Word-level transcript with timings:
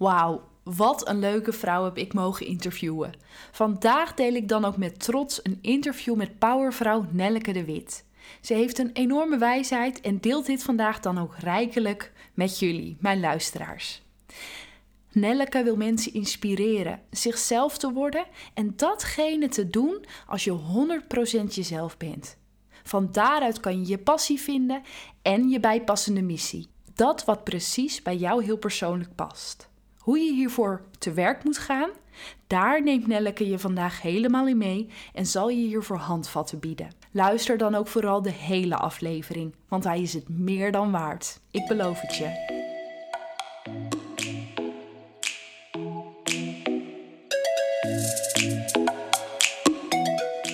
Wauw, 0.00 0.42
wat 0.62 1.08
een 1.08 1.18
leuke 1.18 1.52
vrouw 1.52 1.84
heb 1.84 1.96
ik 1.96 2.14
mogen 2.14 2.46
interviewen. 2.46 3.12
Vandaag 3.52 4.14
deel 4.14 4.34
ik 4.34 4.48
dan 4.48 4.64
ook 4.64 4.76
met 4.76 5.00
trots 5.00 5.40
een 5.42 5.58
interview 5.62 6.14
met 6.14 6.38
powervrouw 6.38 7.06
Nelleke 7.10 7.52
de 7.52 7.64
Wit. 7.64 8.04
Ze 8.40 8.54
heeft 8.54 8.78
een 8.78 8.90
enorme 8.92 9.38
wijsheid 9.38 10.00
en 10.00 10.20
deelt 10.20 10.46
dit 10.46 10.62
vandaag 10.62 11.00
dan 11.00 11.18
ook 11.18 11.36
rijkelijk 11.36 12.12
met 12.34 12.58
jullie, 12.58 12.96
mijn 13.00 13.20
luisteraars. 13.20 14.02
Nelleke 15.12 15.62
wil 15.62 15.76
mensen 15.76 16.14
inspireren 16.14 17.00
zichzelf 17.10 17.78
te 17.78 17.92
worden 17.92 18.24
en 18.54 18.72
datgene 18.76 19.48
te 19.48 19.70
doen 19.70 20.04
als 20.26 20.44
je 20.44 20.58
100% 21.42 21.54
jezelf 21.54 21.96
bent. 21.96 22.36
Van 22.82 23.08
daaruit 23.12 23.60
kan 23.60 23.80
je 23.80 23.86
je 23.86 23.98
passie 23.98 24.40
vinden 24.40 24.82
en 25.22 25.48
je 25.48 25.60
bijpassende 25.60 26.22
missie. 26.22 26.68
Dat 26.94 27.24
wat 27.24 27.44
precies 27.44 28.02
bij 28.02 28.16
jou 28.16 28.44
heel 28.44 28.58
persoonlijk 28.58 29.14
past. 29.14 29.69
Hoe 30.00 30.18
je 30.18 30.32
hiervoor 30.32 30.82
te 30.98 31.12
werk 31.12 31.44
moet 31.44 31.58
gaan, 31.58 31.90
daar 32.46 32.82
neemt 32.82 33.06
Nelleke 33.06 33.48
je 33.48 33.58
vandaag 33.58 34.02
helemaal 34.02 34.46
in 34.46 34.58
mee 34.58 34.88
en 35.14 35.26
zal 35.26 35.48
je 35.48 35.66
hiervoor 35.66 35.96
handvatten 35.96 36.58
bieden. 36.58 36.90
Luister 37.10 37.58
dan 37.58 37.74
ook 37.74 37.86
vooral 37.86 38.22
de 38.22 38.30
hele 38.30 38.76
aflevering, 38.76 39.54
want 39.68 39.84
hij 39.84 40.00
is 40.00 40.14
het 40.14 40.28
meer 40.28 40.72
dan 40.72 40.90
waard. 40.90 41.40
Ik 41.50 41.66
beloof 41.66 42.00
het 42.00 42.16
je. 42.16 42.68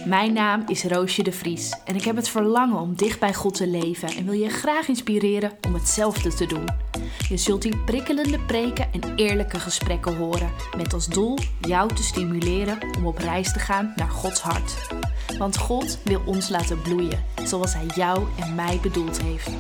Mijn 0.06 0.33
naam 0.33 0.62
is 0.66 0.84
Roosje 0.84 1.23
de 1.23 1.33
Vries 1.33 1.74
en 1.84 1.95
ik 1.95 2.02
heb 2.02 2.16
het 2.16 2.28
verlangen 2.28 2.78
om 2.78 2.95
dicht 2.95 3.20
bij 3.20 3.34
God 3.34 3.55
te 3.55 3.66
leven 3.66 4.09
en 4.09 4.24
wil 4.24 4.34
je 4.34 4.48
graag 4.48 4.88
inspireren 4.88 5.52
om 5.66 5.74
hetzelfde 5.74 6.34
te 6.34 6.47
doen. 6.47 6.64
Je 7.28 7.37
zult 7.37 7.62
hier 7.62 7.78
prikkelende 7.84 8.38
preken 8.38 8.92
en 8.92 9.14
eerlijke 9.14 9.61
gesprekken 9.61 10.16
horen, 10.16 10.50
met 10.77 10.92
als 10.92 11.06
doel 11.06 11.38
jou 11.61 11.95
te 11.95 12.02
stimuleren 12.02 12.78
om 12.98 13.06
op 13.06 13.19
reis 13.19 13.53
te 13.53 13.58
gaan 13.58 13.92
naar 13.97 14.11
Gods 14.11 14.41
hart. 14.41 14.77
Want 15.39 15.56
God 15.56 15.98
wil 16.05 16.22
ons 16.27 16.48
laten 16.48 16.83
bloeien, 16.83 17.25
zoals 17.44 17.75
Hij 17.75 17.86
jou 17.94 18.27
en 18.38 18.55
mij 18.55 18.78
bedoeld 18.83 19.22
heeft. 19.22 19.50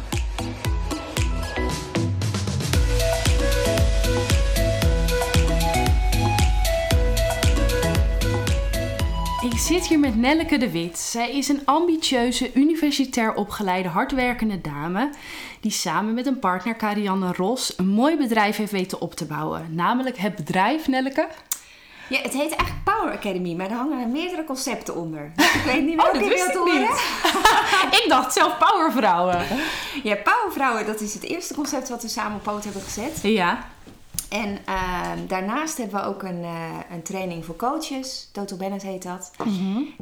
Ik 9.46 9.58
zit 9.58 9.86
hier 9.86 9.98
met 9.98 10.16
Nelleke 10.16 10.58
de 10.58 10.70
Wit. 10.70 10.98
Zij 10.98 11.30
is 11.30 11.48
een 11.48 11.62
ambitieuze, 11.64 12.54
universitair 12.54 13.34
opgeleide, 13.34 13.88
hardwerkende 13.88 14.60
dame 14.60 15.10
die 15.60 15.70
samen 15.70 16.14
met 16.14 16.26
een 16.26 16.38
partner, 16.38 16.74
Karianne 16.74 17.32
Ros, 17.32 17.74
een 17.76 17.88
mooi 17.88 18.16
bedrijf 18.16 18.56
heeft 18.56 18.72
weten 18.72 19.00
op 19.00 19.14
te 19.14 19.24
bouwen. 19.24 19.66
Namelijk 19.74 20.18
het 20.18 20.36
bedrijf, 20.36 20.88
Nelleke. 20.88 21.28
Ja, 22.08 22.20
het 22.20 22.32
heet 22.32 22.56
eigenlijk 22.56 22.84
Power 22.84 23.12
Academy, 23.12 23.54
maar 23.54 23.70
er 23.70 23.76
hangen 23.76 24.10
meerdere 24.10 24.44
concepten 24.44 24.96
onder. 24.96 25.32
ik 25.58 25.62
weet 25.64 25.84
niet 25.84 25.98
Oh, 25.98 26.04
welke 26.04 26.18
dat 26.18 26.28
je 26.28 26.34
wist 26.34 26.48
ik 26.48 26.64
niet. 26.64 27.04
ik 28.02 28.04
dacht 28.08 28.32
zelf 28.32 28.58
powervrouwen. 28.58 29.46
Ja, 30.02 30.16
Powervrouwen, 30.16 30.86
dat 30.86 31.00
is 31.00 31.14
het 31.14 31.22
eerste 31.22 31.54
concept 31.54 31.88
wat 31.88 32.02
we 32.02 32.08
samen 32.08 32.36
op 32.36 32.42
poot 32.42 32.64
hebben 32.64 32.82
gezet. 32.82 33.18
Ja. 33.22 33.74
En 34.30 34.58
ehm, 34.64 35.26
daarnaast 35.26 35.76
hebben 35.76 36.00
we 36.00 36.06
ook 36.06 36.22
een, 36.22 36.42
eh, 36.42 36.78
een 36.90 37.02
training 37.02 37.44
voor 37.44 37.56
coaches. 37.56 38.28
Total 38.32 38.58
Bennett 38.58 38.82
heet 38.82 39.02
dat. 39.02 39.30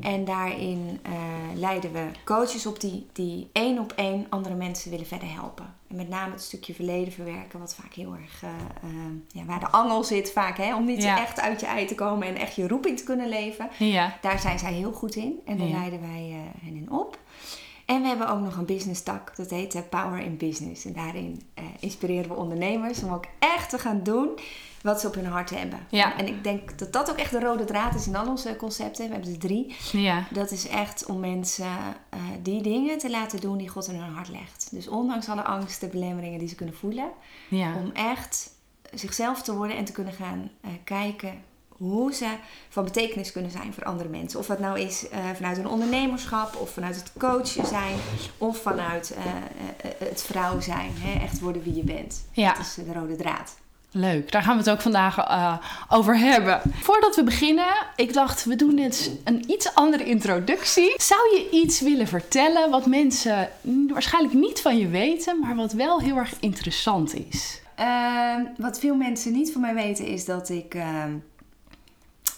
En 0.00 0.24
daarin 0.24 0.98
eh, 1.02 1.12
leiden 1.54 1.92
we 1.92 2.06
coaches 2.24 2.66
op 2.66 2.80
die, 2.80 3.06
die 3.12 3.48
één 3.52 3.78
op 3.78 3.92
één 3.96 4.26
andere 4.28 4.54
mensen 4.54 4.90
willen 4.90 5.06
verder 5.06 5.32
helpen. 5.32 5.74
En 5.88 5.96
met 5.96 6.08
name 6.08 6.32
het 6.32 6.42
stukje 6.42 6.74
verleden 6.74 7.12
verwerken, 7.12 7.58
wat 7.58 7.74
vaak 7.74 7.92
heel 7.92 8.14
erg, 8.22 8.42
eh, 8.42 8.48
eh, 8.82 8.90
ja, 9.28 9.44
waar 9.44 9.60
de 9.60 9.70
angel 9.70 10.04
zit 10.04 10.32
vaak, 10.32 10.56
hè, 10.56 10.74
om 10.76 10.84
niet 10.84 11.02
Ja. 11.02 11.20
echt 11.20 11.40
uit 11.40 11.60
je 11.60 11.66
ei 11.66 11.86
te 11.86 11.94
komen 11.94 12.28
en 12.28 12.36
echt 12.36 12.54
je 12.54 12.68
roeping 12.68 12.98
te 12.98 13.04
kunnen 13.04 13.28
leven. 13.28 13.68
Ja. 13.78 14.18
Daar 14.20 14.38
zijn 14.38 14.58
zij 14.58 14.72
heel 14.72 14.92
goed 14.92 15.14
in 15.14 15.40
en 15.44 15.58
daar 15.58 15.68
leiden 15.68 16.00
wij 16.00 16.36
hen 16.64 16.76
in 16.76 16.90
op. 16.90 17.18
En 17.84 18.02
we 18.02 18.08
hebben 18.08 18.28
ook 18.28 18.40
nog 18.40 18.56
een 18.56 18.64
business 18.64 19.02
tak, 19.02 19.36
dat 19.36 19.50
heet 19.50 19.74
eh, 19.74 19.82
Power 19.90 20.20
in 20.20 20.36
Business. 20.36 20.84
En 20.84 20.92
daarin 20.92 21.42
eh, 21.54 21.64
inspireren 21.80 22.28
we 22.28 22.36
ondernemers 22.36 23.02
om 23.02 23.12
ook 23.12 23.24
echt 23.38 23.70
te 23.70 23.78
gaan 23.78 24.02
doen 24.02 24.38
wat 24.82 25.00
ze 25.00 25.06
op 25.06 25.14
hun 25.14 25.26
hart 25.26 25.50
hebben. 25.50 25.78
Ja. 25.88 26.18
En 26.18 26.26
ik 26.26 26.44
denk 26.44 26.78
dat 26.78 26.92
dat 26.92 27.10
ook 27.10 27.16
echt 27.16 27.30
de 27.30 27.40
rode 27.40 27.64
draad 27.64 27.94
is 27.94 28.06
in 28.06 28.16
al 28.16 28.28
onze 28.28 28.56
concepten. 28.56 29.06
We 29.06 29.12
hebben 29.12 29.32
er 29.32 29.38
drie. 29.38 29.76
Ja. 29.92 30.24
Dat 30.30 30.50
is 30.50 30.68
echt 30.68 31.06
om 31.06 31.20
mensen 31.20 31.66
eh, 32.08 32.18
die 32.42 32.62
dingen 32.62 32.98
te 32.98 33.10
laten 33.10 33.40
doen 33.40 33.58
die 33.58 33.68
God 33.68 33.88
in 33.88 33.94
hun 33.94 34.14
hart 34.14 34.28
legt. 34.28 34.68
Dus 34.70 34.88
ondanks 34.88 35.28
alle 35.28 35.44
angsten, 35.44 35.90
belemmeringen 35.90 36.38
die 36.38 36.48
ze 36.48 36.54
kunnen 36.54 36.74
voelen. 36.74 37.10
Ja. 37.48 37.74
Om 37.76 37.90
echt 37.92 38.50
zichzelf 38.92 39.42
te 39.42 39.54
worden 39.54 39.76
en 39.76 39.84
te 39.84 39.92
kunnen 39.92 40.12
gaan 40.12 40.50
kijken 40.84 41.42
hoe 41.90 42.12
ze 42.12 42.26
van 42.68 42.84
betekenis 42.84 43.32
kunnen 43.32 43.50
zijn 43.50 43.72
voor 43.72 43.84
andere 43.84 44.08
mensen. 44.08 44.38
Of 44.38 44.46
dat 44.46 44.58
nou 44.58 44.80
is 44.80 45.08
eh, 45.08 45.18
vanuit 45.34 45.58
een 45.58 45.68
ondernemerschap, 45.68 46.56
of 46.56 46.70
vanuit 46.70 46.96
het 46.96 47.12
coachen 47.18 47.66
zijn, 47.66 47.94
of 48.38 48.58
vanuit 48.58 49.14
eh, 49.14 49.24
eh, 49.24 50.08
het 50.08 50.22
vrouw 50.22 50.60
zijn. 50.60 50.90
Hè? 50.94 51.24
Echt 51.24 51.40
worden 51.40 51.62
wie 51.62 51.74
je 51.74 51.82
bent. 51.82 52.24
Ja. 52.32 52.52
Dat 52.52 52.60
is 52.60 52.74
de 52.74 52.92
rode 52.92 53.16
draad. 53.16 53.56
Leuk, 53.90 54.32
daar 54.32 54.42
gaan 54.42 54.52
we 54.52 54.62
het 54.62 54.70
ook 54.70 54.80
vandaag 54.80 55.16
over 55.88 56.18
hebben. 56.18 56.60
Voordat 56.72 57.16
we 57.16 57.24
beginnen, 57.24 57.74
ik 57.96 58.12
dacht 58.12 58.44
we 58.44 58.56
doen 58.56 58.78
eens 58.78 59.10
een 59.24 59.44
iets 59.50 59.74
andere 59.74 60.04
introductie. 60.04 60.94
Zou 60.96 61.20
je 61.34 61.48
iets 61.50 61.80
willen 61.80 62.06
vertellen 62.06 62.70
wat 62.70 62.86
mensen 62.86 63.48
waarschijnlijk 63.88 64.34
niet 64.34 64.60
van 64.60 64.78
je 64.78 64.88
weten, 64.88 65.40
maar 65.40 65.56
wat 65.56 65.72
wel 65.72 66.00
heel 66.00 66.16
erg 66.16 66.32
interessant 66.40 67.14
is? 67.14 67.62
Ehm, 67.74 68.44
wat 68.56 68.78
veel 68.78 68.94
mensen 68.94 69.32
niet 69.32 69.52
van 69.52 69.60
mij 69.60 69.74
weten 69.74 70.06
is 70.06 70.24
dat 70.24 70.48
ik 70.48 70.74
ehm, 70.74 71.12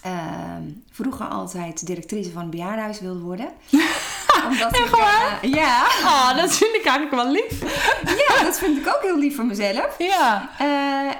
ehm, 0.02 0.62
vroeger 0.90 1.26
altijd 1.26 1.86
directrice 1.86 2.30
van 2.30 2.42
een 2.42 2.50
bejaardenhuis 2.50 3.00
wilde 3.00 3.20
worden. 3.20 3.48
Omdat 4.48 4.76
ik, 4.78 4.96
eh, 4.96 5.50
ja, 5.52 5.84
Ah, 6.04 6.36
dat 6.36 6.56
vind 6.56 6.74
ik 6.74 6.84
eigenlijk 6.84 7.14
wel 7.14 7.30
lief. 7.30 7.60
ja, 8.28 8.44
dat 8.44 8.58
vind 8.58 8.78
ik 8.78 8.86
ook 8.86 9.02
heel 9.02 9.18
lief 9.18 9.36
van 9.36 9.46
mezelf. 9.46 9.94
Ja. 9.98 10.50
Eh, 10.58 10.66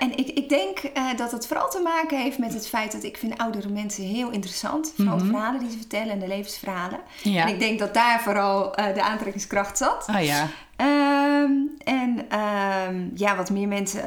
en 0.03 0.17
ik, 0.17 0.29
ik 0.29 0.49
denk 0.49 0.79
eh, 0.79 1.05
dat 1.17 1.33
het 1.33 1.47
vooral 1.47 1.71
te 1.71 1.81
maken 1.85 2.19
heeft 2.19 2.39
met 2.39 2.53
het 2.55 2.69
feit 2.69 2.93
dat 2.93 3.03
ik 3.03 3.17
vind 3.17 3.39
oudere 3.39 3.69
mensen 3.69 4.05
heel 4.05 4.31
interessant. 4.31 4.93
Vooral 4.97 5.19
de 5.19 5.25
verhalen 5.25 5.61
die 5.61 5.71
ze 5.71 5.77
vertellen 5.77 6.11
en 6.11 6.19
de 6.19 6.29
levensverhalen. 6.29 7.01
Ja. 7.23 7.43
En 7.43 7.49
ik 7.49 7.59
denk 7.59 7.79
dat 7.79 7.95
daar 7.95 8.21
vooral 8.21 8.71
de 8.95 9.03
aantrekkingskracht 9.03 9.79
zat. 9.79 10.07
Oh 10.17 10.25
ja. 10.25 10.47
Ehm, 10.77 11.51
en 11.85 12.27
ehm, 12.29 13.09
ja, 13.15 13.37
wat 13.37 13.51
meer 13.51 13.69
mensen. 13.69 14.03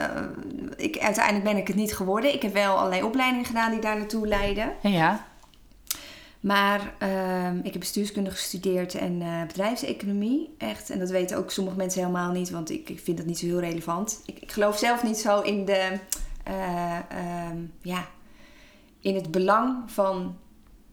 ik, 0.77 0.97
uiteindelijk 0.97 1.45
ben 1.45 1.57
ik 1.57 1.67
het 1.67 1.75
niet 1.75 1.95
geworden. 1.95 2.33
Ik 2.33 2.41
heb 2.41 2.53
wel 2.53 2.77
allerlei 2.77 3.03
opleidingen 3.03 3.45
gedaan 3.45 3.71
die 3.71 3.79
daar 3.79 3.97
naartoe 3.97 4.27
leiden. 4.27 4.71
Ja. 4.81 5.25
Maar 6.39 6.93
ehm, 6.97 7.57
ik 7.57 7.71
heb 7.71 7.79
bestuurskunde 7.79 8.31
gestudeerd 8.31 8.95
en 8.95 9.21
eh, 9.21 9.41
bedrijfseconomie. 9.47 10.55
Echt. 10.57 10.89
En 10.89 10.99
dat 10.99 11.09
weten 11.09 11.37
ook 11.37 11.51
sommige 11.51 11.77
mensen 11.77 12.01
helemaal 12.01 12.31
niet, 12.31 12.49
want 12.49 12.69
ik, 12.69 12.89
ik 12.89 12.99
vind 12.99 13.17
dat 13.17 13.25
niet 13.25 13.37
zo 13.39 13.45
heel 13.45 13.59
relevant. 13.59 14.21
Ik, 14.25 14.39
ik 14.39 14.51
geloof 14.51 14.77
zelf 14.77 15.03
niet 15.03 15.17
zo 15.17 15.41
in 15.41 15.65
de. 15.65 15.99
eh, 16.43 16.97
ehm, 17.09 17.57
ja, 17.81 18.07
in 18.99 19.15
het 19.15 19.31
belang 19.31 19.91
van 19.91 20.37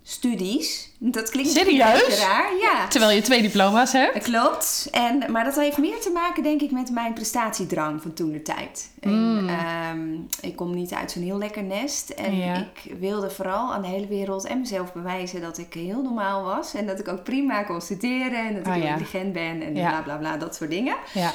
studies. 0.09 0.91
Dat 0.99 1.31
klinkt 1.31 1.50
Serieus? 1.50 2.19
raar. 2.21 2.50
Ja. 2.61 2.89
Terwijl 2.89 3.12
je 3.17 3.22
twee 3.22 3.43
diploma's 3.43 3.93
hebt. 3.93 4.15
Dat 4.15 4.22
klopt. 4.22 4.89
En, 4.93 5.33
maar 5.33 5.44
dat 5.44 5.56
heeft 5.56 5.78
meer 5.78 6.00
te 6.00 6.11
maken, 6.11 6.43
denk 6.43 6.61
ik, 6.61 6.71
met 6.71 6.91
mijn 6.91 7.12
prestatiedrang 7.12 8.03
van 8.03 8.12
toen 8.12 8.33
de 8.33 8.43
tijd. 8.43 8.91
En, 9.00 9.11
Mm. 9.43 9.49
ehm, 9.49 10.15
ik 10.41 10.56
kom 10.56 10.75
niet 10.75 10.93
uit 10.93 11.11
zo'n 11.11 11.22
heel 11.22 11.39
lekker 11.39 11.62
nest. 11.62 12.11
En 12.11 12.37
Ja. 12.37 12.55
ik 12.84 12.93
wilde 12.99 13.31
vooral 13.31 13.72
aan 13.72 13.83
de 13.83 13.89
hele 13.89 14.06
wereld 14.06 14.45
en 14.47 14.61
mezelf 14.61 14.93
bewijzen 14.93 15.41
dat 15.41 15.59
ik 15.59 15.75
heel 15.75 16.03
normaal 16.03 16.43
was. 16.45 16.75
En 16.75 16.87
dat 16.87 16.99
ik 16.99 17.09
ook 17.09 17.22
prima 17.22 17.62
kon 17.62 17.81
studeren. 17.81 18.47
En 18.47 18.55
dat 18.55 18.66
ik 18.66 18.72
Oh, 18.72 18.78
ja. 18.83 18.89
intelligent 18.89 19.33
ben. 19.33 19.62
En 19.62 19.75
Ja. 19.77 19.89
bla 19.89 20.00
bla 20.03 20.16
bla, 20.16 20.37
dat 20.37 20.55
soort 20.55 20.71
dingen. 20.71 20.97
Ja. 21.15 21.33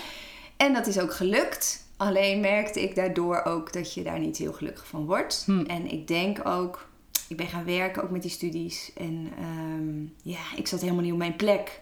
En 0.57 0.73
dat 0.73 0.87
is 0.87 0.99
ook 0.99 1.13
gelukt. 1.13 1.85
Alleen 1.97 2.39
merkte 2.39 2.81
ik 2.81 2.95
daardoor 2.95 3.43
ook 3.43 3.73
dat 3.73 3.93
je 3.93 4.03
daar 4.03 4.19
niet 4.19 4.37
heel 4.37 4.53
gelukkig 4.53 4.87
van 4.87 5.05
wordt. 5.05 5.43
Hm. 5.45 5.61
En 5.65 5.91
ik 5.91 6.07
denk 6.07 6.47
ook, 6.47 6.89
ik 7.31 7.37
ben 7.37 7.47
gaan 7.47 7.65
werken 7.65 8.03
ook 8.03 8.09
met 8.09 8.21
die 8.21 8.31
studies. 8.31 8.91
En 8.97 9.31
ehm, 9.39 10.29
ja, 10.33 10.39
ik 10.55 10.67
zat 10.67 10.81
helemaal 10.81 11.01
niet 11.03 11.11
op 11.11 11.17
mijn 11.17 11.35
plek. 11.35 11.81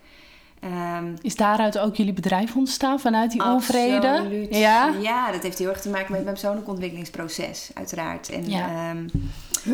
Ehm, 0.59 1.13
Is 1.21 1.35
daaruit 1.35 1.77
ook 1.79 1.95
jullie 1.95 2.13
bedrijf 2.13 2.55
ontstaan 2.55 2.99
vanuit 2.99 3.31
die 3.31 3.43
onvrede? 3.43 4.09
Absoluut. 4.09 4.55
Ja. 4.55 4.93
ja, 5.01 5.31
dat 5.31 5.43
heeft 5.43 5.57
heel 5.57 5.69
erg 5.69 5.81
te 5.81 5.89
maken 5.89 6.11
met 6.11 6.21
mijn 6.23 6.33
persoonlijk 6.33 6.67
ontwikkelingsproces, 6.67 7.71
uiteraard. 7.73 8.29
En 8.29 8.49
Ja. 8.49 8.67
ehm, 8.89 9.07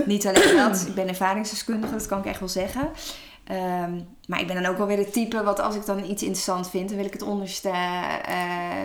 niet 0.05 0.27
alleen 0.27 0.55
dat, 0.57 0.85
ik 0.87 0.93
ben 0.95 1.07
ervaringsdeskundige, 1.07 1.93
dat 1.93 2.05
kan 2.07 2.19
ik 2.19 2.25
echt 2.25 2.39
wel 2.39 2.49
zeggen. 2.49 2.89
Maar 4.27 4.39
ik 4.39 4.47
ben 4.47 4.55
dan 4.55 4.65
ook 4.71 4.77
wel 4.77 4.87
weer 4.87 4.97
het 4.97 5.13
type 5.13 5.43
wat 5.43 5.59
als 5.59 5.75
ik 5.75 5.85
dan 5.85 6.03
iets 6.09 6.23
interessant 6.23 6.69
vind, 6.69 6.87
dan 6.87 6.97
wil 6.97 7.05
ik 7.05 7.13
het 7.13 7.21
onderste 7.21 7.69
eh, 7.69 8.35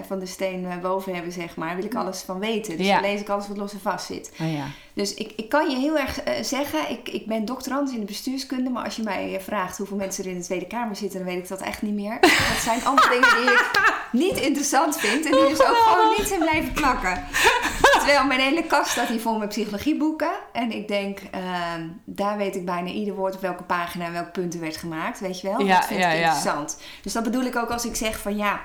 van 0.07 0.19
de 0.19 0.27
steen 0.27 0.67
eh, 0.67 0.79
boven 0.79 1.15
hebben, 1.15 1.33
zeg 1.33 1.57
maar. 1.57 1.77
Wil 1.77 1.85
ik 1.85 1.95
alles 1.95 2.21
van 2.21 2.39
weten. 2.39 2.77
Dus 2.77 2.87
Ja. 2.87 3.01
dan 3.01 3.11
lees 3.11 3.21
ik 3.21 3.29
alles 3.29 3.49
wat 3.49 3.57
los 3.57 3.73
en 3.73 3.81
vast 3.81 4.07
zit. 4.07 4.33
Oh 4.41 4.53
ja. 4.53 4.65
Dus 4.95 5.15
ik, 5.15 5.33
ik 5.37 5.49
kan 5.49 5.71
je 5.71 5.77
heel 5.77 5.99
erg 5.99 6.21
eh, 6.21 6.43
zeggen, 6.43 6.91
ik, 6.91 7.09
ik 7.09 7.27
ben 7.27 7.45
doctorand 7.45 7.93
in 7.93 8.01
de 8.01 8.07
bestuurskunde, 8.07 8.71
maar 8.71 8.85
als 8.85 8.97
je 8.97 9.03
mij 9.03 9.41
vraagt 9.41 9.77
hoeveel 9.79 9.97
mensen 9.97 10.25
er 10.25 10.31
in 10.31 10.39
de 10.39 10.45
Tweede 10.45 10.67
Kamer 10.67 10.97
zitten, 10.97 11.19
dan 11.19 11.29
weet 11.29 11.39
ik 11.43 11.49
dat 11.49 11.61
echt 11.61 11.83
niet 11.83 11.95
meer. 11.95 12.19
Dat 12.21 12.31
zijn 12.63 12.85
allemaal 12.85 13.09
dingen 13.21 13.37
die 13.37 13.51
ik 13.53 13.71
niet 14.13 14.37
interessant 14.41 14.97
vind 14.99 15.25
en 15.25 15.31
die 15.33 15.49
dus 15.49 15.61
ook 15.63 15.77
gewoon 15.77 16.15
niet 16.19 16.29
zijn 16.29 16.41
blijven 16.41 16.73
plakken. 16.73 17.25
Terwijl 17.93 18.25
mijn 18.27 18.41
hele 18.41 18.63
kast 18.65 18.91
staat 18.91 19.09
hier 19.09 19.21
vol 19.21 19.39
met 19.39 19.49
psychologieboeken. 19.49 20.31
En 20.53 20.73
ik 20.73 20.89
denk, 20.89 21.19
ehm, 21.31 21.89
daar 22.05 22.37
weet 22.37 22.57
ik 22.57 22.65
bijna 22.65 22.89
ieder 22.89 23.15
woord 23.15 23.35
op 23.35 23.41
welke 23.41 23.63
pagina 23.63 24.05
en 24.05 24.13
welke 24.13 24.31
punten 24.31 24.61
werd 24.61 24.77
gemaakt. 24.77 25.21
Weet 25.31 25.41
je 25.41 25.49
wel? 25.49 25.61
Ja, 25.67 25.77
dat 25.79 25.87
vind 25.87 26.01
ja, 26.01 26.09
ik 26.09 26.19
ja. 26.19 26.25
interessant. 26.25 26.79
Dus 27.03 27.13
dat 27.13 27.23
bedoel 27.23 27.45
ik 27.45 27.57
ook 27.57 27.71
als 27.71 27.85
ik 27.85 27.95
zeg 27.95 28.19
van 28.19 28.37
ja, 28.37 28.61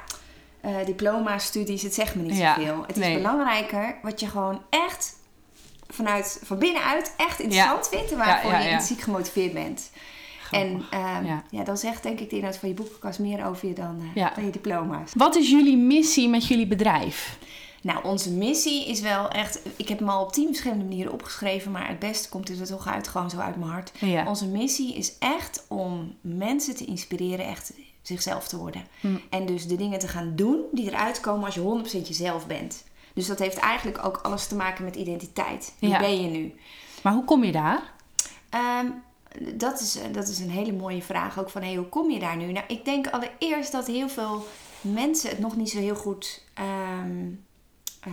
eh, 0.61 0.71
diploma, 0.85 1.37
studies, 1.37 1.81
het 1.81 1.93
zegt 1.93 2.15
me 2.15 2.21
niet 2.21 2.35
zoveel. 2.35 2.83
Het 2.87 2.97
is 2.97 3.13
belangrijker 3.13 3.95
wat 4.01 4.19
je 4.19 4.27
gewoon 4.27 4.61
echt 4.69 5.15
vanuit, 5.87 6.39
van 6.43 6.57
binnenuit 6.59 7.13
echt 7.17 7.39
interessant 7.39 7.87
vindt. 7.87 8.11
En 8.11 8.17
waarvoor 8.17 8.51
je 8.51 8.57
intrinsiek 8.57 9.01
gemotiveerd 9.01 9.53
bent. 9.53 9.91
En 10.51 10.85
ehm, 10.89 11.25
Ja. 11.49 11.63
dan 11.63 11.77
zegt 11.77 12.03
denk 12.03 12.19
ik 12.19 12.29
de 12.29 12.35
inhoud 12.35 12.57
van 12.57 12.69
je 12.69 12.75
boekenkast 12.75 13.19
meer 13.19 13.45
over 13.45 13.67
je 13.67 13.73
dan, 13.73 14.11
eh, 14.15 14.27
dan 14.35 14.45
je 14.45 14.51
diploma's. 14.51 15.11
Wat 15.13 15.35
is 15.35 15.49
jullie 15.49 15.77
missie 15.77 16.29
met 16.29 16.47
jullie 16.47 16.67
bedrijf? 16.67 17.37
Nou, 17.85 18.03
onze 18.03 18.31
missie 18.31 18.87
is 18.87 19.01
wel 19.01 19.29
echt... 19.29 19.59
Ik 19.75 19.87
heb 19.87 19.99
hem 19.99 20.09
al 20.09 20.23
op 20.23 20.31
tien 20.31 20.47
verschillende 20.47 20.83
manieren 20.83 21.13
opgeschreven... 21.13 21.71
maar 21.71 21.87
het 21.87 21.99
beste 21.99 22.29
komt 22.29 22.49
er 22.49 22.67
toch 22.67 22.87
uit, 22.87 23.07
gewoon 23.07 23.29
zo 23.29 23.37
uit 23.37 23.55
mijn 23.55 23.71
hart. 23.71 23.91
Ja. 23.99 24.27
Onze 24.27 24.47
missie 24.47 24.95
is 24.95 25.17
echt 25.19 25.65
om 25.67 26.15
mensen 26.21 26.75
te 26.75 26.85
inspireren 26.85 27.45
echt 27.45 27.73
zichzelf 28.01 28.47
te 28.47 28.57
worden. 28.57 28.85
Hm. 28.99 29.15
En 29.29 29.45
dus 29.45 29.67
de 29.67 29.75
dingen 29.75 29.99
te 29.99 30.07
gaan 30.07 30.35
doen 30.35 30.61
die 30.71 30.89
eruit 30.89 31.19
komen 31.19 31.45
als 31.45 31.55
je 31.55 31.81
100% 32.01 32.07
jezelf 32.07 32.47
bent. 32.47 32.83
Dus 33.13 33.27
dat 33.27 33.39
heeft 33.39 33.57
eigenlijk 33.57 34.05
ook 34.05 34.17
alles 34.17 34.47
te 34.47 34.55
maken 34.55 34.83
met 34.83 34.95
identiteit. 34.95 35.73
Wie 35.79 35.89
Ja. 35.89 35.99
ben 35.99 36.21
je 36.21 36.29
nu? 36.29 36.53
Maar 37.03 37.13
hoe 37.13 37.23
kom 37.25 37.43
je 37.43 37.51
daar? 37.51 37.93
Ehm, 38.49 38.85
dat, 39.53 39.79
is, 39.79 39.97
dat 40.11 40.27
is 40.27 40.39
een 40.39 40.49
hele 40.49 40.73
mooie 40.73 41.01
vraag 41.01 41.39
ook 41.39 41.49
van 41.49 41.61
hey, 41.61 41.75
hoe 41.75 41.89
kom 41.89 42.11
je 42.11 42.19
daar 42.19 42.37
nu? 42.37 42.51
Nou, 42.51 42.65
ik 42.67 42.85
denk 42.85 43.07
allereerst 43.07 43.71
dat 43.71 43.87
heel 43.87 44.09
veel 44.09 44.45
mensen 44.81 45.29
het 45.29 45.39
nog 45.39 45.55
niet 45.55 45.69
zo 45.69 45.77
heel 45.79 45.95
goed. 45.95 46.43
ehm, 46.53 47.27
eh, 48.05 48.11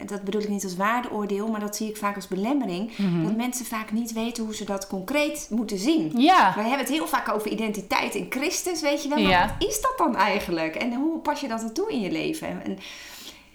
en 0.00 0.06
dat 0.06 0.22
bedoel 0.22 0.40
ik 0.42 0.48
niet 0.48 0.64
als 0.64 0.76
waardeoordeel, 0.76 1.48
maar 1.48 1.60
dat 1.60 1.76
zie 1.76 1.88
ik 1.88 1.96
vaak 1.96 2.14
als 2.16 2.28
belemmering. 2.28 2.96
Mhm. 2.96 3.22
Dat 3.22 3.36
mensen 3.36 3.66
vaak 3.66 3.92
niet 3.92 4.12
weten 4.12 4.44
hoe 4.44 4.54
ze 4.54 4.64
dat 4.64 4.86
concreet 4.86 5.46
moeten 5.50 5.78
zien. 5.78 6.12
Ja. 6.20 6.52
Wij 6.54 6.64
hebben 6.68 6.86
het 6.86 6.94
heel 6.94 7.06
vaak 7.06 7.28
over 7.34 7.50
identiteit 7.50 8.14
in 8.14 8.26
Christus, 8.30 8.80
weet 8.80 9.02
je 9.02 9.08
wel. 9.08 9.18
Maar 9.18 9.30
Ja. 9.30 9.46
wat 9.58 9.68
is 9.68 9.80
dat 9.80 9.94
dan 9.96 10.16
eigenlijk? 10.16 10.74
En 10.74 10.94
hoe 10.94 11.18
pas 11.18 11.40
je 11.40 11.48
dat 11.48 11.60
dan 11.60 11.72
toe 11.72 11.92
in 11.92 12.00
je 12.00 12.10
leven? 12.10 12.64
En 12.64 12.78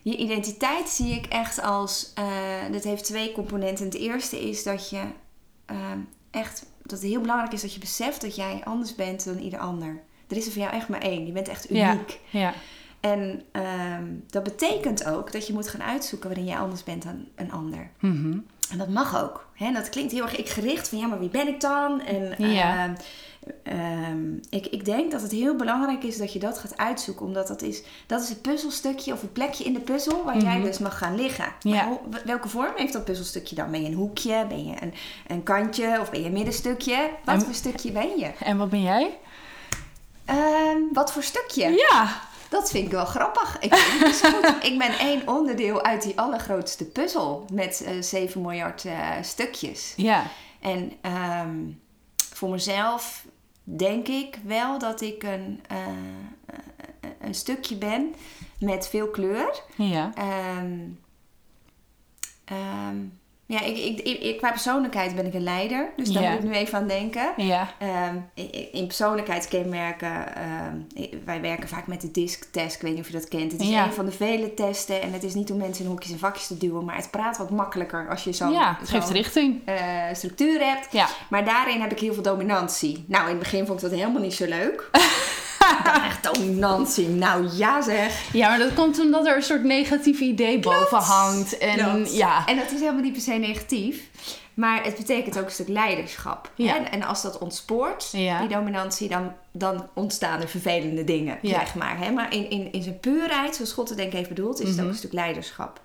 je 0.02 0.16
identiteit 0.18 0.90
zie 0.90 1.14
ik 1.16 1.26
echt 1.26 1.62
als... 1.62 2.12
eh 2.16 2.26
dat 2.72 2.84
heeft 2.84 3.04
twee 3.06 3.32
componenten. 3.32 3.86
Het 3.86 3.96
eerste 3.96 4.50
is 4.50 4.64
dat 4.64 4.90
je 4.90 5.02
ehm, 5.66 6.00
echt... 6.32 6.66
Dat 6.82 7.00
het 7.00 7.10
heel 7.10 7.22
belangrijk 7.22 7.54
is 7.54 7.62
dat 7.62 7.74
je 7.74 7.80
beseft 7.80 8.22
dat 8.22 8.36
jij 8.36 8.62
anders 8.64 8.96
bent 8.96 9.26
dan 9.26 9.38
ieder 9.38 9.60
ander. 9.60 10.02
Er 10.28 10.38
is 10.38 10.46
er 10.46 10.52
voor 10.52 10.62
jou 10.62 10.74
echt 10.74 10.88
maar 10.88 11.02
één. 11.02 11.26
Je 11.26 11.32
bent 11.32 11.48
echt 11.48 11.66
Ja. 11.70 11.94
uniek. 11.94 12.20
Ja. 12.30 12.54
En 13.00 13.42
ehm, 13.52 14.04
dat 14.30 14.44
betekent 14.44 15.06
ook 15.06 15.32
dat 15.32 15.48
je 15.48 15.54
moet 15.54 15.68
gaan 15.68 15.84
uitzoeken 15.84 16.28
waarin 16.30 16.48
jij 16.48 16.58
anders 16.58 16.84
bent 16.84 17.04
dan 17.04 17.26
een 17.36 17.52
ander. 17.52 17.90
Mhm. 18.00 18.38
En 18.72 18.78
dat 18.78 18.90
mag 18.90 19.24
ook. 19.24 19.48
Hè? 19.54 19.72
Dat 19.72 19.90
klinkt 19.90 20.12
heel 20.12 20.22
erg 20.24 20.36
ik-gericht 20.36 20.90
van 20.90 20.98
ja, 20.98 21.08
maar 21.08 21.20
wie 21.20 21.30
ben 21.30 21.48
ik 21.48 21.62
dan? 21.62 22.02
En 22.02 22.36
Ja. 22.52 22.84
ehm, 22.84 22.94
ehm, 23.64 24.34
ik, 24.50 24.66
ik 24.66 24.86
denk 24.86 25.12
dat 25.12 25.22
het 25.22 25.32
heel 25.32 25.56
belangrijk 25.56 26.04
is 26.04 26.18
dat 26.18 26.34
je 26.34 26.40
dat 26.40 26.58
gaat 26.58 26.78
uitzoeken. 26.78 27.26
Omdat 27.26 27.48
dat 27.48 27.62
is, 27.62 27.84
dat 28.08 28.22
is 28.22 28.30
het 28.30 28.42
puzzelstukje 28.42 29.14
of 29.14 29.22
het 29.22 29.34
plekje 29.34 29.64
in 29.64 29.74
de 29.74 29.80
puzzel 29.80 30.24
waar 30.24 30.38
jij 30.38 30.58
Mhm. 30.58 30.66
dus 30.66 30.78
mag 30.80 30.98
gaan 30.98 31.16
liggen. 31.16 31.46
Ja. 31.60 31.88
Hoe- 31.88 32.00
welke 32.26 32.50
vorm 32.50 32.74
heeft 32.76 32.94
dat 32.94 33.06
puzzelstukje 33.06 33.56
dan? 33.56 33.72
Ben 33.72 33.82
je 33.82 33.88
een 33.88 33.94
hoekje? 33.94 34.46
Ben 34.50 34.66
je 34.66 34.74
een, 34.82 34.94
een 35.28 35.44
kantje? 35.44 35.98
Of 36.02 36.10
ben 36.12 36.20
je 36.20 36.26
een 36.26 36.34
middenstukje? 36.34 37.10
Wat 37.26 37.36
En- 37.36 37.42
voor 37.42 37.54
stukje 37.54 37.92
ben 37.92 38.18
je? 38.20 38.32
En 38.40 38.58
wat 38.58 38.70
ben 38.70 38.82
jij? 38.82 39.18
Wat 40.94 41.12
voor 41.12 41.24
stukje? 41.24 41.70
Ja. 41.90 42.22
Dat 42.50 42.72
vind 42.72 42.86
ik 42.86 42.92
wel 42.92 43.06
grappig. 43.06 43.60
Ik, 43.60 43.76
vind 43.76 44.22
het 44.22 44.34
goed. 44.34 44.64
ik 44.72 44.78
ben 44.78 45.00
één 45.00 45.28
onderdeel 45.28 45.84
uit 45.84 46.02
die 46.02 46.20
allergrootste 46.20 46.86
puzzel 46.86 47.46
met 47.54 47.82
eh 47.82 48.02
7 48.02 48.42
miljard 48.42 48.86
eh, 48.86 49.10
stukjes. 49.22 49.94
Ja. 49.96 50.24
En 50.60 50.92
ehm, 51.02 51.58
voor 52.34 52.50
mezelf 52.50 53.26
denk 53.64 54.08
ik 54.08 54.40
wel 54.44 54.80
dat 54.80 55.02
ik 55.02 55.24
een, 55.24 55.64
eh, 55.68 55.88
eh, 56.46 57.10
een 57.22 57.36
stukje 57.36 57.76
ben 57.76 58.16
met 58.60 58.88
veel 58.88 59.10
kleur. 59.10 59.64
Ja. 59.76 60.12
Ehm, 60.16 60.80
ja, 63.50 63.62
ik, 63.62 63.78
ik, 63.78 64.00
ik, 64.20 64.38
qua 64.38 64.50
persoonlijkheid 64.52 65.16
ben 65.16 65.26
ik 65.26 65.34
een 65.34 65.44
leider. 65.44 65.90
Dus 65.96 66.10
daar 66.10 66.32
moet 66.32 66.44
ik 66.44 66.50
nu 66.50 66.56
even 66.56 66.78
aan 66.78 66.88
denken. 66.88 67.34
Ja. 67.38 67.68
Ehm, 67.80 68.16
in 68.34 68.74
in 68.74 68.88
persoonlijkheidskenmerken, 68.88 70.36
ehm, 70.36 71.08
wij 71.26 71.42
werken 71.42 71.68
vaak 71.70 71.88
met 71.88 72.02
de 72.02 72.12
DISC-test. 72.12 72.76
Ik 72.76 72.82
weet 72.82 72.92
niet 72.92 73.02
of 73.02 73.08
je 73.08 73.14
dat 73.14 73.28
kent. 73.28 73.52
Het 73.52 73.62
is 73.62 73.70
een 73.70 73.94
van 73.94 74.06
de 74.06 74.12
vele 74.12 74.54
testen. 74.54 75.02
En 75.02 75.14
het 75.14 75.24
is 75.24 75.34
niet 75.34 75.52
om 75.52 75.58
mensen 75.58 75.84
in 75.86 75.90
hokjes 75.90 76.12
en 76.12 76.20
vakjes 76.20 76.48
te 76.48 76.58
duwen. 76.58 76.86
Maar 76.86 76.96
het 76.96 77.12
praat 77.12 77.38
wat 77.38 77.50
makkelijker 77.50 78.08
als 78.10 78.24
je 78.24 78.34
zo'n 78.34 78.52
ja, 78.52 78.78
het 78.80 78.90
geeft 78.90 79.10
richting. 79.10 79.62
eh, 79.66 79.76
structuur 80.14 80.60
hebt. 80.60 80.88
Ja. 80.92 81.08
Maar 81.30 81.46
daarin 81.46 81.82
heb 81.82 81.92
ik 81.92 82.00
heel 82.00 82.14
veel 82.14 82.24
dominantie. 82.24 83.06
Nou, 83.08 83.24
in 83.24 83.30
het 83.30 83.40
begin 83.40 83.66
vond 83.66 83.84
ik 83.84 83.90
dat 83.90 84.00
helemaal 84.00 84.22
niet 84.22 84.34
zo 84.34 84.46
leuk. 84.46 84.90
Echt 86.06 86.34
dominantie. 86.34 87.08
Nou 87.08 87.48
ja 87.56 87.82
zeg. 87.82 88.34
Ja, 88.34 88.50
maar 88.50 88.60
dat 88.60 88.74
komt 88.74 89.00
omdat 89.00 89.26
er 89.28 89.36
een 89.36 89.42
soort 89.44 89.64
negatief 89.64 90.20
idee 90.20 90.60
boven 90.60 90.98
hangt. 90.98 91.58
En 91.58 91.78
Klopt. 91.78 92.16
ja. 92.16 92.46
En 92.46 92.56
dat 92.58 92.72
is 92.72 92.80
helemaal 92.80 93.02
niet 93.02 93.14
per 93.14 93.22
se 93.22 93.32
negatief. 93.34 94.02
Maar 94.54 94.84
het 94.84 94.96
betekent 94.98 95.38
ook 95.40 95.46
een 95.46 95.52
stuk 95.52 95.68
leiderschap. 95.68 96.52
Ja. 96.56 96.74
hè? 96.74 96.80
En 96.84 97.04
als 97.04 97.22
dat 97.22 97.38
ontspoort, 97.38 98.10
Ja. 98.12 98.40
die 98.40 98.48
dominantie, 98.50 99.10
dan, 99.10 99.32
dan 99.52 99.88
ontstaan 99.94 100.42
er 100.42 100.48
vervelende 100.48 101.04
dingen, 101.04 101.38
Ja. 101.42 101.60
zeg 101.60 101.76
maar. 101.76 101.98
Hè? 102.00 102.12
Maar 102.12 102.34
in, 102.34 102.50
in, 102.50 102.72
in 102.72 102.82
zijn 102.84 103.00
puurheid, 103.00 103.56
zoals 103.56 103.74
God 103.74 103.90
het 103.90 103.98
denk 103.98 104.10
ik 104.12 104.18
heeft 104.18 104.30
bedoeld, 104.30 104.60
is 104.62 104.68
het 104.68 104.76
Mhm. 104.78 104.86
ook 104.86 104.92
een 104.92 104.98
stuk 104.98 105.14
leiderschap. 105.14 105.82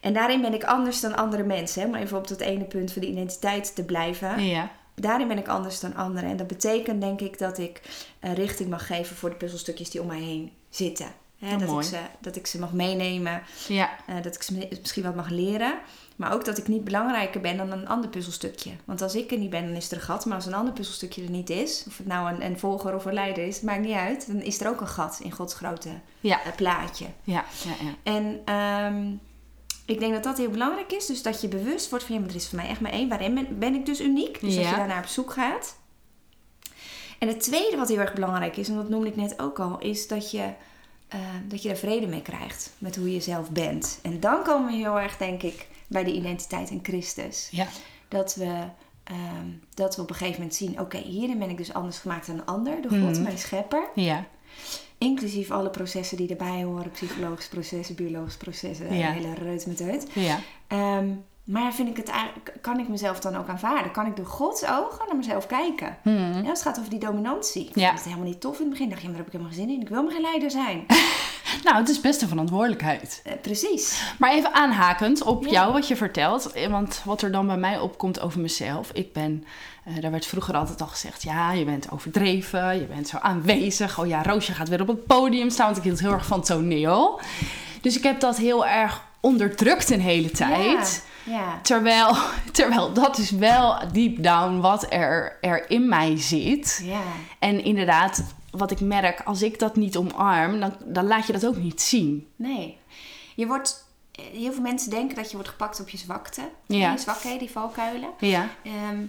En 0.00 0.12
daarin 0.12 0.40
ben 0.40 0.54
ik 0.54 0.64
anders 0.64 1.00
dan 1.00 1.16
andere 1.16 1.42
mensen. 1.42 1.82
Hè? 1.82 1.88
Maar 1.88 2.00
even 2.00 2.16
op 2.18 2.28
dat 2.28 2.40
ene 2.40 2.64
punt 2.64 2.92
van 2.92 3.02
de 3.02 3.08
identiteit 3.08 3.74
te 3.74 3.84
blijven. 3.84 4.44
Ja. 4.46 4.70
Daarin 4.94 5.28
ben 5.28 5.38
ik 5.38 5.48
anders 5.48 5.80
dan 5.80 5.94
anderen. 5.94 6.30
En 6.30 6.36
dat 6.36 6.46
betekent 6.46 7.00
denk 7.00 7.20
ik 7.20 7.38
dat 7.38 7.58
ik 7.58 7.80
eh, 8.20 8.34
richting 8.34 8.70
mag 8.70 8.86
geven 8.86 9.16
voor 9.16 9.30
de 9.30 9.36
puzzelstukjes 9.36 9.90
die 9.90 10.00
om 10.00 10.06
mij 10.06 10.20
heen 10.20 10.52
zitten. 10.70 11.06
Hè, 11.38 11.52
Oh, 11.52 11.58
dat, 11.58 11.68
mooi. 11.68 11.84
ik 11.86 11.90
ze, 11.92 11.98
dat 12.20 12.36
ik 12.36 12.46
ze 12.46 12.58
mag 12.58 12.72
meenemen. 12.72 13.42
Ja. 13.68 13.90
Eh, 14.06 14.14
dat 14.22 14.34
ik 14.34 14.42
ze 14.42 14.54
mi- 14.54 14.68
misschien 14.80 15.02
wat 15.02 15.14
mag 15.14 15.28
leren. 15.28 15.78
Maar 16.16 16.32
ook 16.32 16.44
dat 16.44 16.58
ik 16.58 16.68
niet 16.68 16.84
belangrijker 16.84 17.40
ben 17.40 17.56
dan 17.56 17.70
een 17.72 17.88
ander 17.88 18.10
puzzelstukje. 18.10 18.70
Want 18.84 19.02
als 19.02 19.14
ik 19.14 19.30
er 19.32 19.38
niet 19.38 19.50
ben, 19.50 19.66
dan 19.66 19.76
is 19.76 19.90
er 19.90 19.96
een 19.96 20.02
gat. 20.02 20.24
Maar 20.26 20.34
als 20.36 20.46
een 20.46 20.54
ander 20.54 20.72
puzzelstukje 20.74 21.22
er 21.24 21.30
niet 21.30 21.50
is, 21.50 21.84
of 21.88 21.96
het 21.98 22.06
nou 22.06 22.32
een, 22.34 22.44
een 22.44 22.58
volger 22.58 22.94
of 22.94 23.04
een 23.04 23.12
leider 23.14 23.46
is, 23.46 23.60
maakt 23.60 23.80
niet 23.80 23.96
uit. 23.96 24.26
Dan 24.26 24.40
is 24.42 24.60
er 24.60 24.68
ook 24.68 24.80
een 24.80 24.88
gat 24.88 25.20
in 25.22 25.30
Gods 25.32 25.54
grote 25.54 25.88
Ja. 26.20 26.42
eh, 26.44 26.52
plaatje. 26.56 27.06
Ja. 27.22 27.44
Ja. 27.64 27.74
ja. 27.86 28.12
En 28.12 28.40
ehm, 28.44 29.06
ik 29.86 29.98
denk 29.98 30.12
dat 30.12 30.22
dat 30.22 30.38
heel 30.38 30.50
belangrijk 30.50 30.92
is. 30.92 31.06
Dus 31.06 31.22
dat 31.22 31.40
je 31.40 31.48
bewust 31.48 31.90
wordt 31.90 32.04
van, 32.04 32.14
ja, 32.14 32.20
maar 32.20 32.30
er 32.30 32.36
is 32.36 32.48
voor 32.48 32.58
mij 32.58 32.68
echt 32.68 32.80
maar 32.80 32.92
één. 32.92 33.08
Waarin 33.08 33.34
ben, 33.34 33.58
ben 33.58 33.74
ik 33.74 33.86
dus 33.86 34.00
uniek? 34.00 34.40
Dus 34.40 34.54
dat 34.54 34.64
Ja. 34.64 34.70
je 34.70 34.76
daarnaar 34.76 35.02
op 35.02 35.08
zoek 35.08 35.32
gaat. 35.32 35.76
En 37.18 37.28
het 37.28 37.40
tweede 37.40 37.76
wat 37.76 37.88
heel 37.88 37.98
erg 37.98 38.12
belangrijk 38.14 38.56
is, 38.56 38.68
en 38.68 38.74
dat 38.76 38.88
noemde 38.88 39.06
ik 39.08 39.16
net 39.16 39.40
ook 39.40 39.60
al, 39.60 39.78
is 39.78 40.08
dat 40.08 40.30
je, 40.30 40.48
eh, 41.08 41.20
dat 41.48 41.62
je 41.62 41.68
er 41.70 41.76
vrede 41.76 42.06
mee 42.06 42.22
krijgt 42.22 42.70
met 42.78 42.96
hoe 42.96 43.12
je 43.12 43.20
zelf 43.20 43.50
bent. 43.50 43.98
En 44.02 44.20
dan 44.20 44.42
komen 44.42 44.66
we 44.70 44.76
heel 44.76 45.00
erg, 45.00 45.16
denk 45.16 45.42
ik, 45.42 45.66
bij 45.86 46.04
de 46.04 46.12
identiteit 46.12 46.70
in 46.70 46.80
Christus. 46.82 47.48
Ja. 47.50 47.66
Dat 48.08 48.34
we, 48.34 48.58
ehm, 49.04 49.46
dat 49.74 49.96
we 49.96 50.02
op 50.02 50.08
een 50.10 50.14
gegeven 50.16 50.40
moment 50.40 50.56
zien, 50.58 50.80
oké, 50.80 50.96
hierin 50.98 51.38
ben 51.38 51.50
ik 51.50 51.56
dus 51.56 51.72
anders 51.72 51.98
gemaakt 51.98 52.26
dan 52.26 52.36
een 52.38 52.46
ander, 52.46 52.82
door 52.82 52.90
God, 52.90 53.10
Mhm. 53.12 53.22
mijn 53.22 53.38
schepper. 53.38 53.88
Ja. 53.94 54.24
Inclusief 55.02 55.50
alle 55.50 55.70
processen 55.70 56.16
die 56.16 56.28
erbij 56.30 56.62
horen, 56.62 56.90
psychologische 56.90 57.50
processen, 57.50 57.94
biologische 57.94 58.38
processen, 58.38 58.94
Ja. 58.96 59.06
een 59.08 59.12
hele 59.12 59.34
reut 59.34 59.66
met 59.66 59.80
uit. 59.80 60.06
Ja. 60.12 60.38
Ehm, 60.66 61.08
maar 61.44 61.74
vind 61.74 61.88
ik 61.88 61.96
het 61.96 62.08
eigenlijk, 62.08 62.52
kan 62.60 62.78
ik 62.78 62.88
mezelf 62.88 63.20
dan 63.20 63.36
ook 63.36 63.48
aanvaarden? 63.48 63.92
Kan 63.92 64.06
ik 64.06 64.16
door 64.16 64.26
Gods 64.26 64.64
ogen 64.64 65.06
naar 65.06 65.16
mezelf 65.16 65.46
kijken? 65.46 65.96
Mhm. 66.04 66.42
Ja, 66.42 66.48
het 66.48 66.62
gaat 66.62 66.78
over 66.78 66.90
die 66.90 66.98
dominantie. 66.98 67.68
Ik 67.68 67.74
Ja. 67.76 67.86
vond 67.86 67.98
het 67.98 68.08
helemaal 68.08 68.28
niet 68.28 68.40
tof 68.40 68.54
in 68.56 68.60
het 68.60 68.70
begin. 68.70 68.84
Ik 68.86 68.90
dacht, 68.90 69.02
ja, 69.02 69.08
maar 69.08 69.16
daar 69.16 69.26
heb 69.26 69.34
ik 69.34 69.40
helemaal 69.40 69.58
geen 69.58 69.68
zin 69.68 69.74
in. 69.76 69.82
Ik 69.82 69.88
wil 69.88 70.02
maar 70.02 70.12
geen 70.12 70.22
leider 70.22 70.50
zijn. 70.50 70.84
Nou, 71.64 71.76
het 71.76 71.88
is 71.88 72.00
best 72.00 72.22
een 72.22 72.28
verantwoordelijkheid. 72.28 73.20
Eh, 73.24 73.32
precies. 73.42 74.02
Maar 74.18 74.32
even 74.32 74.52
aanhakend 74.54 75.22
op 75.22 75.44
Ja. 75.44 75.50
jou 75.50 75.72
wat 75.72 75.88
je 75.88 75.96
vertelt. 75.96 76.52
eh, 76.52 76.66
Want 76.70 77.00
wat 77.04 77.22
er 77.22 77.32
dan 77.32 77.46
bij 77.46 77.56
mij 77.56 77.78
opkomt 77.78 78.20
over 78.20 78.40
mezelf. 78.40 78.90
Ik 78.92 79.12
ben, 79.12 79.44
eh, 79.84 80.00
daar 80.00 80.10
werd 80.10 80.26
vroeger 80.26 80.56
altijd 80.56 80.80
al 80.80 80.86
gezegd. 80.86 81.22
Ja, 81.22 81.52
je 81.52 81.64
bent 81.64 81.90
overdreven. 81.90 82.74
Je 82.80 82.84
bent 82.86 83.08
zo 83.08 83.16
aanwezig. 83.16 83.98
Oh 83.98 84.06
ja, 84.06 84.22
Roosje 84.22 84.52
gaat 84.52 84.68
weer 84.68 84.80
op 84.80 84.86
het 84.88 85.06
podium 85.06 85.50
staan. 85.50 85.66
Want 85.66 85.76
ik 85.78 85.82
hield 85.84 86.00
heel 86.00 86.12
erg 86.12 86.26
van 86.26 86.42
toneel. 86.42 87.20
Dus 87.80 87.96
ik 87.96 88.02
heb 88.02 88.20
dat 88.20 88.36
heel 88.36 88.66
erg 88.66 89.02
onderdrukt 89.20 89.90
een 89.90 90.00
hele 90.00 90.30
tijd. 90.30 91.04
Ja. 91.24 91.32
ja. 91.32 91.58
Terwijl, 91.62 92.16
terwijl 92.52 92.92
dat 92.92 93.18
is 93.18 93.30
wel 93.30 93.78
deep 93.92 94.22
down 94.22 94.60
wat 94.60 94.86
er, 94.88 95.38
er 95.40 95.70
in 95.70 95.88
mij 95.88 96.14
zit. 96.18 96.80
Ja. 96.84 97.00
En 97.38 97.64
inderdaad, 97.64 98.22
wat 98.52 98.70
ik 98.70 98.80
merk, 98.80 99.20
als 99.20 99.42
ik 99.42 99.58
dat 99.58 99.76
niet 99.76 99.96
omarm, 99.96 100.60
dan, 100.60 100.74
dan 100.84 101.06
laat 101.06 101.26
je 101.26 101.32
dat 101.32 101.46
ook 101.46 101.56
niet 101.56 101.80
zien. 101.82 102.28
Nee. 102.36 102.78
Je 103.34 103.46
wordt... 103.46 103.90
Heel 104.32 104.52
veel 104.52 104.62
mensen 104.62 104.90
denken 104.90 105.16
dat 105.16 105.28
je 105.30 105.34
wordt 105.34 105.48
gepakt 105.50 105.80
op 105.80 105.88
je 105.88 105.98
zwakte. 105.98 106.40
Ja. 106.66 106.92
Je 106.92 106.98
zwakheden, 106.98 107.38
die 107.38 107.50
valkuilen. 107.50 108.08
Ja, 108.18 108.48
Ehm, 108.64 109.00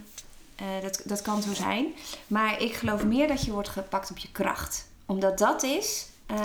eh, 0.55 0.65
dat, 0.81 1.01
dat 1.05 1.21
kan 1.21 1.41
zo 1.41 1.53
zijn. 1.53 1.85
Maar 2.27 2.62
ik 2.62 2.73
geloof 2.73 3.05
meer 3.05 3.27
dat 3.27 3.45
je 3.45 3.51
wordt 3.51 3.69
gepakt 3.69 4.12
op 4.12 4.17
je 4.17 4.31
kracht. 4.31 4.88
Omdat 5.05 5.38
dat 5.38 5.63
is, 5.63 6.05
Ja. 6.27 6.35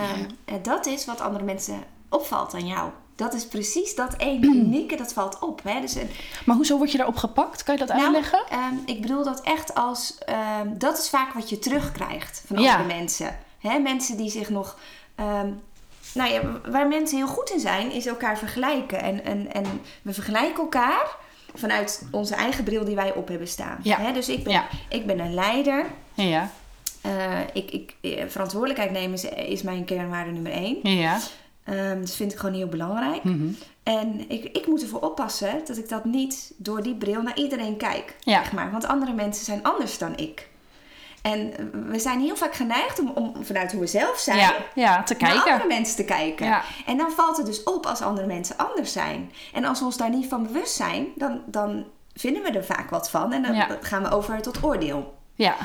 eh, 0.45 0.55
dat 0.63 0.87
is 0.87 1.05
wat 1.05 1.21
andere 1.21 1.45
mensen 1.45 1.83
opvalt 2.09 2.55
aan 2.55 2.67
jou. 2.67 2.91
Dat 3.19 3.35
is 3.35 3.47
precies 3.47 3.95
dat 3.95 4.15
ene 4.19 4.47
unieke, 4.65 4.97
dat 4.97 5.13
valt 5.13 5.39
op. 5.39 5.61
Hè? 5.65 5.81
Dus, 5.81 5.95
een- 5.95 6.11
Maar 6.45 6.57
hoezo 6.57 6.77
word 6.77 6.91
je 6.93 6.97
daarop 6.97 7.17
gepakt? 7.17 7.63
Kan 7.63 7.75
je 7.75 7.81
dat 7.87 7.89
nou, 7.97 8.03
uitleggen? 8.03 8.43
ehm, 8.51 8.75
ik 8.87 9.01
bedoel 9.01 9.25
dat 9.25 9.41
echt 9.43 9.75
als... 9.75 10.19
ehm, 10.27 10.69
dat 10.79 10.99
is 10.99 11.09
vaak 11.09 11.33
wat 11.33 11.49
je 11.49 11.59
terugkrijgt 11.59 12.43
van 12.47 12.59
Ja. 12.63 12.77
andere 12.77 12.95
mensen. 12.97 13.39
Hè? 13.59 13.79
Mensen 13.79 14.17
die 14.17 14.31
zich 14.31 14.49
nog... 14.51 14.79
ehm, 15.15 15.49
nou 16.15 16.31
ja, 16.33 16.41
waar 16.71 16.89
mensen 16.89 17.17
heel 17.17 17.27
goed 17.27 17.51
in 17.51 17.61
zijn, 17.61 17.91
is 17.93 18.07
elkaar 18.07 18.39
vergelijken. 18.39 19.01
En, 19.03 19.25
en, 19.25 19.53
en 19.53 19.65
we 20.03 20.13
vergelijken 20.13 20.63
elkaar 20.63 21.07
vanuit 21.55 22.03
onze 22.11 22.35
eigen 22.35 22.65
bril 22.65 22.85
die 22.85 22.95
wij 22.95 23.15
op 23.15 23.29
hebben 23.29 23.49
staan. 23.49 23.79
Ja. 23.83 23.97
Hè? 24.01 24.13
Dus 24.13 24.29
ik 24.29 24.45
ben, 24.45 24.53
Ja. 24.53 24.67
ik 24.89 25.07
ben 25.07 25.19
een 25.19 25.35
leider. 25.35 25.87
Ja, 26.15 26.51
Eh, 27.03 27.39
ik, 27.53 27.71
ik, 27.71 27.95
eh, 28.01 28.25
verantwoordelijkheid 28.29 28.91
nemen 28.91 29.13
is, 29.13 29.25
is 29.25 29.63
mijn 29.63 29.85
kernwaarde 29.85 30.31
nummer 30.31 30.53
één. 30.53 30.79
ja. 30.83 31.19
Ehm, 31.69 32.01
dat 32.01 32.15
vind 32.15 32.33
ik 32.33 32.39
gewoon 32.39 32.55
heel 32.55 32.69
belangrijk. 32.69 33.25
Mhm. 33.25 33.49
En 33.83 34.31
ik, 34.31 34.45
ik 34.45 34.67
moet 34.67 34.83
ervoor 34.83 35.01
oppassen 35.01 35.61
dat 35.65 35.77
ik 35.77 35.89
dat 35.89 36.05
niet 36.05 36.53
door 36.57 36.83
die 36.83 36.95
bril 36.95 37.23
naar 37.23 37.37
iedereen 37.37 37.77
kijk. 37.77 38.17
Ja. 38.21 38.43
Zeg 38.43 38.53
maar. 38.53 38.71
Want 38.71 38.87
andere 38.87 39.13
mensen 39.13 39.45
zijn 39.45 39.63
anders 39.63 39.99
dan 39.99 40.17
ik. 40.17 40.49
En 41.23 41.71
we 41.91 41.99
zijn 41.99 42.21
heel 42.21 42.37
vaak 42.37 42.55
geneigd 42.55 43.01
om, 43.01 43.11
om 43.15 43.45
vanuit 43.45 43.73
hoe 43.73 43.81
we 43.81 43.87
zelf 43.87 44.19
zijn 44.19 44.39
Ja, 44.39 44.55
ja, 44.75 45.03
te 45.03 45.17
naar 45.19 45.37
andere 45.37 45.67
mensen 45.67 45.97
te 45.97 46.05
kijken. 46.05 46.47
Ja. 46.47 46.63
En 46.87 46.97
dan 46.97 47.11
valt 47.11 47.37
het 47.37 47.47
dus 47.47 47.63
op 47.63 47.87
als 47.87 48.01
andere 48.01 48.27
mensen 48.27 48.57
anders 48.57 48.93
zijn. 48.93 49.33
En 49.53 49.65
als 49.65 49.79
we 49.79 49.85
ons 49.85 49.97
daar 49.97 50.11
niet 50.11 50.29
van 50.29 50.43
bewust 50.43 50.75
zijn, 50.75 51.07
dan, 51.15 51.43
dan 51.47 51.85
vinden 52.15 52.43
we 52.43 52.51
er 52.51 52.65
vaak 52.65 52.91
wat 52.91 53.11
van. 53.11 53.33
En 53.33 53.43
dan 53.43 53.65
gaan 53.81 54.03
we 54.03 54.11
over 54.11 54.43
tot 54.43 54.63
oordeel. 54.65 55.17
Ja, 55.35 55.57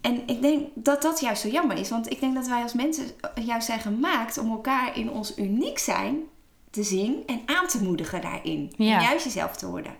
En 0.00 0.22
ik 0.26 0.42
denk 0.42 0.68
dat 0.74 1.02
dat 1.02 1.20
juist 1.20 1.42
zo 1.42 1.48
jammer 1.48 1.78
is. 1.78 1.90
Want 1.90 2.10
ik 2.10 2.20
denk 2.20 2.34
dat 2.34 2.46
wij 2.46 2.62
als 2.62 2.72
mensen 2.72 3.06
juist 3.44 3.66
zijn 3.66 3.80
gemaakt 3.80 4.38
om 4.38 4.50
elkaar 4.50 4.96
in 4.96 5.10
ons 5.10 5.38
uniek 5.38 5.78
zijn 5.78 6.22
te 6.76 6.82
zien 6.82 7.22
en 7.26 7.40
aan 7.46 7.66
te 7.66 7.82
moedigen 7.82 8.20
daarin. 8.20 8.72
Ja. 8.76 8.96
En 8.96 9.02
juist 9.02 9.24
jezelf 9.24 9.56
te 9.56 9.66
worden. 9.66 9.92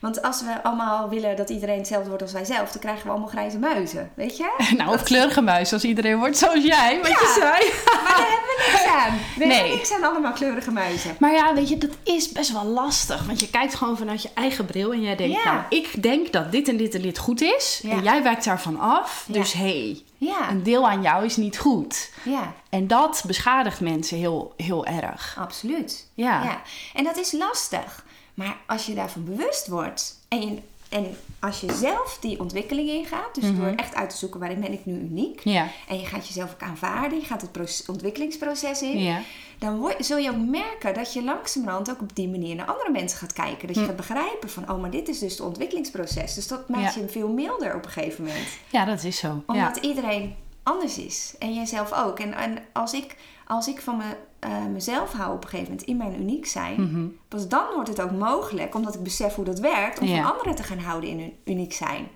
Want 0.00 0.22
als 0.22 0.42
we 0.42 0.62
allemaal 0.62 1.08
willen 1.08 1.36
dat 1.36 1.50
iedereen 1.50 1.78
hetzelfde 1.78 2.08
wordt 2.08 2.22
als 2.22 2.32
wij 2.32 2.44
zelf, 2.44 2.70
dan 2.70 2.80
krijgen 2.80 3.04
we 3.04 3.10
allemaal 3.10 3.28
grijze 3.28 3.58
muizen. 3.58 4.10
Weet 4.14 4.36
je? 4.36 4.50
nou, 4.76 4.94
of 4.94 5.02
kleurige 5.02 5.40
muis 5.40 5.72
als 5.72 5.84
iedereen 5.84 6.18
wordt 6.18 6.38
zoals 6.38 6.64
jij, 6.64 6.98
wat 7.02 7.08
Ja. 7.10 7.18
je 7.20 7.34
zei. 7.38 7.70
Maar 8.04 8.16
daar 8.16 8.28
hebben 8.28 8.48
we 8.56 8.68
niks 8.70 8.84
aan. 9.04 9.18
We 9.36 9.44
Nee. 9.46 9.56
hebben 9.56 9.76
niks 9.76 9.92
aan 9.92 10.04
allemaal 10.04 10.32
kleurige 10.32 10.70
muizen. 10.70 11.16
Maar 11.18 11.32
ja, 11.32 11.54
weet 11.54 11.68
je, 11.68 11.78
dat 11.78 11.90
is 12.02 12.32
best 12.32 12.52
wel 12.52 12.64
lastig. 12.64 13.26
Want 13.26 13.40
je 13.40 13.50
kijkt 13.50 13.74
gewoon 13.74 13.96
vanuit 13.96 14.22
je 14.22 14.30
eigen 14.34 14.64
bril 14.64 14.92
en 14.92 15.00
jij 15.02 15.16
denkt, 15.16 15.42
Ja. 15.42 15.52
nou, 15.52 15.64
ik 15.68 16.02
denk 16.02 16.32
dat 16.32 16.52
dit 16.52 16.68
en 16.68 16.76
dit 16.76 16.94
en 16.94 17.02
dit 17.02 17.18
goed 17.18 17.40
is. 17.40 17.82
En 17.90 18.02
jij 18.02 18.22
wijkt 18.22 18.44
daarvan 18.44 18.78
af. 18.80 19.24
Dus 19.28 19.52
hé, 19.52 19.60
hey, 19.60 20.02
Ja, 20.20 20.50
een 20.50 20.62
deel 20.62 20.88
aan 20.88 21.02
jou 21.02 21.24
is 21.24 21.36
niet 21.36 21.58
goed. 21.58 22.10
ja, 22.24 22.52
En 22.68 22.86
dat 22.86 23.22
beschadigt 23.26 23.80
mensen 23.80 24.18
heel, 24.18 24.52
heel 24.56 24.86
erg. 24.86 25.36
absoluut. 25.38 26.06
Ja. 26.14 26.42
Ja, 26.44 26.62
en 26.94 27.04
dat 27.04 27.16
is 27.16 27.32
lastig. 27.32 28.04
Maar 28.34 28.56
als 28.66 28.86
je 28.86 28.94
daarvan 28.94 29.24
bewust 29.24 29.66
wordt 29.68 30.18
en, 30.28 30.40
je, 30.40 30.62
en 30.90 31.16
als 31.40 31.60
je 31.60 31.72
zelf 31.72 32.18
die 32.20 32.40
ontwikkeling 32.40 32.88
ingaat, 32.88 33.34
dus 33.34 33.56
door 33.56 33.72
echt 33.76 33.94
uit 33.94 34.10
te 34.10 34.16
zoeken 34.16 34.40
waarin 34.40 34.60
ben 34.60 34.72
ik 34.72 34.84
nu 34.84 34.94
uniek, 34.94 35.40
Ja. 35.44 35.66
en 35.88 35.98
je 36.00 36.06
gaat 36.06 36.26
jezelf 36.26 36.52
ook 36.52 36.62
aanvaarden, 36.62 37.18
je 37.18 37.24
gaat 37.24 37.40
het 37.40 37.52
proces- 37.52 37.86
ontwikkelingsproces 37.86 38.82
in, 38.82 38.98
Ja. 39.02 39.20
dan 39.58 39.78
word, 39.78 40.06
zul 40.06 40.16
je 40.18 40.30
ook 40.30 40.46
merken 40.46 40.94
dat 40.94 41.12
je 41.12 41.22
langzamerhand 41.24 41.90
ook 41.90 42.00
op 42.00 42.16
die 42.16 42.28
manier 42.28 42.54
naar 42.54 42.66
andere 42.66 42.90
mensen 42.90 43.18
gaat 43.18 43.32
kijken. 43.32 43.66
Dat 43.66 43.76
je 43.76 43.84
gaat 43.84 43.96
begrijpen 43.96 44.50
van, 44.50 44.70
oh, 44.70 44.80
maar 44.80 44.90
dit 44.90 45.08
is 45.08 45.18
dus 45.18 45.30
het 45.32 45.40
ontwikkelingsproces. 45.40 46.34
Dus 46.34 46.48
dat 46.48 46.68
maakt 46.68 46.94
Ja. 46.94 47.00
je 47.00 47.08
veel 47.08 47.28
milder 47.28 47.74
op 47.74 47.84
een 47.84 47.90
gegeven 47.90 48.24
moment. 48.24 48.46
ja, 48.70 48.84
dat 48.84 49.04
is 49.04 49.16
zo. 49.18 49.42
Omdat 49.46 49.76
iedereen 49.76 50.34
anders 50.62 50.98
is. 50.98 51.34
En 51.38 51.54
jijzelf 51.54 51.92
ook. 51.92 52.18
En, 52.18 52.32
en 52.34 52.58
als, 52.72 52.92
ik, 52.92 53.16
als 53.46 53.68
ik 53.68 53.80
van 53.80 53.96
me, 53.96 54.04
eh, 54.38 54.64
mezelf 54.72 55.12
hou 55.12 55.34
op 55.34 55.42
een 55.42 55.48
gegeven 55.48 55.70
moment 55.70 55.88
in 55.88 55.96
mijn 55.96 56.20
uniek 56.20 56.46
zijn, 56.46 56.82
Mhm. 56.82 57.06
pas 57.28 57.48
dan 57.48 57.64
wordt 57.74 57.88
het 57.88 58.00
ook 58.00 58.10
mogelijk, 58.10 58.74
omdat 58.74 58.94
ik 58.94 59.02
besef 59.02 59.34
hoe 59.34 59.44
dat 59.44 59.58
werkt, 59.58 59.98
om 60.00 60.06
Ja. 60.06 60.22
van 60.22 60.32
anderen 60.32 60.54
te 60.54 60.62
gaan 60.62 60.78
houden 60.78 61.10
in 61.10 61.18
hun 61.18 61.32
uniek 61.44 61.72
zijn. 61.72 62.08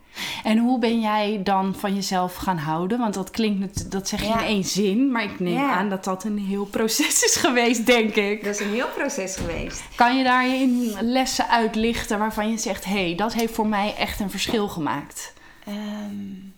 En 0.45 0.59
hoe 0.59 0.79
ben 0.79 1.01
jij 1.01 1.41
dan 1.45 1.75
van 1.75 1.95
jezelf 1.95 2.35
gaan 2.35 2.57
houden? 2.59 2.99
Want 2.99 3.15
dat 3.15 3.31
klinkt, 3.31 3.91
dat 3.91 4.09
zeg 4.09 4.21
je 4.21 4.27
Ja. 4.27 4.41
in 4.41 4.47
één 4.47 4.65
zin. 4.65 5.11
Maar 5.13 5.23
ik 5.25 5.41
neem 5.41 5.53
Ja. 5.55 5.71
aan 5.73 5.89
dat 5.89 6.05
dat 6.05 6.25
een 6.25 6.39
heel 6.39 6.65
proces 6.65 7.23
is 7.25 7.37
geweest, 7.47 7.87
denk 7.87 8.15
ik. 8.15 8.45
Dat 8.45 8.55
is 8.55 8.61
een 8.61 8.73
heel 8.73 8.89
proces 8.97 9.37
geweest. 9.37 9.83
Kan 9.95 10.17
je 10.17 10.25
daarin 10.25 10.93
lessen 11.01 11.49
uitlichten 11.49 12.19
waarvan 12.19 12.51
je 12.51 12.59
zegt... 12.59 12.85
hé, 12.85 12.91
hey, 13.07 13.15
dat 13.15 13.33
heeft 13.33 13.55
voor 13.55 13.67
mij 13.67 13.95
echt 13.99 14.21
een 14.21 14.31
verschil 14.31 14.69
gemaakt? 14.69 15.33
Ehm, 15.67 16.53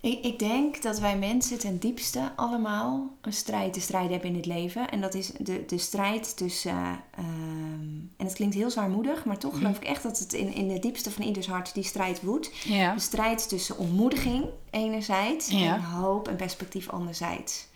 ik, 0.00 0.24
ik 0.24 0.38
denk 0.38 0.82
dat 0.82 0.98
wij 0.98 1.18
mensen 1.18 1.58
ten 1.58 1.78
diepste 1.78 2.32
allemaal 2.36 3.16
een 3.20 3.32
strijd 3.32 3.72
te 3.72 3.80
strijden 3.80 4.10
hebben 4.10 4.30
in 4.30 4.36
het 4.36 4.46
leven. 4.46 4.88
En 4.90 5.00
dat 5.00 5.14
is 5.14 5.30
de, 5.38 5.64
de 5.66 5.78
strijd 5.78 6.36
tussen. 6.36 6.70
eh, 6.70 6.92
ehm, 7.16 7.98
en 8.16 8.26
het 8.26 8.34
klinkt 8.34 8.54
heel 8.54 8.70
zwaarmoedig, 8.70 9.24
maar 9.24 9.38
toch 9.38 9.56
geloof 9.56 9.76
ik 9.76 9.84
echt 9.84 10.02
dat 10.02 10.18
het 10.18 10.32
in, 10.32 10.54
in 10.54 10.70
het 10.70 10.82
diepste 10.82 11.10
van 11.10 11.24
ieders 11.24 11.46
hart 11.46 11.74
die 11.74 11.84
strijd 11.84 12.22
woedt. 12.22 12.50
Ja. 12.64 12.94
De 12.94 13.00
strijd 13.00 13.48
tussen 13.48 13.78
ontmoediging 13.78 14.44
enerzijds 14.70 15.48
Ja. 15.48 15.74
en 15.74 15.82
hoop 15.82 16.28
en 16.28 16.36
perspectief 16.36 16.88
anderzijds. 16.88 17.66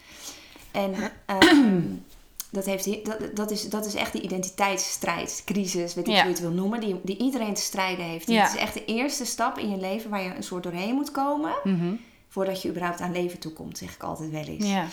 En 0.71 0.95
ehm, 1.27 1.81
dat, 2.51 2.65
heeft, 2.65 2.85
he- 2.85 3.01
dat, 3.05 3.37
dat, 3.37 3.51
is, 3.51 3.69
dat 3.69 3.87
is 3.87 3.95
echt 3.95 4.13
die 4.13 4.23
identiteitsstrijd, 4.23 5.43
crisis, 5.45 5.95
weet 5.95 6.07
ik 6.09 6.13
Ja. 6.13 6.19
hoe 6.19 6.29
je 6.29 6.35
het 6.37 6.41
wil 6.41 6.51
noemen, 6.51 6.81
die, 6.81 7.01
die 7.03 7.17
iedereen 7.19 7.55
te 7.55 7.63
strijden 7.63 8.05
heeft. 8.05 8.27
Het 8.27 8.53
is 8.55 8.61
echt 8.61 8.75
de 8.75 8.85
eerste 8.85 9.25
stap 9.25 9.59
in 9.59 9.71
je 9.71 9.77
leven 9.77 10.11
waar 10.11 10.23
je 10.23 10.35
een 10.35 10.43
soort 10.43 10.63
doorheen 10.63 10.95
moet 10.95 11.11
komen 11.11 11.53
Mhm. 11.65 11.95
Voordat 12.35 12.63
je 12.63 12.69
überhaupt 12.69 13.01
aan 13.01 13.13
leven 13.13 13.39
toekomt, 13.39 13.79
zeg 13.79 13.95
ik 13.95 14.03
altijd 14.03 14.31
wel 14.31 14.45
eens. 14.45 14.67
ja. 14.67 14.87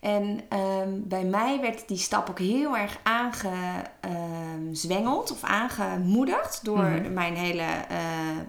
En 0.00 0.40
ehm, 0.48 0.88
bij 0.94 1.24
mij 1.24 1.60
werd 1.60 1.88
die 1.88 1.96
stap 1.98 2.30
ook 2.30 2.38
heel 2.38 2.76
erg 2.76 2.98
aangezwengeld 3.02 5.30
of 5.32 5.42
aangemoedigd 5.42 6.64
door 6.64 6.78
Mhm. 6.84 7.12
mijn 7.12 7.36
hele 7.36 7.62
eh, 7.88 7.98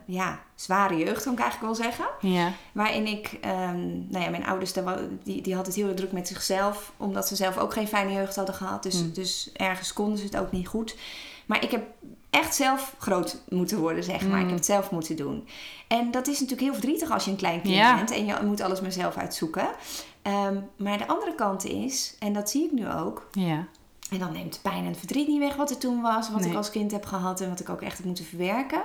ja, 0.06 0.40
zware 0.56 0.98
jeugd, 0.98 1.24
kan 1.24 1.34
ik 1.34 1.40
eigenlijk 1.40 1.74
wel 1.74 1.84
zeggen. 1.86 2.06
Ja. 2.22 2.52
Waarin 2.72 3.08
ik, 3.08 3.38
ehm, 3.42 3.88
nou 4.10 4.24
ja, 4.24 4.30
mijn 4.30 4.46
ouders, 4.46 4.74
die, 5.24 5.42
die 5.42 5.56
hadden 5.56 5.74
het 5.74 5.84
heel 5.84 5.94
druk 5.94 6.12
met 6.12 6.28
zichzelf, 6.28 6.92
omdat 6.98 7.28
ze 7.28 7.36
zelf 7.36 7.58
ook 7.58 7.74
geen 7.74 7.88
fijne 7.88 8.12
jeugd 8.14 8.36
hadden 8.36 8.56
gehad. 8.56 8.84
Dus, 8.84 9.04
Mm. 9.04 9.14
dus 9.14 9.50
ergens 9.54 9.94
konden 9.94 10.18
ze 10.18 10.24
het 10.26 10.38
ook 10.38 10.52
niet 10.52 10.68
goed. 10.68 10.96
Maar 11.46 11.64
ik 11.64 11.72
heb 11.72 11.84
echt 12.30 12.56
zelf 12.56 12.96
groot 12.98 13.42
moeten 13.50 13.80
worden, 13.80 14.04
zeg 14.04 14.22
maar. 14.22 14.36
Mm. 14.38 14.42
Ik 14.42 14.48
heb 14.48 14.56
het 14.56 14.66
zelf 14.66 14.92
moeten 14.92 15.16
doen. 15.16 15.48
En 15.88 16.12
dat 16.12 16.28
is 16.28 16.34
natuurlijk 16.34 16.62
heel 16.62 16.74
verdrietig 16.80 17.12
als 17.12 17.26
je 17.26 17.32
een 17.32 17.38
klein 17.38 17.62
kind 17.62 17.74
Ja. 17.76 17.96
bent 17.96 18.12
en 18.12 18.26
je 18.26 18.36
moet 18.44 18.62
alles 18.62 18.82
maar 18.82 18.92
zelf 18.92 19.18
uitzoeken. 19.18 19.68
Ehm, 20.22 20.58
maar 20.78 20.98
de 20.98 21.08
andere 21.08 21.36
kant 21.36 21.66
is, 21.66 22.16
en 22.20 22.34
dat 22.34 22.50
zie 22.50 22.64
ik 22.66 22.72
nu 22.72 22.90
ook, 22.92 23.28
Ja. 23.32 23.68
en 24.12 24.20
dan 24.20 24.32
neemt 24.32 24.60
pijn 24.62 24.86
en 24.86 24.96
verdriet 24.96 25.28
niet 25.28 25.40
weg 25.40 25.56
wat 25.56 25.70
er 25.70 25.78
toen 25.78 26.02
was, 26.02 26.30
wat 26.32 26.40
Nee. 26.42 26.50
ik 26.50 26.56
als 26.56 26.70
kind 26.70 26.92
heb 26.92 27.06
gehad 27.06 27.42
en 27.42 27.50
wat 27.50 27.60
ik 27.60 27.70
ook 27.70 27.82
echt 27.82 27.98
heb 27.98 28.06
moeten 28.06 28.26
verwerken. 28.26 28.82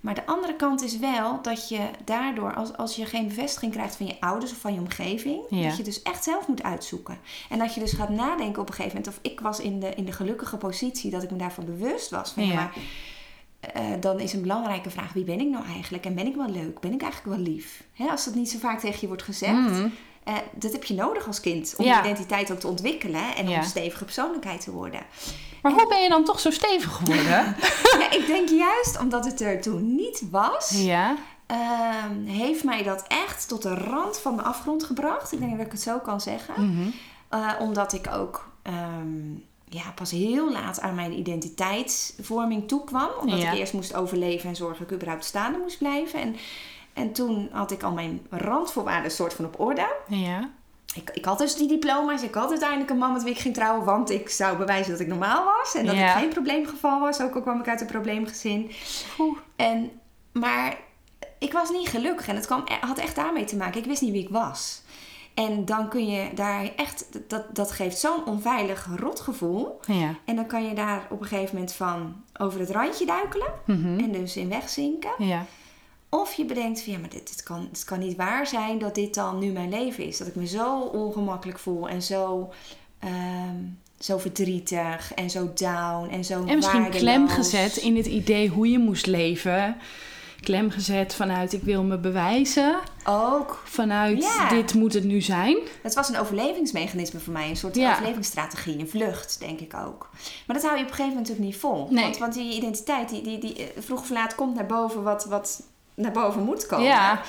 Maar 0.00 0.14
de 0.14 0.26
andere 0.26 0.56
kant 0.56 0.82
is 0.82 0.98
wel 0.98 1.42
dat 1.42 1.68
je 1.68 1.80
daardoor, 2.04 2.54
als, 2.54 2.76
als 2.76 2.96
je 2.96 3.06
geen 3.06 3.28
bevestiging 3.28 3.72
krijgt 3.72 3.96
van 3.96 4.06
je 4.06 4.16
ouders 4.20 4.52
of 4.52 4.58
van 4.58 4.74
je 4.74 4.80
omgeving, 4.80 5.40
Ja. 5.50 5.68
dat 5.68 5.76
je 5.76 5.82
dus 5.82 6.02
echt 6.02 6.24
zelf 6.24 6.48
moet 6.48 6.62
uitzoeken. 6.62 7.18
En 7.48 7.58
dat 7.58 7.74
je 7.74 7.80
dus 7.80 7.92
gaat 7.92 8.08
nadenken 8.08 8.62
op 8.62 8.68
een 8.68 8.74
gegeven 8.74 8.96
moment, 8.98 9.16
of 9.16 9.30
ik 9.32 9.40
was 9.40 9.60
in 9.60 9.80
de, 9.80 9.94
in 9.94 10.04
de 10.04 10.12
gelukkige 10.12 10.56
positie 10.56 11.10
dat 11.10 11.22
ik 11.22 11.30
me 11.30 11.36
daarvan 11.36 11.64
bewust 11.64 12.10
was. 12.10 12.30
Van, 12.30 12.46
ja. 12.46 12.52
Ja. 12.52 12.54
maar, 12.54 12.72
eh, 13.60 13.84
dan 14.00 14.20
is 14.20 14.32
een 14.32 14.40
belangrijke 14.42 14.90
vraag, 14.90 15.12
wie 15.12 15.24
ben 15.24 15.40
ik 15.40 15.48
nou 15.48 15.64
eigenlijk? 15.66 16.04
En 16.04 16.14
ben 16.14 16.26
ik 16.26 16.34
wel 16.36 16.50
leuk? 16.50 16.80
Ben 16.80 16.92
ik 16.92 17.02
eigenlijk 17.02 17.36
wel 17.36 17.44
lief? 17.54 17.82
Hè, 17.92 18.06
als 18.08 18.24
dat 18.24 18.34
niet 18.34 18.50
zo 18.50 18.58
vaak 18.58 18.80
tegen 18.80 18.98
je 19.00 19.06
wordt 19.06 19.22
gezegd, 19.22 19.70
eh, 20.24 20.34
dat 20.52 20.72
heb 20.72 20.84
je 20.84 20.94
nodig 20.94 21.26
als 21.26 21.40
kind. 21.40 21.74
Om 21.76 21.84
Ja. 21.84 21.94
je 21.94 22.00
identiteit 22.08 22.52
ook 22.52 22.58
te 22.60 22.66
ontwikkelen 22.68 23.36
en 23.36 23.48
om 23.48 23.54
een 23.54 23.64
stevige 23.64 24.04
persoonlijkheid 24.04 24.60
te 24.60 24.70
worden. 24.70 25.00
Maar 25.62 25.72
hoe 25.72 25.86
ben 25.88 26.02
je 26.02 26.08
dan 26.08 26.24
toch 26.24 26.40
zo 26.40 26.50
stevig 26.50 26.92
geworden? 26.96 27.24
ja, 28.00 28.10
ik 28.10 28.26
denk 28.26 28.48
juist 28.48 28.98
omdat 29.00 29.24
het 29.24 29.40
er 29.40 29.60
toen 29.60 29.94
niet 29.94 30.22
was, 30.30 30.70
ja. 30.76 31.16
ehm, 31.46 32.24
heeft 32.24 32.64
mij 32.64 32.82
dat 32.82 33.04
echt 33.08 33.48
tot 33.48 33.62
de 33.62 33.74
rand 33.74 34.18
van 34.18 34.36
de 34.36 34.42
afgrond 34.42 34.84
gebracht. 34.84 35.32
Ik 35.32 35.38
denk 35.40 35.56
dat 35.56 35.66
ik 35.66 35.72
het 35.72 35.80
zo 35.82 35.98
kan 35.98 36.20
zeggen. 36.20 36.54
Mhm. 36.74 36.88
Eh, 37.28 37.50
omdat 37.58 37.92
ik 37.92 38.06
ook 38.12 38.48
ehm, 38.62 39.30
ja, 39.68 39.90
pas 39.94 40.10
heel 40.10 40.52
laat 40.52 40.80
aan 40.80 40.94
mijn 40.94 41.12
identiteitsvorming 41.18 42.68
toekwam. 42.68 43.08
Omdat 43.20 43.40
Ja. 43.40 43.52
ik 43.52 43.58
eerst 43.58 43.72
moest 43.72 43.94
overleven 43.94 44.48
en 44.48 44.56
zorgen 44.56 44.78
dat 44.78 44.86
ik 44.88 44.94
überhaupt 44.96 45.24
staande 45.24 45.58
moest 45.58 45.78
blijven. 45.78 46.20
En, 46.20 46.36
en 46.92 47.12
toen 47.12 47.48
had 47.52 47.70
ik 47.70 47.82
al 47.82 47.92
mijn 47.92 48.26
randvoorwaarden 48.30 49.10
soort 49.10 49.34
van 49.34 49.44
op 49.44 49.60
orde. 49.60 49.88
Ja. 50.08 50.48
Ik, 50.94 51.10
ik 51.12 51.24
had 51.24 51.38
dus 51.38 51.54
die 51.56 51.68
diploma's. 51.68 52.22
Ik 52.22 52.34
had 52.34 52.50
uiteindelijk 52.50 52.90
een 52.90 52.98
man 52.98 53.12
met 53.12 53.22
wie 53.22 53.32
ik 53.32 53.38
ging 53.38 53.54
trouwen. 53.54 53.84
Want 53.84 54.10
ik 54.10 54.28
zou 54.30 54.56
bewijzen 54.56 54.90
dat 54.92 55.00
ik 55.00 55.06
normaal 55.06 55.44
was. 55.44 55.74
En 55.74 55.86
dat 55.86 55.94
Ja. 55.94 56.12
ik 56.14 56.18
geen 56.20 56.28
probleemgeval 56.28 57.00
was. 57.00 57.20
Ook 57.20 57.34
al 57.34 57.40
kwam 57.42 57.60
ik 57.60 57.68
uit 57.68 57.80
een 57.80 57.86
probleemgezin. 57.86 58.70
Oeh. 59.18 59.38
En, 59.56 59.90
maar 60.32 60.76
ik 61.38 61.52
was 61.52 61.70
niet 61.70 61.88
gelukkig. 61.88 62.28
En 62.28 62.34
het 62.36 62.46
kwam, 62.46 62.62
e- 62.64 62.86
had 62.86 62.98
echt 62.98 63.14
daarmee 63.16 63.44
te 63.44 63.56
maken. 63.56 63.80
Ik 63.80 63.86
wist 63.86 64.02
niet 64.02 64.12
wie 64.12 64.22
ik 64.22 64.28
was. 64.30 64.82
En 65.34 65.64
dan 65.64 65.88
kun 65.88 66.06
je 66.06 66.34
daar 66.34 66.70
echt... 66.76 67.06
Dat, 67.30 67.54
dat 67.54 67.70
geeft 67.72 67.98
zo'n 67.98 68.24
onveilig 68.26 68.88
rotgevoel. 68.96 69.80
Ja. 69.86 70.14
En 70.24 70.36
dan 70.36 70.46
kan 70.46 70.64
je 70.64 70.74
daar 70.74 71.06
op 71.10 71.20
een 71.20 71.26
gegeven 71.26 71.54
moment 71.54 71.72
van 71.72 72.22
over 72.40 72.60
het 72.60 72.70
randje 72.70 73.06
duikelen. 73.06 73.48
Mhm. 73.66 73.98
En 73.98 74.12
dus 74.12 74.36
in 74.36 74.48
wegzinken. 74.48 75.10
Ja. 75.18 75.44
Of 76.10 76.32
je 76.32 76.44
bedenkt 76.44 76.82
van 76.82 76.92
ja, 76.92 76.98
maar 76.98 77.08
dit, 77.08 77.28
dit, 77.28 77.42
kan, 77.42 77.68
dit 77.72 77.84
kan 77.84 77.98
niet 77.98 78.16
waar 78.16 78.46
zijn 78.46 78.78
dat 78.78 78.94
dit 78.94 79.14
dan 79.14 79.38
nu 79.38 79.50
mijn 79.52 79.68
leven 79.68 80.04
is. 80.04 80.18
Dat 80.18 80.26
ik 80.26 80.34
me 80.34 80.46
zo 80.46 80.80
ongemakkelijk 80.80 81.58
voel 81.58 81.88
en 81.88 82.02
zo, 82.02 82.50
ehm, 82.98 83.56
zo 83.98 84.18
verdrietig 84.18 85.14
en 85.14 85.30
zo 85.30 85.50
down 85.54 86.08
en 86.10 86.24
zo 86.24 86.44
En 86.46 86.56
misschien 86.56 86.80
waardeloos. 86.80 87.00
klem 87.00 87.28
gezet 87.28 87.76
in 87.76 87.96
het 87.96 88.06
idee 88.06 88.48
hoe 88.48 88.70
je 88.70 88.78
moest 88.78 89.06
leven. 89.06 89.76
Klem 90.40 90.70
gezet 90.70 91.14
vanuit 91.14 91.52
ik 91.52 91.62
wil 91.62 91.82
me 91.82 91.98
bewijzen. 91.98 92.78
Ook. 93.04 93.62
Vanuit 93.64 94.22
Ja. 94.22 94.48
dit 94.48 94.74
moet 94.74 94.92
het 94.92 95.04
nu 95.04 95.20
zijn. 95.20 95.56
Het 95.82 95.94
was 95.94 96.08
een 96.08 96.18
overlevingsmechanisme 96.18 97.20
voor 97.20 97.32
mij. 97.32 97.48
Een 97.48 97.56
soort 97.56 97.76
Ja. 97.76 97.92
overlevingsstrategie. 97.92 98.78
Een 98.78 98.88
vlucht, 98.88 99.36
denk 99.40 99.60
ik 99.60 99.74
ook. 99.86 100.08
Maar 100.46 100.56
dat 100.56 100.64
hou 100.64 100.76
je 100.76 100.82
op 100.82 100.88
een 100.90 100.94
gegeven 100.94 101.16
moment 101.16 101.28
natuurlijk 101.28 101.46
niet 101.52 101.56
vol. 101.56 101.86
Nee. 101.90 102.04
Want, 102.04 102.18
want 102.18 102.34
die 102.34 102.54
identiteit, 102.56 103.08
die, 103.08 103.22
die, 103.22 103.38
die 103.38 103.54
eh, 103.56 103.82
vroeg 103.82 104.00
of 104.00 104.10
laat 104.10 104.34
komt 104.34 104.54
naar 104.54 104.66
boven 104.66 105.02
wat, 105.02 105.24
wat 105.24 105.62
naar 106.00 106.12
boven 106.12 106.42
moet 106.42 106.66
komen. 106.66 106.84
Ja. 106.86 107.20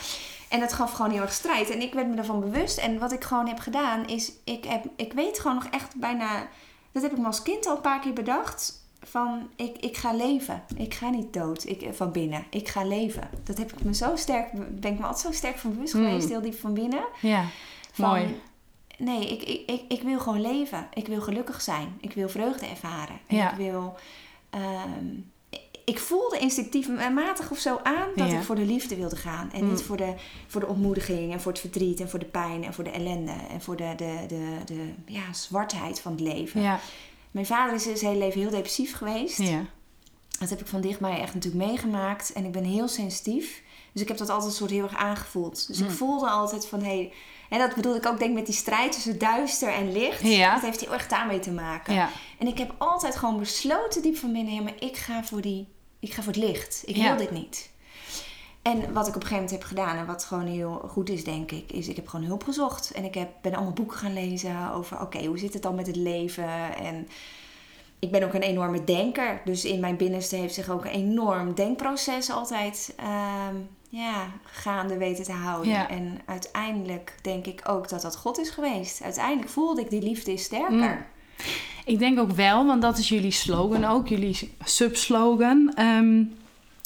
En 0.49 0.59
dat 0.59 0.73
gaf 0.73 0.91
gewoon 0.91 1.11
heel 1.11 1.21
erg 1.21 1.33
strijd. 1.33 1.69
En 1.69 1.81
ik 1.81 1.93
werd 1.93 2.07
me 2.07 2.15
daarvan 2.15 2.39
bewust. 2.39 2.77
En 2.77 2.99
wat 2.99 3.11
ik 3.11 3.23
gewoon 3.23 3.47
heb 3.47 3.59
gedaan 3.59 4.07
is... 4.07 4.31
Ik, 4.43 4.63
heb, 4.65 4.85
ik 4.95 5.13
weet 5.13 5.39
gewoon 5.39 5.55
nog 5.55 5.65
echt 5.65 5.95
bijna... 5.95 6.47
Dat 6.91 7.03
heb 7.03 7.11
ik 7.11 7.17
me 7.17 7.25
als 7.25 7.41
kind 7.41 7.67
al 7.67 7.75
een 7.75 7.81
paar 7.81 7.99
keer 7.99 8.13
bedacht. 8.13 8.79
Van, 9.03 9.49
ik, 9.55 9.77
ik 9.77 9.97
ga 9.97 10.13
leven. 10.13 10.63
Ik 10.75 10.93
ga 10.93 11.09
niet 11.09 11.33
dood. 11.33 11.65
Ik, 11.65 11.81
eh, 11.81 11.91
van 11.93 12.11
binnen. 12.11 12.45
Ik 12.49 12.67
ga 12.67 12.83
leven. 12.83 13.29
Dat 13.43 13.57
heb 13.57 13.71
ik 13.71 13.83
me 13.83 13.93
zo 13.95 14.15
sterk... 14.15 14.51
Ben 14.81 14.91
ik 14.93 14.99
me 14.99 15.05
altijd 15.05 15.25
zo 15.25 15.31
sterk 15.31 15.57
van 15.57 15.73
bewust 15.73 15.93
Hmm. 15.93 16.03
geweest. 16.05 16.29
Heel 16.29 16.41
diep 16.41 16.59
van 16.59 16.73
binnen. 16.73 17.03
Ja, 17.21 17.45
Van, 17.91 18.09
mooi. 18.09 18.41
Nee, 18.97 19.27
ik, 19.31 19.41
ik, 19.43 19.69
ik, 19.69 19.81
ik 19.87 20.01
wil 20.01 20.19
gewoon 20.19 20.41
leven. 20.41 20.87
Ik 20.93 21.07
wil 21.07 21.21
gelukkig 21.21 21.61
zijn. 21.61 21.97
Ik 22.01 22.13
wil 22.13 22.29
vreugde 22.29 22.65
ervaren. 22.65 23.19
En 23.27 23.35
Ja. 23.35 23.51
Ik 23.51 23.57
wil... 23.57 23.95
ehm, 24.49 25.05
ik 25.85 26.00
voelde 26.00 26.38
instinctief 26.39 26.88
en 26.97 27.13
matig 27.13 27.51
of 27.51 27.57
zo 27.57 27.79
aan 27.83 28.07
dat 28.15 28.29
Ja. 28.31 28.38
ik 28.38 28.43
voor 28.43 28.55
de 28.55 28.65
liefde 28.65 28.95
wilde 28.95 29.15
gaan. 29.15 29.50
En 29.53 29.63
Mm. 29.63 29.69
niet 29.69 29.81
voor 29.81 29.97
de, 29.97 30.13
voor 30.47 30.61
de 30.61 30.67
ontmoediging 30.67 31.31
en 31.33 31.41
voor 31.41 31.51
het 31.51 31.61
verdriet 31.61 32.00
en 32.00 32.09
voor 32.09 32.19
de 32.19 32.25
pijn 32.25 32.63
en 32.63 32.73
voor 32.73 32.83
de 32.83 32.89
ellende. 32.89 33.33
En 33.50 33.61
voor 33.61 33.75
de, 33.75 33.93
de, 33.97 34.23
de, 34.27 34.55
de 34.65 34.93
ja, 35.05 35.33
zwartheid 35.33 36.00
van 36.00 36.11
het 36.11 36.21
leven. 36.21 36.61
Ja, 36.61 36.79
Mijn 37.31 37.45
vader 37.45 37.73
is 37.75 37.83
zijn 37.83 37.97
hele 37.97 38.17
leven 38.17 38.41
heel 38.41 38.50
depressief 38.50 38.95
geweest. 38.95 39.38
ja. 39.38 39.65
Dat 40.39 40.50
heb 40.50 40.59
ik 40.59 40.67
van 40.67 40.81
dichtbij 40.81 41.19
echt 41.21 41.33
natuurlijk 41.33 41.65
meegemaakt. 41.65 42.33
En 42.33 42.45
ik 42.45 42.51
ben 42.51 42.63
heel 42.63 42.88
sensitief. 42.88 43.61
Dus 43.91 44.01
ik 44.01 44.07
heb 44.07 44.17
dat 44.17 44.29
altijd 44.29 44.53
soort 44.53 44.69
heel 44.71 44.83
erg 44.83 44.95
aangevoeld. 44.95 45.67
Dus 45.67 45.79
ik 45.79 45.88
Mm. 45.88 45.91
voelde 45.93 46.29
altijd 46.29 46.67
van... 46.67 46.83
Hey, 46.83 47.13
en 47.51 47.60
dat 47.60 47.75
bedoelde 47.75 47.98
ik 47.98 48.05
ook 48.05 48.20
denk 48.20 48.34
met 48.34 48.46
die 48.46 48.55
strijd 48.55 48.91
tussen 48.91 49.17
duister 49.17 49.74
en 49.74 49.91
licht. 49.91 50.22
Ja. 50.22 50.53
Dat 50.53 50.62
heeft 50.62 50.79
heel 50.79 50.93
erg 50.93 51.08
daarmee 51.08 51.39
te 51.39 51.51
maken. 51.51 51.93
ja. 51.93 52.10
En 52.39 52.48
ik 52.48 52.58
heb 52.58 52.74
altijd 52.77 53.15
gewoon 53.15 53.39
besloten 53.39 54.01
diep 54.01 54.17
van 54.17 54.34
binnen... 54.34 54.53
Ja, 54.53 54.62
maar 54.62 54.74
ik 54.79 54.98
ga 54.98 55.24
voor, 55.24 55.41
die, 55.41 55.67
ik 56.00 56.13
ga 56.13 56.22
voor 56.22 56.34
het 56.34 56.41
licht. 56.43 56.84
Ik 56.86 56.96
Ja. 56.96 57.08
wil 57.08 57.17
dit 57.17 57.31
niet. 57.31 57.70
En 58.62 58.93
wat 58.93 59.08
ik 59.08 59.15
op 59.15 59.22
een 59.22 59.27
gegeven 59.27 59.34
moment 59.36 59.51
heb 59.51 59.63
gedaan... 59.63 59.98
en 59.98 60.05
wat 60.05 60.24
gewoon 60.24 60.46
heel 60.46 60.86
goed 60.88 61.10
is, 61.10 61.24
denk 61.24 61.51
ik... 61.51 61.72
is 61.72 61.88
ik 61.88 61.96
heb 61.96 62.08
gewoon 62.08 62.25
hulp 62.25 62.43
gezocht. 62.43 62.91
En 62.91 63.03
ik 63.03 63.13
heb, 63.13 63.29
ben 63.41 63.53
allemaal 63.53 63.74
boeken 63.74 63.98
gaan 63.98 64.13
lezen 64.13 64.72
over... 64.74 65.01
oké, 65.01 65.25
hoe 65.25 65.38
zit 65.38 65.53
het 65.53 65.63
dan 65.63 65.75
met 65.75 65.88
het 65.88 65.96
leven? 65.96 66.75
En 66.75 67.08
ik 68.00 68.12
ben 68.12 68.24
ook 68.24 68.34
een 68.34 68.41
enorme 68.41 68.84
denker. 68.84 69.41
Dus 69.46 69.65
in 69.65 69.79
mijn 69.79 69.98
binnenste 69.98 70.36
heeft 70.36 70.53
zich 70.53 70.70
ook 70.70 70.86
een 70.86 70.91
enorm 70.91 71.53
denkproces 71.55 72.29
altijd 72.31 72.93
ehm, 72.98 73.55
ja, 73.91 74.27
gaande 74.43 74.98
weten 74.98 75.24
te 75.24 75.31
houden. 75.31 75.71
Ja. 75.71 75.89
En 75.89 76.21
uiteindelijk 76.25 77.15
denk 77.21 77.45
ik 77.45 77.62
ook 77.63 77.89
dat 77.89 78.01
dat 78.01 78.17
God 78.17 78.39
is 78.39 78.50
geweest. 78.50 79.01
Uiteindelijk 79.03 79.50
voelde 79.50 79.81
ik 79.81 79.89
die 79.89 80.01
liefde 80.01 80.33
is 80.33 80.43
sterker. 80.43 80.71
Mm. 80.71 81.05
Ik 81.86 82.00
denk 82.00 82.19
ook 82.19 82.31
wel, 82.31 82.65
want 82.65 82.81
dat 82.81 82.98
is 82.98 83.10
jullie 83.10 83.31
slogan 83.31 83.86
ook, 83.86 84.07
jullie 84.07 84.53
subslogan. 84.63 85.71
Ehm 85.75 86.24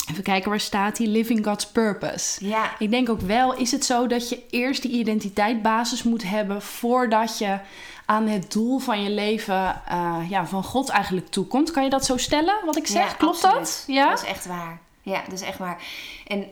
even 0.09 0.23
kijken, 0.23 0.49
waar 0.49 0.59
staat 0.59 0.95
die? 0.95 1.07
Living 1.07 1.45
God's 1.45 1.67
Purpose. 1.67 2.47
Ja, 2.47 2.71
Ik 2.79 2.91
denk 2.91 3.09
ook 3.09 3.21
wel, 3.21 3.55
is 3.55 3.71
het 3.71 3.85
zo 3.85 4.07
dat 4.07 4.29
je 4.29 4.43
eerst 4.49 4.81
die 4.81 4.91
identiteitbasis 4.91 6.03
moet 6.03 6.23
hebben 6.23 6.61
voordat 6.61 7.37
je 7.37 7.59
aan 8.05 8.27
het 8.27 8.51
doel 8.51 8.79
van 8.79 9.03
je 9.03 9.09
leven 9.09 9.81
eh, 9.87 10.19
ja, 10.29 10.47
van 10.47 10.63
God 10.63 10.89
eigenlijk 10.89 11.27
toekomt? 11.27 11.71
Kan 11.71 11.83
je 11.83 11.89
dat 11.89 12.05
zo 12.05 12.17
stellen, 12.17 12.55
wat 12.65 12.77
ik 12.77 12.87
zeg? 12.87 13.09
Ja, 13.09 13.15
Klopt 13.15 13.43
absoluut. 13.43 13.65
dat? 13.65 13.83
Ja? 13.87 14.09
Dat 14.09 14.21
is 14.23 14.29
echt 14.29 14.45
waar. 14.45 14.79
Ja, 15.01 15.21
dat 15.29 15.33
is 15.33 15.41
echt 15.41 15.57
waar. 15.57 15.81
En 16.27 16.45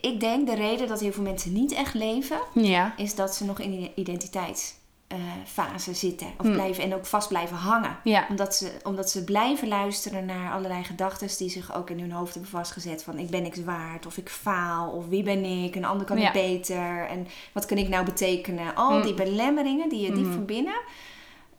ik 0.00 0.20
denk 0.20 0.46
de 0.46 0.54
reden 0.54 0.88
dat 0.88 1.00
heel 1.00 1.12
veel 1.12 1.22
mensen 1.22 1.52
niet 1.52 1.72
echt 1.72 1.94
leven... 1.94 2.38
Ja. 2.54 2.94
is 2.96 3.14
dat 3.14 3.34
ze 3.34 3.44
nog 3.44 3.60
in 3.60 3.70
die 3.70 3.92
identiteitsfase 3.94 5.94
zitten. 5.94 6.26
Of 6.38 6.44
Hmm. 6.46 6.52
blijven 6.52 6.84
en 6.84 6.94
ook 6.94 7.06
vast 7.06 7.28
blijven 7.28 7.56
hangen. 7.56 7.96
Ja. 8.04 8.26
Omdat 8.28 8.54
ze, 8.56 8.72
omdat 8.82 9.10
ze 9.10 9.24
blijven 9.24 9.68
luisteren 9.68 10.24
naar 10.24 10.52
allerlei 10.52 10.84
gedachten 10.84 11.28
die 11.38 11.50
zich 11.50 11.74
ook 11.74 11.90
in 11.90 12.00
hun 12.00 12.12
hoofd 12.12 12.32
hebben 12.32 12.50
vastgezet. 12.50 13.02
Van 13.02 13.18
ik 13.18 13.30
ben 13.30 13.42
niks 13.42 13.64
waard, 13.64 14.06
of 14.06 14.16
ik 14.16 14.28
faal, 14.28 14.90
of 14.90 15.08
wie 15.08 15.22
ben 15.22 15.44
ik, 15.44 15.74
een 15.74 15.84
ander 15.84 16.06
kan 16.06 16.18
Ja. 16.18 16.24
het 16.24 16.32
beter. 16.32 17.06
En 17.06 17.26
wat 17.52 17.66
kan 17.66 17.76
ik 17.78 17.88
nou 17.88 18.04
betekenen? 18.04 18.74
Al 18.74 18.90
Hmm. 18.92 19.02
die 19.02 19.14
belemmeringen 19.14 19.88
die 19.88 20.00
je 20.00 20.12
diep 20.12 20.24
Mhm. 20.24 20.32
van 20.34 20.44
binnen, 20.44 20.80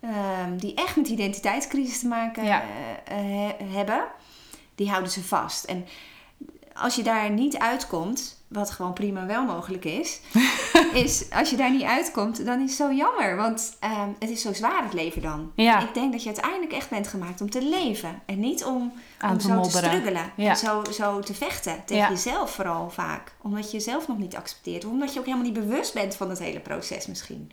ehm, 0.00 0.56
die 0.56 0.74
echt 0.74 0.96
met 0.96 1.08
identiteitscrisis 1.08 2.00
te 2.00 2.06
maken 2.06 2.42
eh, 2.42 2.54
eh, 2.54 2.60
he- 3.06 3.64
hebben, 3.76 4.04
die 4.74 4.88
houden 4.90 5.10
ze 5.10 5.22
vast. 5.24 5.64
En 5.64 5.86
als 6.74 6.94
je 6.94 7.02
daar 7.02 7.30
niet 7.30 7.58
uitkomt, 7.58 8.42
wat 8.48 8.70
gewoon 8.70 8.92
prima 8.92 9.26
wel 9.26 9.44
mogelijk 9.44 9.84
is, 9.84 10.20
is 11.04 11.24
als 11.30 11.50
je 11.50 11.56
daar 11.56 11.70
niet 11.70 11.82
uitkomt, 11.82 12.44
dan 12.46 12.60
is 12.60 12.68
het 12.68 12.78
zo 12.78 12.92
jammer. 12.92 13.36
Want 13.36 13.76
ehm, 13.80 14.08
het 14.18 14.30
is 14.30 14.40
zo 14.42 14.52
zwaar 14.52 14.82
het 14.82 14.92
leven 14.92 15.22
dan. 15.22 15.52
Ja. 15.54 15.80
Ik 15.80 15.94
denk 15.94 16.12
dat 16.12 16.22
je 16.22 16.28
uiteindelijk 16.28 16.72
echt 16.72 16.90
bent 16.90 17.08
gemaakt 17.08 17.40
om 17.40 17.50
te 17.50 17.62
leven. 17.62 18.22
En 18.26 18.40
niet 18.40 18.64
om, 18.64 18.92
Aan 19.18 19.30
om 19.30 19.38
te 19.38 19.46
zo 19.46 19.60
te 19.62 19.68
struggelen. 19.70 20.32
Ja. 20.36 20.50
En 20.50 20.56
zo, 20.56 20.82
zo 20.92 21.20
te 21.20 21.34
vechten. 21.34 21.82
Tegen 21.84 22.02
Ja. 22.04 22.10
jezelf 22.10 22.50
vooral 22.50 22.90
vaak. 22.90 23.32
Omdat 23.42 23.70
je 23.70 23.76
jezelf 23.76 24.08
nog 24.08 24.18
niet 24.18 24.36
accepteert. 24.36 24.84
Of 24.84 24.90
omdat 24.90 25.12
je 25.12 25.18
ook 25.18 25.26
helemaal 25.26 25.46
niet 25.46 25.54
bewust 25.66 25.94
bent 25.94 26.16
van 26.16 26.28
het 26.30 26.38
hele 26.38 26.60
proces 26.60 27.06
misschien. 27.06 27.52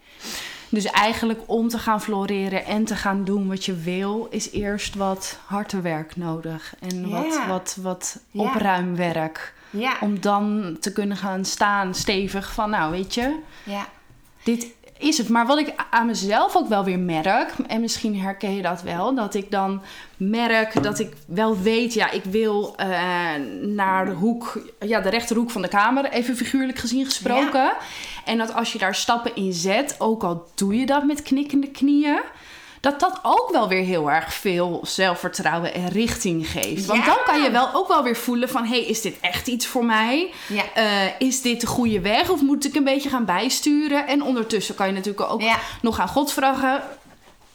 Dus 0.71 0.85
eigenlijk 0.85 1.39
om 1.45 1.67
te 1.67 1.77
gaan 1.79 2.01
floreren 2.01 2.65
en 2.65 2.85
te 2.85 2.95
gaan 2.95 3.23
doen 3.23 3.47
wat 3.47 3.65
je 3.65 3.75
wil, 3.75 4.27
is 4.29 4.51
eerst 4.51 4.95
wat 4.95 5.39
harde 5.45 5.81
werk 5.81 6.15
nodig. 6.15 6.73
En 6.79 7.09
wat, 7.09 7.25
Ja. 7.33 7.47
wat, 7.47 7.77
wat 7.81 8.19
Ja. 8.31 8.41
opruimwerk. 8.43 9.53
Ja, 9.69 9.97
Om 10.01 10.19
dan 10.21 10.77
te 10.79 10.91
kunnen 10.93 11.17
gaan 11.17 11.45
staan 11.45 11.95
stevig 11.95 12.53
van, 12.53 12.69
nou 12.69 12.91
weet 12.91 13.13
je, 13.13 13.35
ja, 13.63 13.87
dit 14.43 14.67
is 15.01 15.17
het. 15.17 15.29
Maar 15.29 15.45
wat 15.45 15.57
ik 15.57 15.73
aan 15.89 16.05
mezelf 16.05 16.55
ook 16.55 16.67
wel 16.67 16.83
weer 16.83 16.99
merk, 16.99 17.53
en 17.67 17.81
misschien 17.81 18.19
herken 18.19 18.55
je 18.55 18.61
dat 18.61 18.81
wel, 18.81 19.15
dat 19.15 19.33
ik 19.33 19.51
dan 19.51 19.81
merk 20.17 20.83
dat 20.83 20.99
ik 20.99 21.13
wel 21.27 21.61
weet, 21.61 21.93
ja, 21.93 22.11
ik 22.11 22.23
wil 22.23 22.73
eh, 22.75 22.87
naar 23.61 24.05
de 24.05 24.11
hoek, 24.11 24.61
ja, 24.79 25.01
de 25.01 25.09
rechterhoek 25.09 25.49
van 25.49 25.61
de 25.61 25.67
kamer, 25.67 26.09
even 26.11 26.35
figuurlijk 26.35 26.77
gezien 26.77 27.05
gesproken. 27.05 27.73
En 28.25 28.37
dat 28.37 28.53
als 28.53 28.73
je 28.73 28.79
daar 28.79 28.95
stappen 28.95 29.35
in 29.35 29.53
zet, 29.53 29.95
ook 29.97 30.23
al 30.23 30.47
doe 30.55 30.75
je 30.75 30.85
dat 30.85 31.03
met 31.03 31.21
knikkende 31.21 31.67
knieën. 31.67 32.21
Dat 32.81 32.99
dat 32.99 33.19
ook 33.21 33.49
wel 33.51 33.67
weer 33.67 33.83
heel 33.83 34.11
erg 34.11 34.33
veel 34.33 34.79
zelfvertrouwen 34.83 35.73
en 35.73 35.89
richting 35.89 36.47
geeft. 36.47 36.85
Want 36.85 36.99
Ja. 36.99 37.05
dan 37.05 37.17
kan 37.25 37.41
je 37.41 37.51
wel 37.51 37.69
ook 37.73 37.87
wel 37.87 38.03
weer 38.03 38.15
voelen 38.15 38.49
van... 38.49 38.63
hé, 38.63 38.69
hey, 38.69 38.79
is 38.85 39.01
dit 39.01 39.19
echt 39.21 39.47
iets 39.47 39.65
voor 39.67 39.85
mij? 39.85 40.33
ja. 40.47 40.63
Eh, 40.73 40.85
is 41.19 41.41
dit 41.41 41.61
de 41.61 41.67
goede 41.67 41.99
weg 42.01 42.29
of 42.29 42.41
moet 42.41 42.65
ik 42.65 42.75
een 42.75 42.83
beetje 42.83 43.09
gaan 43.09 43.25
bijsturen? 43.25 44.07
En 44.07 44.23
ondertussen 44.23 44.75
kan 44.75 44.87
je 44.87 44.93
natuurlijk 44.93 45.31
ook 45.31 45.41
Ja. 45.41 45.57
nog 45.81 45.99
aan 45.99 46.07
God 46.07 46.31
vragen. 46.33 46.83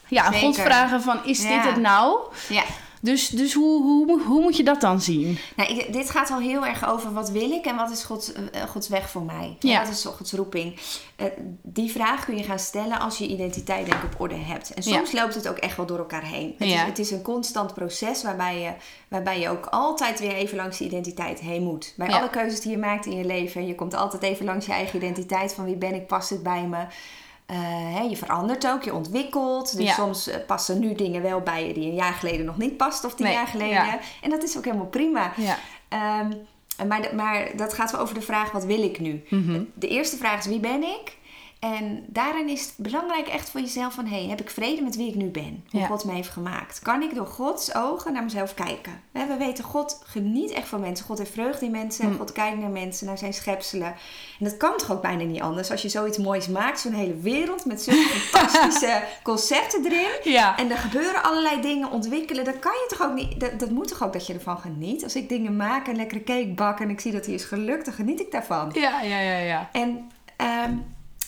Ja, 0.08 0.22
aan 0.22 0.34
God 0.34 0.56
vragen 0.60 1.02
van 1.02 1.18
is 1.24 1.40
dit 1.40 1.62
het 1.64 1.76
nou? 1.76 2.18
ja. 2.48 2.62
Dus, 3.06 3.28
dus 3.28 3.54
hoe, 3.54 3.82
hoe, 3.82 4.22
hoe 4.22 4.40
moet 4.42 4.56
je 4.56 4.62
dat 4.62 4.80
dan 4.80 5.00
zien? 5.00 5.38
Nou, 5.56 5.76
ik- 5.76 5.92
dit 5.92 6.10
gaat 6.10 6.30
al 6.30 6.38
heel 6.38 6.66
erg 6.66 6.88
over 6.88 7.12
wat 7.12 7.30
wil 7.30 7.50
ik 7.50 7.64
en 7.64 7.76
wat 7.76 7.90
is 7.90 8.02
Gods, 8.04 8.32
eh, 8.32 8.62
Gods 8.62 8.88
weg 8.88 9.10
voor 9.10 9.22
mij. 9.22 9.56
Ja. 9.58 9.82
Wat 9.82 9.92
is 9.92 10.04
Gods 10.04 10.32
roeping? 10.32 10.76
Eh, 11.16 11.26
die 11.62 11.90
vraag 11.90 12.24
kun 12.24 12.36
je 12.36 12.42
gaan 12.42 12.58
stellen 12.58 13.00
als 13.00 13.18
je 13.18 13.26
identiteit 13.26 13.86
denk 13.86 14.02
ik 14.02 14.12
op 14.14 14.20
orde 14.20 14.34
hebt. 14.34 14.74
En 14.74 14.82
soms 14.82 15.12
loopt 15.12 15.34
het 15.34 15.48
ook 15.48 15.56
echt 15.56 15.76
wel 15.76 15.86
door 15.86 15.98
elkaar 15.98 16.24
heen. 16.24 16.54
Het, 16.58 16.68
Ja. 16.68 16.80
is, 16.82 16.86
het 16.88 16.98
is 16.98 17.10
een 17.10 17.22
constant 17.22 17.74
proces 17.74 18.22
waarbij 18.22 18.60
je, 18.60 18.72
waarbij 19.08 19.40
je 19.40 19.48
ook 19.48 19.66
altijd 19.66 20.20
weer 20.20 20.34
even 20.34 20.56
langs 20.56 20.78
die 20.78 20.86
identiteit 20.86 21.40
heen 21.40 21.62
moet. 21.62 21.92
Bij 21.96 22.08
alle 22.12 22.30
keuzes 22.30 22.60
die 22.60 22.70
je 22.70 22.78
maakt 22.78 23.06
in 23.06 23.16
je 23.16 23.24
leven. 23.24 23.66
Je 23.66 23.74
komt 23.74 23.94
altijd 23.94 24.22
even 24.22 24.44
langs 24.46 24.66
je 24.66 24.72
eigen 24.72 24.96
identiteit. 24.98 25.54
Van 25.54 25.64
wie 25.64 25.76
ben 25.76 25.94
ik, 25.94 26.06
past 26.06 26.30
het 26.30 26.42
bij 26.42 26.66
me? 26.66 26.84
Eh, 27.46 27.56
hè, 27.94 28.00
je 28.00 28.16
verandert 28.16 28.66
ook, 28.68 28.82
je 28.82 28.94
ontwikkelt. 28.94 29.76
Dus 29.76 29.86
Ja. 29.86 29.94
soms 29.94 30.26
eh, 30.28 30.36
passen 30.46 30.78
nu 30.78 30.94
dingen 30.94 31.22
wel 31.22 31.40
bij 31.40 31.66
je 31.66 31.74
die 31.74 31.86
een 31.88 31.94
jaar 31.94 32.12
geleden 32.12 32.46
nog 32.46 32.56
niet 32.56 32.76
past 32.76 33.04
of 33.04 33.14
tien 33.14 33.26
Nee, 33.26 33.34
jaar 33.34 33.46
geleden. 33.46 33.70
ja. 33.72 33.98
En 34.22 34.30
dat 34.30 34.42
is 34.42 34.56
ook 34.56 34.64
helemaal 34.64 34.86
prima. 34.86 35.32
Ja. 35.36 35.58
Ehm, 35.88 36.32
maar, 36.88 37.08
maar 37.14 37.48
dat 37.56 37.74
gaat 37.74 37.90
wel 37.90 38.00
over 38.00 38.14
de 38.14 38.20
vraag: 38.20 38.50
wat 38.50 38.64
wil 38.64 38.82
ik 38.82 38.98
nu? 39.00 39.24
Mhm. 39.30 39.62
De 39.74 39.88
eerste 39.88 40.16
vraag 40.16 40.38
is: 40.38 40.46
wie 40.46 40.60
ben 40.60 40.82
ik? 40.82 41.16
En 41.58 42.04
daarin 42.06 42.48
is 42.48 42.60
het 42.60 42.74
belangrijk 42.76 43.28
echt 43.28 43.50
voor 43.50 43.60
jezelf 43.60 43.94
van... 43.94 44.06
Hey, 44.06 44.26
heb 44.28 44.40
ik 44.40 44.50
vrede 44.50 44.82
met 44.82 44.96
wie 44.96 45.08
ik 45.08 45.14
nu 45.14 45.28
ben? 45.28 45.64
Hoe 45.70 45.80
Ja. 45.80 45.86
God 45.86 46.04
me 46.04 46.12
heeft 46.12 46.28
gemaakt? 46.28 46.80
Kan 46.82 47.02
ik 47.02 47.14
door 47.14 47.26
Gods 47.26 47.74
ogen 47.74 48.12
naar 48.12 48.22
mezelf 48.22 48.54
kijken? 48.54 49.00
We 49.12 49.36
weten, 49.38 49.64
God 49.64 50.00
geniet 50.04 50.50
echt 50.50 50.68
van 50.68 50.80
mensen. 50.80 51.06
God 51.06 51.18
heeft 51.18 51.32
vreugde 51.32 51.64
in 51.64 51.70
mensen. 51.70 52.08
Mm. 52.08 52.16
God 52.16 52.32
kijkt 52.32 52.58
naar 52.58 52.70
mensen, 52.70 53.06
naar 53.06 53.18
zijn 53.18 53.34
schepselen. 53.34 53.94
En 54.38 54.44
dat 54.44 54.56
kan 54.56 54.76
toch 54.76 54.92
ook 54.92 55.02
bijna 55.02 55.22
niet 55.22 55.40
anders? 55.40 55.70
Als 55.70 55.82
je 55.82 55.88
zoiets 55.88 56.18
moois 56.18 56.48
maakt, 56.48 56.80
zo'n 56.80 56.92
hele 56.92 57.16
wereld... 57.16 57.64
met 57.64 57.82
zulke 57.82 58.08
fantastische 58.18 59.02
concepten 59.22 59.84
erin... 59.84 60.32
Ja. 60.32 60.56
En 60.56 60.70
er 60.70 60.78
gebeuren 60.78 61.22
allerlei 61.22 61.60
dingen 61.60 61.90
ontwikkelen. 61.90 62.44
Dan 62.44 62.58
kan 62.58 62.72
je 62.72 62.86
toch 62.88 63.08
ook 63.08 63.14
niet. 63.14 63.40
Dat, 63.40 63.58
dat 63.58 63.70
moet 63.70 63.88
toch 63.88 64.02
ook 64.02 64.12
dat 64.12 64.26
je 64.26 64.34
ervan 64.34 64.58
geniet. 64.58 65.04
Als 65.04 65.16
ik 65.16 65.28
dingen 65.28 65.56
maak 65.56 65.88
en 65.88 65.96
lekkere 65.96 66.24
cake 66.24 66.52
bak 66.54 66.80
en 66.80 66.90
ik 66.90 67.00
zie 67.00 67.12
dat 67.12 67.24
die 67.24 67.34
is 67.34 67.44
gelukt, 67.44 67.84
dan 67.84 67.94
geniet 67.94 68.20
ik 68.20 68.30
daarvan. 68.30 68.70
Ja, 68.74 69.02
ja, 69.02 69.18
ja, 69.18 69.38
ja. 69.38 69.68
En 69.72 70.10
ehm, 70.36 70.74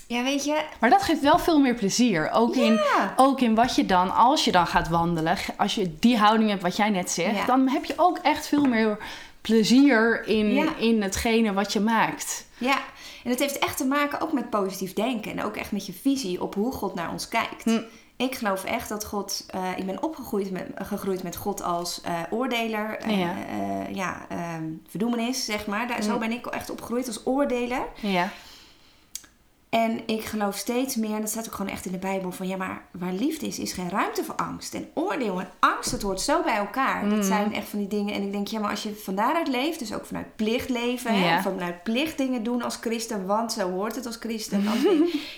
Ja, 0.08 0.22
weet 0.22 0.44
je. 0.44 0.62
Maar 0.80 0.90
dat 0.90 1.02
geeft 1.02 1.20
wel 1.20 1.38
veel 1.38 1.58
meer 1.60 1.74
plezier. 1.74 2.30
Ook, 2.30 2.56
in, 2.56 2.80
ook 3.16 3.40
in 3.40 3.54
wat 3.54 3.74
je 3.74 3.86
dan, 3.86 4.14
als 4.14 4.44
je 4.44 4.52
dan 4.52 4.66
gaat 4.66 4.88
wandelen, 4.88 5.36
als 5.56 5.74
je 5.74 5.96
die 5.98 6.16
houding 6.18 6.50
hebt 6.50 6.62
wat 6.62 6.76
jij 6.76 6.90
net 6.90 7.10
zegt, 7.10 7.36
Ja. 7.36 7.44
dan 7.44 7.68
heb 7.68 7.84
je 7.84 7.94
ook 7.96 8.18
echt 8.18 8.46
veel 8.46 8.64
meer 8.64 8.98
plezier 9.40 10.26
in, 10.26 10.54
Ja. 10.54 10.76
in 10.76 11.02
hetgene 11.02 11.52
wat 11.52 11.72
je 11.72 11.80
maakt. 11.80 12.46
Ja, 12.58 12.78
en 13.24 13.30
het 13.30 13.38
heeft 13.38 13.58
echt 13.58 13.76
te 13.76 13.84
maken 13.86 14.20
ook 14.20 14.32
met 14.32 14.50
positief 14.50 14.92
denken. 14.92 15.30
En 15.32 15.44
ook 15.44 15.56
echt 15.56 15.72
met 15.72 15.86
je 15.86 15.92
visie 15.92 16.42
op 16.42 16.54
hoe 16.54 16.72
God 16.72 16.94
naar 16.94 17.10
ons 17.10 17.28
kijkt. 17.28 17.64
Hm. 17.64 17.80
Ik 18.16 18.34
geloof 18.34 18.64
echt 18.64 18.88
dat 18.88 19.04
God... 19.04 19.44
eh, 19.50 19.60
ik 19.76 19.86
ben 19.86 20.02
opgegroeid 20.02 20.50
met, 20.50 20.66
gegroeid 20.74 21.22
met 21.22 21.36
God 21.36 21.62
als 21.62 22.00
eh, 22.00 22.12
oordeler. 22.30 22.98
eh, 22.98 23.18
Ja. 23.20 23.34
ja 23.92 24.26
ehm, 24.28 24.64
verdoemenis, 24.88 25.44
zeg 25.44 25.66
maar. 25.66 25.88
Daar, 25.88 26.02
Zo 26.02 26.12
Hm. 26.12 26.18
ben 26.18 26.32
ik 26.32 26.46
echt 26.46 26.70
opgegroeid 26.70 27.06
als 27.06 27.20
oordeler. 27.26 27.82
Ja. 28.00 28.28
En 29.70 30.00
ik 30.06 30.24
geloof 30.24 30.56
steeds 30.56 30.96
meer, 30.96 31.14
en 31.14 31.20
dat 31.20 31.30
staat 31.30 31.46
ook 31.46 31.54
gewoon 31.54 31.72
echt 31.72 31.86
in 31.86 31.92
de 31.92 31.98
Bijbel, 31.98 32.32
van 32.32 32.46
ja, 32.48 32.56
maar 32.56 32.82
waar 32.90 33.12
liefde 33.12 33.46
is, 33.46 33.58
is 33.58 33.72
geen 33.72 33.90
ruimte 33.90 34.24
voor 34.24 34.34
angst. 34.34 34.74
En 34.74 34.88
oordeel 34.94 35.40
en 35.40 35.48
angst, 35.58 35.90
dat 35.90 36.02
hoort 36.02 36.20
zo 36.20 36.42
bij 36.42 36.54
elkaar. 36.56 37.04
Mm. 37.04 37.10
Dat 37.10 37.24
zijn 37.24 37.54
echt 37.54 37.68
van 37.68 37.78
die 37.78 37.88
dingen. 37.88 38.14
En 38.14 38.22
ik 38.22 38.32
denk, 38.32 38.46
ja, 38.48 38.60
maar 38.60 38.70
als 38.70 38.82
je 38.82 39.00
van 39.04 39.14
daaruit 39.14 39.48
leeft, 39.48 39.78
dus 39.78 39.94
ook 39.94 40.06
vanuit 40.06 40.36
plicht 40.36 40.68
leven, 40.68 41.14
Ja. 41.14 41.20
hè, 41.26 41.40
vanuit 41.42 41.82
plicht 41.82 42.18
dingen 42.18 42.42
doen 42.42 42.62
als 42.62 42.76
christen, 42.80 43.26
want 43.26 43.52
zo 43.52 43.70
hoort 43.70 43.94
het 43.94 44.06
als 44.06 44.16
christen. 44.20 44.62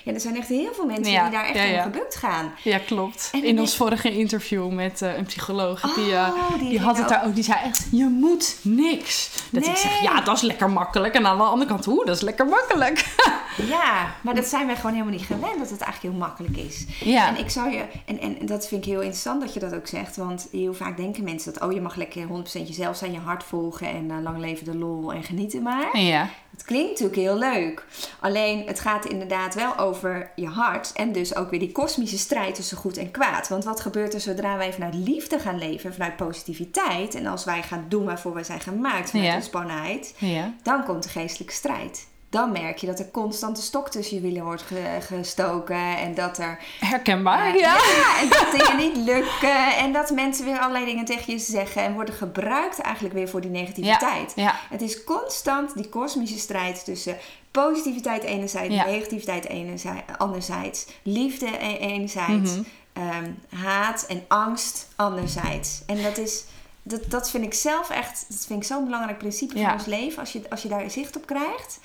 Ja, 0.05 0.13
er 0.13 0.21
zijn 0.21 0.37
echt 0.37 0.49
heel 0.49 0.75
veel 0.75 0.87
mensen 0.87 1.13
Ja, 1.13 1.23
die 1.23 1.33
daar 1.33 1.45
echt 1.45 1.55
ja, 1.57 1.63
in 1.63 1.73
ja. 1.73 1.83
gebukt 1.83 2.17
gaan. 2.17 2.53
Ja, 2.65 2.79
klopt. 2.79 3.29
En 3.33 3.45
In 3.45 3.61
ons 3.61 3.77
vorige 3.77 4.11
interview 4.17 4.71
met 4.71 5.03
eh, 5.03 5.17
een 5.17 5.25
psycholoog, 5.27 5.81
die, 5.95 6.15
eh, 6.15 6.29
Oh, 6.29 6.59
die, 6.59 6.69
ging 6.69 6.81
had 6.81 6.95
het 6.97 7.05
ook- 7.05 7.11
daar 7.11 7.27
ook, 7.27 7.35
die 7.35 7.45
zei 7.45 7.59
echt, 7.65 7.87
je 7.91 8.05
moet 8.05 8.57
niks. 8.63 9.31
Dat 9.51 9.67
ik 9.67 9.77
zeg, 9.77 10.01
ja, 10.03 10.21
dat 10.21 10.37
is 10.37 10.43
lekker 10.43 10.71
makkelijk. 10.71 11.15
En 11.15 11.27
aan 11.27 11.37
de 11.39 11.43
andere 11.45 11.71
kant, 11.71 11.85
hoe, 11.85 12.05
dat 12.05 12.17
is 12.17 12.23
lekker 12.23 12.47
makkelijk. 12.47 13.05
Ja, 13.69 14.15
maar 14.23 14.35
dat 14.35 14.47
zijn 14.47 14.67
wij 14.67 14.77
gewoon 14.77 14.93
helemaal 14.93 15.15
niet 15.15 15.27
gewend, 15.27 15.59
dat 15.59 15.71
het 15.71 15.81
eigenlijk 15.81 16.15
heel 16.15 16.27
makkelijk 16.27 16.57
is. 16.57 16.87
Ja. 17.05 17.29
En 17.29 17.39
ik 17.39 17.51
zou 17.51 17.71
je, 17.71 17.85
en, 18.05 18.21
en 18.21 18.47
dat 18.47 18.69
vind 18.69 18.85
ik 18.85 18.91
heel 18.91 19.01
interessant 19.01 19.41
dat 19.41 19.55
je 19.55 19.61
dat 19.61 19.75
ook 19.75 19.87
zegt, 19.87 20.17
want 20.17 20.49
heel 20.53 20.75
vaak 20.75 20.97
denken 20.97 21.25
mensen 21.25 21.53
dat, 21.53 21.63
oh, 21.63 21.73
je 21.73 21.81
mag 21.81 21.95
lekker 21.97 22.27
100% 22.29 22.33
jezelf 22.53 22.97
zijn, 22.97 23.13
je 23.13 23.19
hart 23.19 23.45
volgen 23.45 23.89
en 23.89 24.11
eh, 24.11 24.17
lang 24.23 24.39
leven 24.39 24.65
de 24.65 24.77
lol 24.77 25.13
en 25.13 25.23
genieten 25.23 25.63
maar. 25.63 25.99
Ja. 25.99 26.29
Het 26.51 26.65
klinkt 26.65 26.89
natuurlijk 26.91 27.17
heel 27.17 27.39
leuk. 27.39 27.85
Alleen 28.21 28.67
het 28.67 28.81
gaat 28.81 29.05
inderdaad 29.05 29.55
wel 29.55 29.79
over 29.79 30.31
je 30.37 30.47
hart. 30.47 30.93
En 30.93 31.13
dus 31.13 31.37
ook 31.37 31.51
weer 31.51 31.59
die 31.61 31.73
kosmische 31.73 32.19
strijd 32.19 32.55
tussen 32.55 32.77
goed 32.77 32.97
en 32.97 33.11
kwaad. 33.11 33.49
Want 33.49 33.65
wat 33.65 33.81
gebeurt 33.81 34.15
er 34.15 34.21
zodra 34.21 34.57
wij 34.57 34.73
vanuit 34.73 34.95
liefde 34.95 35.39
gaan 35.39 35.59
leven, 35.59 35.93
vanuit 35.93 36.17
positiviteit. 36.17 37.15
En 37.15 37.27
als 37.27 37.45
wij 37.45 37.63
gaan 37.63 37.85
doen 37.89 38.05
waarvoor 38.05 38.35
wij 38.35 38.45
zijn 38.45 38.61
gemaakt, 38.61 39.11
vanuit 39.11 39.29
Ja. 39.29 39.35
ontspannenheid. 39.35 40.15
Ja. 40.19 40.55
Dan 40.63 40.85
komt 40.85 41.03
de 41.03 41.09
geestelijke 41.09 41.55
strijd. 41.55 42.07
Dan 42.31 42.53
merk 42.53 42.79
je 42.79 42.87
dat 42.87 42.99
er 42.99 43.11
constant 43.11 43.57
een 43.57 43.63
stok 43.63 43.89
tussen 43.91 44.17
je 44.17 44.23
wielen 44.23 44.45
wordt 44.45 44.63
ge- 44.63 44.99
gestoken. 45.01 45.97
En 45.99 46.15
dat 46.15 46.39
er 46.39 46.59
Herkenbaar, 46.81 47.55
eh, 47.55 47.61
ja. 47.61 47.77
en 48.21 48.29
dat 48.29 48.47
dingen 48.57 48.77
niet 48.77 48.97
lukken. 48.97 49.77
En 49.77 49.93
dat 49.93 50.11
mensen 50.11 50.45
weer 50.45 50.59
allerlei 50.59 50.85
dingen 50.85 51.05
tegen 51.05 51.33
je 51.33 51.39
zeggen. 51.39 51.83
En 51.83 51.93
worden 51.95 52.15
gebruikt 52.15 52.79
eigenlijk 52.81 53.15
weer 53.15 53.29
voor 53.29 53.41
die 53.41 53.51
negativiteit. 53.51 54.33
Ja. 54.37 54.61
Het 54.71 54.83
is 54.83 55.05
constant 55.05 55.75
die 55.75 55.89
kosmische 55.89 56.39
strijd 56.39 56.85
tussen 56.85 57.17
positiviteit 57.51 58.23
enerzijds, 58.23 58.75
negativiteit 58.75 59.47
enerzijds, 59.49 60.03
anderzijds, 60.19 60.87
liefde 61.03 61.47
e- 61.47 61.77
enerzijds, 61.77 62.51
Mhm. 62.51 62.63
ehm, 62.93 63.31
haat 63.65 64.05
en 64.09 64.25
angst 64.29 64.89
anderzijds. 64.97 65.83
En 65.87 66.03
dat 66.03 66.19
is, 66.19 66.45
dat, 66.83 67.11
dat 67.11 67.31
vind 67.31 67.45
ik 67.45 67.55
zelf 67.55 67.91
echt, 67.91 68.25
dat 68.29 68.47
vind 68.47 68.61
ik 68.63 68.67
zo'n 68.69 68.85
belangrijk 68.85 69.19
principe 69.19 69.61
van 69.61 69.73
ons 69.73 69.85
leven. 69.87 70.19
Als 70.21 70.33
je, 70.33 70.43
als 70.51 70.63
je 70.63 70.69
daar 70.69 70.91
zicht 70.91 71.17
op 71.17 71.27
krijgt, 71.27 71.79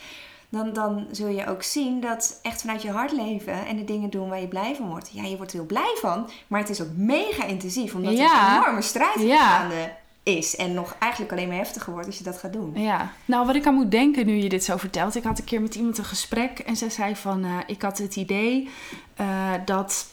dan, 0.56 0.74
dan 0.74 1.06
zul 1.12 1.28
je 1.28 1.48
ook 1.48 1.64
zien 1.64 2.02
dat 2.02 2.40
echt 2.42 2.62
vanuit 2.62 2.82
je 2.82 2.92
hart 2.92 3.12
leven 3.12 3.66
en 3.66 3.76
de 3.78 3.84
dingen 3.84 4.10
doen 4.10 4.30
waar 4.30 4.42
je 4.42 4.48
blij 4.48 4.76
van 4.76 4.88
wordt. 4.90 5.10
Ja, 5.14 5.24
je 5.24 5.38
wordt 5.38 5.52
er 5.52 5.58
heel 5.58 5.68
blij 5.68 5.96
van, 6.02 6.30
maar 6.48 6.60
het 6.60 6.70
is 6.70 6.82
ook 6.82 6.92
mega 6.96 7.46
intensief, 7.46 7.96
omdat 7.96 8.18
Ja. 8.18 8.48
er 8.52 8.56
een 8.56 8.62
enorme 8.62 8.82
strijd 8.82 9.22
Ja. 9.22 9.38
gaande 9.60 9.92
is. 10.24 10.56
En 10.56 10.74
nog 10.74 10.96
eigenlijk 11.00 11.32
alleen 11.32 11.48
maar 11.48 11.58
heftiger 11.58 11.92
wordt 11.94 12.08
als 12.08 12.18
je 12.18 12.24
dat 12.24 12.38
gaat 12.38 12.54
doen. 12.54 12.72
Ja, 12.76 13.12
nou 13.26 13.46
wat 13.46 13.56
ik 13.56 13.68
aan 13.68 13.74
moet 13.74 13.92
denken 13.92 14.26
nu 14.26 14.36
je 14.36 14.50
dit 14.50 14.64
zo 14.64 14.78
vertelt. 14.78 15.16
Ik 15.16 15.24
had 15.24 15.38
een 15.38 15.44
keer 15.44 15.62
met 15.62 15.76
iemand 15.76 15.98
een 15.98 16.06
gesprek 16.06 16.60
en 16.60 16.76
zij 16.76 16.90
zei 16.90 17.16
van... 17.16 17.44
eh, 17.44 17.52
ik 17.68 17.82
had 17.82 17.98
het 17.98 18.16
idee 18.16 18.70
eh, 19.16 19.52
dat, 19.66 20.06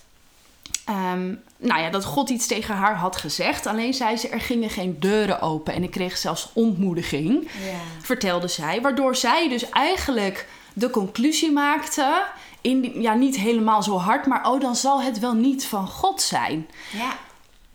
ehm, 0.84 1.34
nou 1.62 1.80
ja, 1.80 1.90
dat 1.90 2.04
God 2.04 2.30
iets 2.30 2.46
tegen 2.46 2.74
haar 2.74 2.96
had 2.96 3.16
gezegd. 3.16 3.66
Alleen 3.66 3.94
zei 3.94 4.16
ze, 4.16 4.28
er 4.28 4.40
gingen 4.40 4.70
geen 4.70 4.96
deuren 5.00 5.40
open. 5.40 5.74
En 5.74 5.82
ik 5.82 5.90
kreeg 5.90 6.16
zelfs 6.16 6.50
ontmoediging, 6.52 7.42
Ja. 7.42 7.78
vertelde 8.02 8.48
zij. 8.48 8.80
Waardoor 8.80 9.16
zij 9.16 9.48
dus 9.48 9.70
eigenlijk 9.70 10.48
de 10.72 10.90
conclusie 10.90 11.52
maakte... 11.52 12.22
In 12.60 13.00
ja, 13.00 13.14
niet 13.14 13.36
helemaal 13.36 13.82
zo 13.82 13.96
hard, 13.98 14.26
maar 14.26 14.50
oh, 14.50 14.60
dan 14.60 14.76
zal 14.76 15.02
het 15.02 15.18
wel 15.18 15.32
niet 15.34 15.66
van 15.66 15.88
God 15.88 16.20
zijn. 16.22 16.68
Ja. 16.92 17.12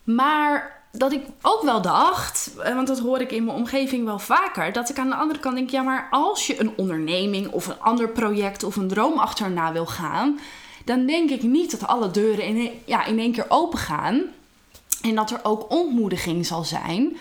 Maar 0.04 0.82
dat 0.92 1.12
ik 1.12 1.22
ook 1.42 1.62
wel 1.62 1.82
dacht, 1.82 2.50
eh, 2.58 2.74
want 2.74 2.86
dat 2.86 2.98
hoor 2.98 3.20
ik 3.20 3.32
in 3.32 3.44
mijn 3.44 3.56
omgeving 3.56 4.04
wel 4.04 4.18
vaker, 4.18 4.72
dat 4.72 4.88
ik 4.88 4.98
aan 4.98 5.08
de 5.08 5.14
andere 5.14 5.40
kant 5.40 5.56
denk, 5.56 5.70
ja, 5.70 5.82
maar 5.82 6.08
als 6.10 6.46
je 6.46 6.60
een 6.60 6.72
onderneming 6.76 7.48
of 7.48 7.66
een 7.66 7.80
ander 7.80 8.08
project 8.08 8.64
of 8.64 8.76
een 8.76 8.88
droom 8.88 9.18
achterna 9.18 9.72
wil 9.72 9.86
gaan, 9.86 10.38
dan 10.88 11.06
denk 11.06 11.30
ik 11.30 11.42
niet 11.42 11.70
dat 11.70 11.86
alle 11.86 12.10
deuren 12.10 12.44
in, 12.44 12.56
een- 12.56 12.80
ja, 12.84 13.04
in 13.04 13.18
één 13.18 13.32
keer 13.32 13.46
open 13.48 13.78
gaan 13.78 14.22
en 15.02 15.14
dat 15.14 15.30
er 15.30 15.40
ook 15.42 15.70
ontmoediging 15.72 16.46
zal 16.46 16.64
zijn. 16.64 17.16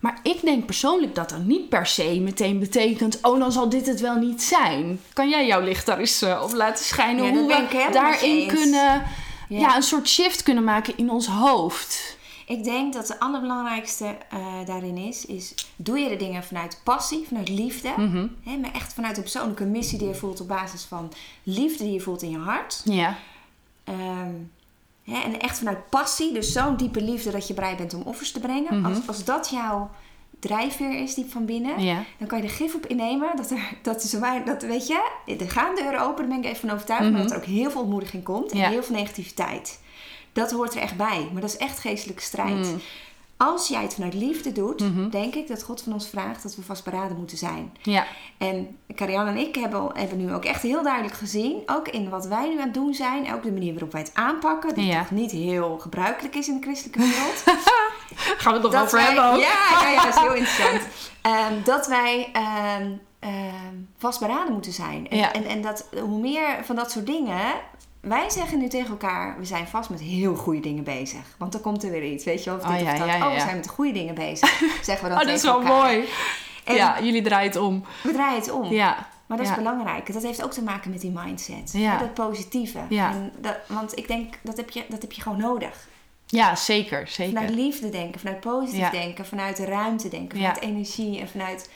Maar 0.00 0.18
ik 0.22 0.40
denk 0.42 0.66
persoonlijk 0.66 1.14
dat 1.14 1.30
dat 1.30 1.44
niet 1.44 1.68
per 1.68 1.86
se 1.86 2.20
meteen 2.20 2.58
betekent, 2.58 3.18
oh, 3.22 3.38
dan 3.38 3.52
zal 3.52 3.68
dit 3.68 3.86
het 3.86 4.00
wel 4.00 4.14
niet 4.16 4.42
zijn. 4.42 5.00
Kan 5.12 5.28
jij 5.28 5.46
jouw 5.46 5.60
licht 5.60 5.86
daar 5.86 5.98
eens 5.98 6.22
eh, 6.22 6.40
op 6.44 6.52
laten 6.52 6.84
schijnen? 6.84 7.24
Ja, 7.24 7.30
hoe 7.30 7.46
we 7.46 7.88
daarin 7.92 8.46
kunnen, 8.46 9.02
Ja. 9.48 9.58
ja, 9.58 9.76
een 9.76 9.82
soort 9.82 10.08
shift 10.08 10.42
kunnen 10.42 10.64
maken 10.64 10.96
in 10.96 11.10
ons 11.10 11.26
hoofd. 11.26 12.15
Ik 12.48 12.64
denk 12.64 12.92
dat 12.92 13.06
de 13.06 13.18
allerbelangrijkste 13.20 14.16
eh, 14.30 14.38
daarin 14.66 14.96
is, 14.96 15.26
is 15.26 15.54
doe 15.76 15.98
je 15.98 16.08
de 16.08 16.16
dingen 16.16 16.44
vanuit 16.44 16.80
passie, 16.84 17.24
vanuit 17.26 17.48
liefde. 17.48 17.88
Mhm. 17.96 18.26
Hè, 18.42 18.56
maar 18.56 18.72
echt 18.72 18.92
vanuit 18.92 19.16
een 19.16 19.22
persoonlijke 19.22 19.64
missie 19.64 19.98
die 19.98 20.08
je 20.08 20.14
voelt 20.14 20.40
op 20.40 20.48
basis 20.48 20.82
van 20.84 21.12
liefde 21.42 21.84
die 21.84 21.92
je 21.92 22.00
voelt 22.00 22.22
in 22.22 22.30
je 22.30 22.38
hart. 22.38 22.80
Ja. 22.84 23.16
Ehm, 23.84 24.30
hè, 25.04 25.20
en 25.20 25.40
echt 25.40 25.58
vanuit 25.58 25.88
passie, 25.90 26.32
dus 26.32 26.52
zo'n 26.52 26.76
diepe 26.76 27.00
liefde 27.02 27.30
dat 27.30 27.46
je 27.48 27.54
bereid 27.54 27.76
bent 27.76 27.94
om 27.94 28.02
offers 28.02 28.32
te 28.32 28.40
brengen. 28.40 28.80
Mhm. 28.80 28.86
als, 28.86 29.06
als 29.06 29.24
dat 29.24 29.48
jouw 29.50 29.90
drijfveer 30.40 31.02
is 31.02 31.14
diep 31.14 31.30
van 31.30 31.44
binnen, 31.44 31.82
Ja. 31.82 32.04
dan 32.18 32.28
kan 32.28 32.38
je 32.38 32.44
er 32.44 32.50
gif 32.50 32.74
op 32.74 32.86
innemen. 32.86 33.36
Dat 33.36 33.50
er, 33.50 33.72
dat 33.82 34.02
is 34.02 34.12
waar, 34.12 34.44
dat 34.44 34.62
weet 34.62 34.86
je, 34.86 35.10
er 35.38 35.50
gaan 35.50 35.74
deuren 35.74 36.00
open, 36.00 36.16
daar 36.16 36.28
ben 36.28 36.38
ik 36.38 36.44
even 36.44 36.60
van 36.68 36.70
overtuigd. 36.70 37.02
Mhm. 37.04 37.12
Maar 37.12 37.22
dat 37.22 37.30
er 37.30 37.36
ook 37.36 37.44
heel 37.44 37.70
veel 37.70 37.80
ontmoediging 37.80 38.22
komt 38.24 38.52
en 38.52 38.58
Ja. 38.58 38.68
heel 38.68 38.82
veel 38.82 38.94
negativiteit. 38.96 39.80
Dat 40.36 40.50
hoort 40.52 40.74
er 40.74 40.80
echt 40.80 40.96
bij, 40.96 41.28
maar 41.32 41.40
dat 41.40 41.50
is 41.50 41.56
echt 41.56 41.78
geestelijke 41.78 42.22
strijd. 42.22 42.66
Mm. 42.66 42.80
Als 43.38 43.68
jij 43.68 43.82
het 43.82 43.94
vanuit 43.94 44.14
liefde 44.14 44.52
doet, 44.52 44.80
Mhm. 44.80 45.08
denk 45.08 45.34
ik 45.34 45.48
dat 45.48 45.62
God 45.62 45.82
van 45.82 45.92
ons 45.92 46.08
vraagt 46.08 46.42
dat 46.42 46.56
we 46.56 46.62
vastberaden 46.62 47.16
moeten 47.16 47.36
zijn. 47.38 47.72
Ja. 47.82 48.06
En 48.38 48.76
Karianne 48.94 49.30
en 49.30 49.36
ik 49.36 49.54
hebben, 49.54 49.90
hebben 49.94 50.18
nu 50.18 50.32
ook 50.34 50.44
echt 50.44 50.62
heel 50.62 50.82
duidelijk 50.82 51.14
gezien, 51.14 51.62
ook 51.66 51.88
in 51.88 52.08
wat 52.08 52.26
wij 52.26 52.48
nu 52.48 52.58
aan 52.58 52.64
het 52.64 52.74
doen 52.74 52.94
zijn, 52.94 53.34
ook 53.34 53.42
de 53.42 53.52
manier 53.52 53.72
waarop 53.72 53.92
wij 53.92 54.00
het 54.00 54.14
aanpakken, 54.14 54.74
die 54.74 54.86
Ja. 54.86 54.98
toch 55.00 55.10
niet 55.10 55.30
heel 55.30 55.78
gebruikelijk 55.78 56.34
is 56.34 56.48
in 56.48 56.54
de 56.60 56.66
christelijke 56.66 56.98
wereld. 56.98 57.42
Gaan 58.42 58.52
we 58.54 58.60
het 58.60 58.72
nog 58.72 58.82
over 58.82 59.00
hebben 59.00 59.24
ook? 59.32 59.38
Ja, 59.40 59.80
ja, 59.82 59.88
ja, 59.90 60.04
dat 60.04 60.14
is 60.14 60.20
heel 60.20 60.34
interessant. 60.34 60.82
Ehm, 61.22 61.52
dat 61.64 61.86
wij 61.86 62.28
ehm, 62.32 62.90
ehm, 63.18 63.74
vastberaden 63.98 64.52
moeten 64.52 64.72
zijn. 64.72 65.08
En, 65.08 65.16
Ja. 65.16 65.32
en, 65.32 65.44
en 65.44 65.62
dat 65.62 65.86
hoe 66.00 66.18
meer 66.20 66.58
van 66.64 66.76
dat 66.76 66.90
soort 66.90 67.06
dingen. 67.06 67.40
Wij 68.08 68.30
zeggen 68.30 68.58
nu 68.58 68.68
tegen 68.68 68.90
elkaar, 68.90 69.38
we 69.38 69.44
zijn 69.44 69.66
vast 69.66 69.90
met 69.90 70.00
heel 70.00 70.34
goede 70.34 70.60
dingen 70.60 70.84
bezig. 70.84 71.20
Want 71.38 71.52
dan 71.52 71.60
komt 71.60 71.82
er 71.84 71.90
weer 71.90 72.04
iets, 72.04 72.24
weet 72.24 72.44
je 72.44 72.50
wel. 72.50 72.58
Of 72.58 72.64
dit 72.64 72.70
Oh, 72.72 72.76
of 72.80 72.92
ja, 72.92 72.98
dat. 72.98 73.06
ja, 73.08 73.16
ja, 73.16 73.26
Oh, 73.28 73.34
we 73.34 73.40
zijn 73.40 73.54
met 73.54 73.64
de 73.64 73.70
goede 73.70 73.92
dingen 73.92 74.14
bezig. 74.14 74.58
Zeggen 74.82 75.04
we 75.08 75.10
dan 75.14 75.20
Oh, 75.20 75.26
dat 75.26 75.36
is 75.36 75.42
wel 75.42 75.60
elkaar. 75.60 75.82
mooi. 75.82 76.04
En 76.64 76.74
ja, 76.74 77.02
jullie 77.02 77.22
draaien 77.22 77.48
het 77.52 77.56
om. 77.60 77.84
we 78.02 78.12
draaien 78.12 78.40
het 78.40 78.50
om. 78.50 78.72
Ja. 78.72 79.08
Maar 79.26 79.38
dat 79.38 79.46
is 79.46 79.54
belangrijk. 79.54 80.12
Dat 80.12 80.22
heeft 80.22 80.42
ook 80.44 80.52
te 80.52 80.62
maken 80.62 80.90
met 80.90 81.00
die 81.00 81.10
mindset. 81.10 81.70
Ja. 81.72 81.98
Dat 81.98 82.14
positieve. 82.14 82.80
Ja. 82.88 83.10
En 83.10 83.32
dat, 83.38 83.56
want 83.68 83.98
ik 83.98 84.06
denk, 84.08 84.34
dat 84.42 84.56
heb, 84.56 84.70
je, 84.70 84.84
dat 84.88 85.02
heb 85.02 85.12
je 85.12 85.22
gewoon 85.22 85.38
nodig. 85.38 85.88
Ja, 86.26 86.56
zeker. 86.56 87.08
Vanuit 87.08 87.32
Zeker. 87.48 87.50
liefde 87.50 87.88
denken, 87.88 88.20
vanuit 88.20 88.40
positief 88.40 88.90
denken, 88.90 89.26
vanuit 89.26 89.58
ruimte 89.58 90.08
denken, 90.08 90.38
vanuit 90.38 90.60
energie 90.60 91.20
en 91.20 91.28
vanuit 91.28 91.70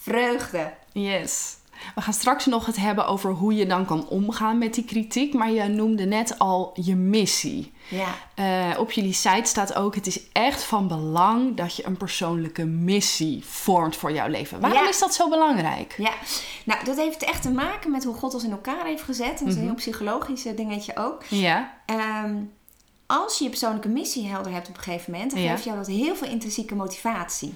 vreugde. 0.00 0.72
Yes. 0.92 1.56
We 1.94 2.00
gaan 2.00 2.12
straks 2.12 2.46
nog 2.46 2.66
het 2.66 2.76
hebben 2.76 3.06
over 3.06 3.30
hoe 3.30 3.54
je 3.54 3.66
dan 3.66 3.84
kan 3.84 4.08
omgaan 4.08 4.58
met 4.58 4.74
die 4.74 4.84
kritiek. 4.84 5.34
Maar 5.34 5.50
je 5.50 5.62
noemde 5.64 6.04
net 6.04 6.38
al 6.38 6.70
je 6.74 6.94
missie. 6.96 7.72
Ja. 7.88 8.14
Eh, 8.34 8.78
op 8.80 8.90
jullie 8.92 9.12
site 9.12 9.48
staat 9.48 9.74
ook: 9.74 9.94
het 9.94 10.06
is 10.06 10.20
echt 10.32 10.62
van 10.62 10.88
belang 10.88 11.56
dat 11.56 11.76
je 11.76 11.86
een 11.86 11.96
persoonlijke 11.96 12.64
missie 12.64 13.44
vormt 13.44 13.96
voor 13.96 14.12
jouw 14.12 14.28
leven. 14.28 14.60
Waarom 14.60 14.82
Ja. 14.82 14.88
is 14.88 14.98
dat 14.98 15.14
zo 15.14 15.28
belangrijk? 15.28 15.94
ja, 15.98 16.12
nou 16.64 16.84
dat 16.84 16.96
heeft 16.96 17.22
echt 17.22 17.42
te 17.42 17.50
maken 17.50 17.90
met 17.90 18.04
hoe 18.04 18.14
God 18.14 18.34
ons 18.34 18.44
in 18.44 18.50
elkaar 18.50 18.84
heeft 18.84 19.02
gezet. 19.02 19.38
Dat 19.38 19.48
is 19.48 19.54
een 19.54 19.58
Mhm. 19.58 19.64
heel 19.66 19.74
psychologisch 19.74 20.44
eh, 20.46 20.56
dingetje 20.56 20.96
ook. 20.96 21.24
Ja. 21.24 21.72
Ehm, 21.86 22.34
als 23.06 23.38
je 23.38 23.44
je 23.44 23.50
persoonlijke 23.50 23.88
missie 23.88 24.26
helder 24.28 24.52
hebt 24.52 24.68
op 24.68 24.76
een 24.76 24.82
gegeven 24.82 25.12
moment, 25.12 25.30
dan 25.30 25.40
Ja. 25.40 25.50
geeft 25.50 25.64
jou 25.64 25.76
dat 25.76 25.86
heel 25.86 26.16
veel 26.16 26.28
intrinsieke 26.28 26.74
motivatie. 26.74 27.54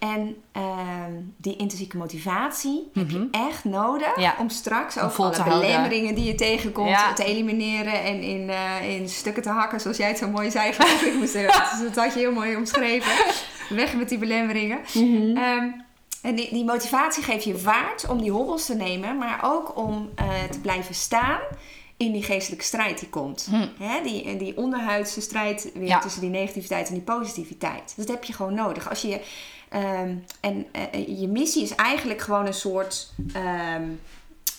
En 0.00 0.36
ehm, 0.52 1.12
die 1.36 1.56
intrinsieke 1.56 1.96
motivatie 1.96 2.90
heb 2.94 3.10
Mhm. 3.10 3.14
je 3.20 3.28
echt 3.30 3.64
nodig 3.64 4.20
Ja. 4.20 4.34
om 4.38 4.48
straks 4.48 4.98
ook 4.98 5.16
alle 5.18 5.42
belemmeringen 5.44 6.14
die 6.14 6.24
je 6.24 6.34
tegenkomt 6.34 6.88
Ja. 6.88 7.12
te 7.12 7.24
elimineren 7.24 8.02
en 8.02 8.20
in, 8.22 8.50
eh, 8.50 8.96
in 8.98 9.08
stukken 9.08 9.42
te 9.42 9.48
hakken, 9.48 9.80
zoals 9.80 9.96
jij 9.96 10.08
het 10.08 10.18
zo 10.18 10.28
mooi 10.28 10.50
zei. 10.50 10.72
geloof 10.76 11.02
ik. 11.02 11.14
Moest 11.14 11.34
er, 11.40 11.46
dat 11.82 11.96
had 12.04 12.14
je 12.14 12.18
heel 12.20 12.32
mooi 12.32 12.56
omschreven. 12.56 13.12
Weg 13.68 13.94
met 13.96 14.08
die 14.08 14.18
belemmeringen. 14.18 14.78
Ehm, 14.94 15.68
en 16.22 16.34
die, 16.34 16.48
die 16.52 16.64
motivatie 16.64 17.22
geeft 17.22 17.44
je 17.44 17.58
vaart 17.58 18.08
om 18.08 18.20
die 18.22 18.30
hobbels 18.30 18.66
te 18.66 18.74
nemen, 18.74 19.18
maar 19.18 19.40
ook 19.42 19.76
om 19.76 20.10
eh, 20.14 20.28
te 20.50 20.60
blijven 20.60 20.94
staan 20.94 21.38
in 21.96 22.12
die 22.12 22.22
geestelijke 22.22 22.64
strijd 22.64 22.98
die 22.98 23.08
komt. 23.08 23.46
Hm. 23.50 23.66
Hè, 23.84 24.02
die, 24.02 24.36
die 24.36 24.56
onderhuidse 24.56 25.20
strijd 25.20 25.70
weer 25.74 25.86
Ja. 25.88 25.98
tussen 25.98 26.20
die 26.20 26.30
negativiteit 26.30 26.88
en 26.88 26.94
die 26.94 27.02
positiviteit. 27.02 27.92
Dat 27.96 28.08
heb 28.08 28.24
je 28.24 28.32
gewoon 28.32 28.54
nodig. 28.54 28.88
Als 28.88 29.02
je, 29.02 29.20
ehm, 29.70 30.14
en 30.40 30.66
eh, 30.72 31.20
je 31.20 31.28
missie 31.28 31.62
is 31.62 31.74
eigenlijk 31.74 32.20
gewoon 32.20 32.46
een 32.46 32.54
soort 32.54 33.10
ehm, 33.32 33.82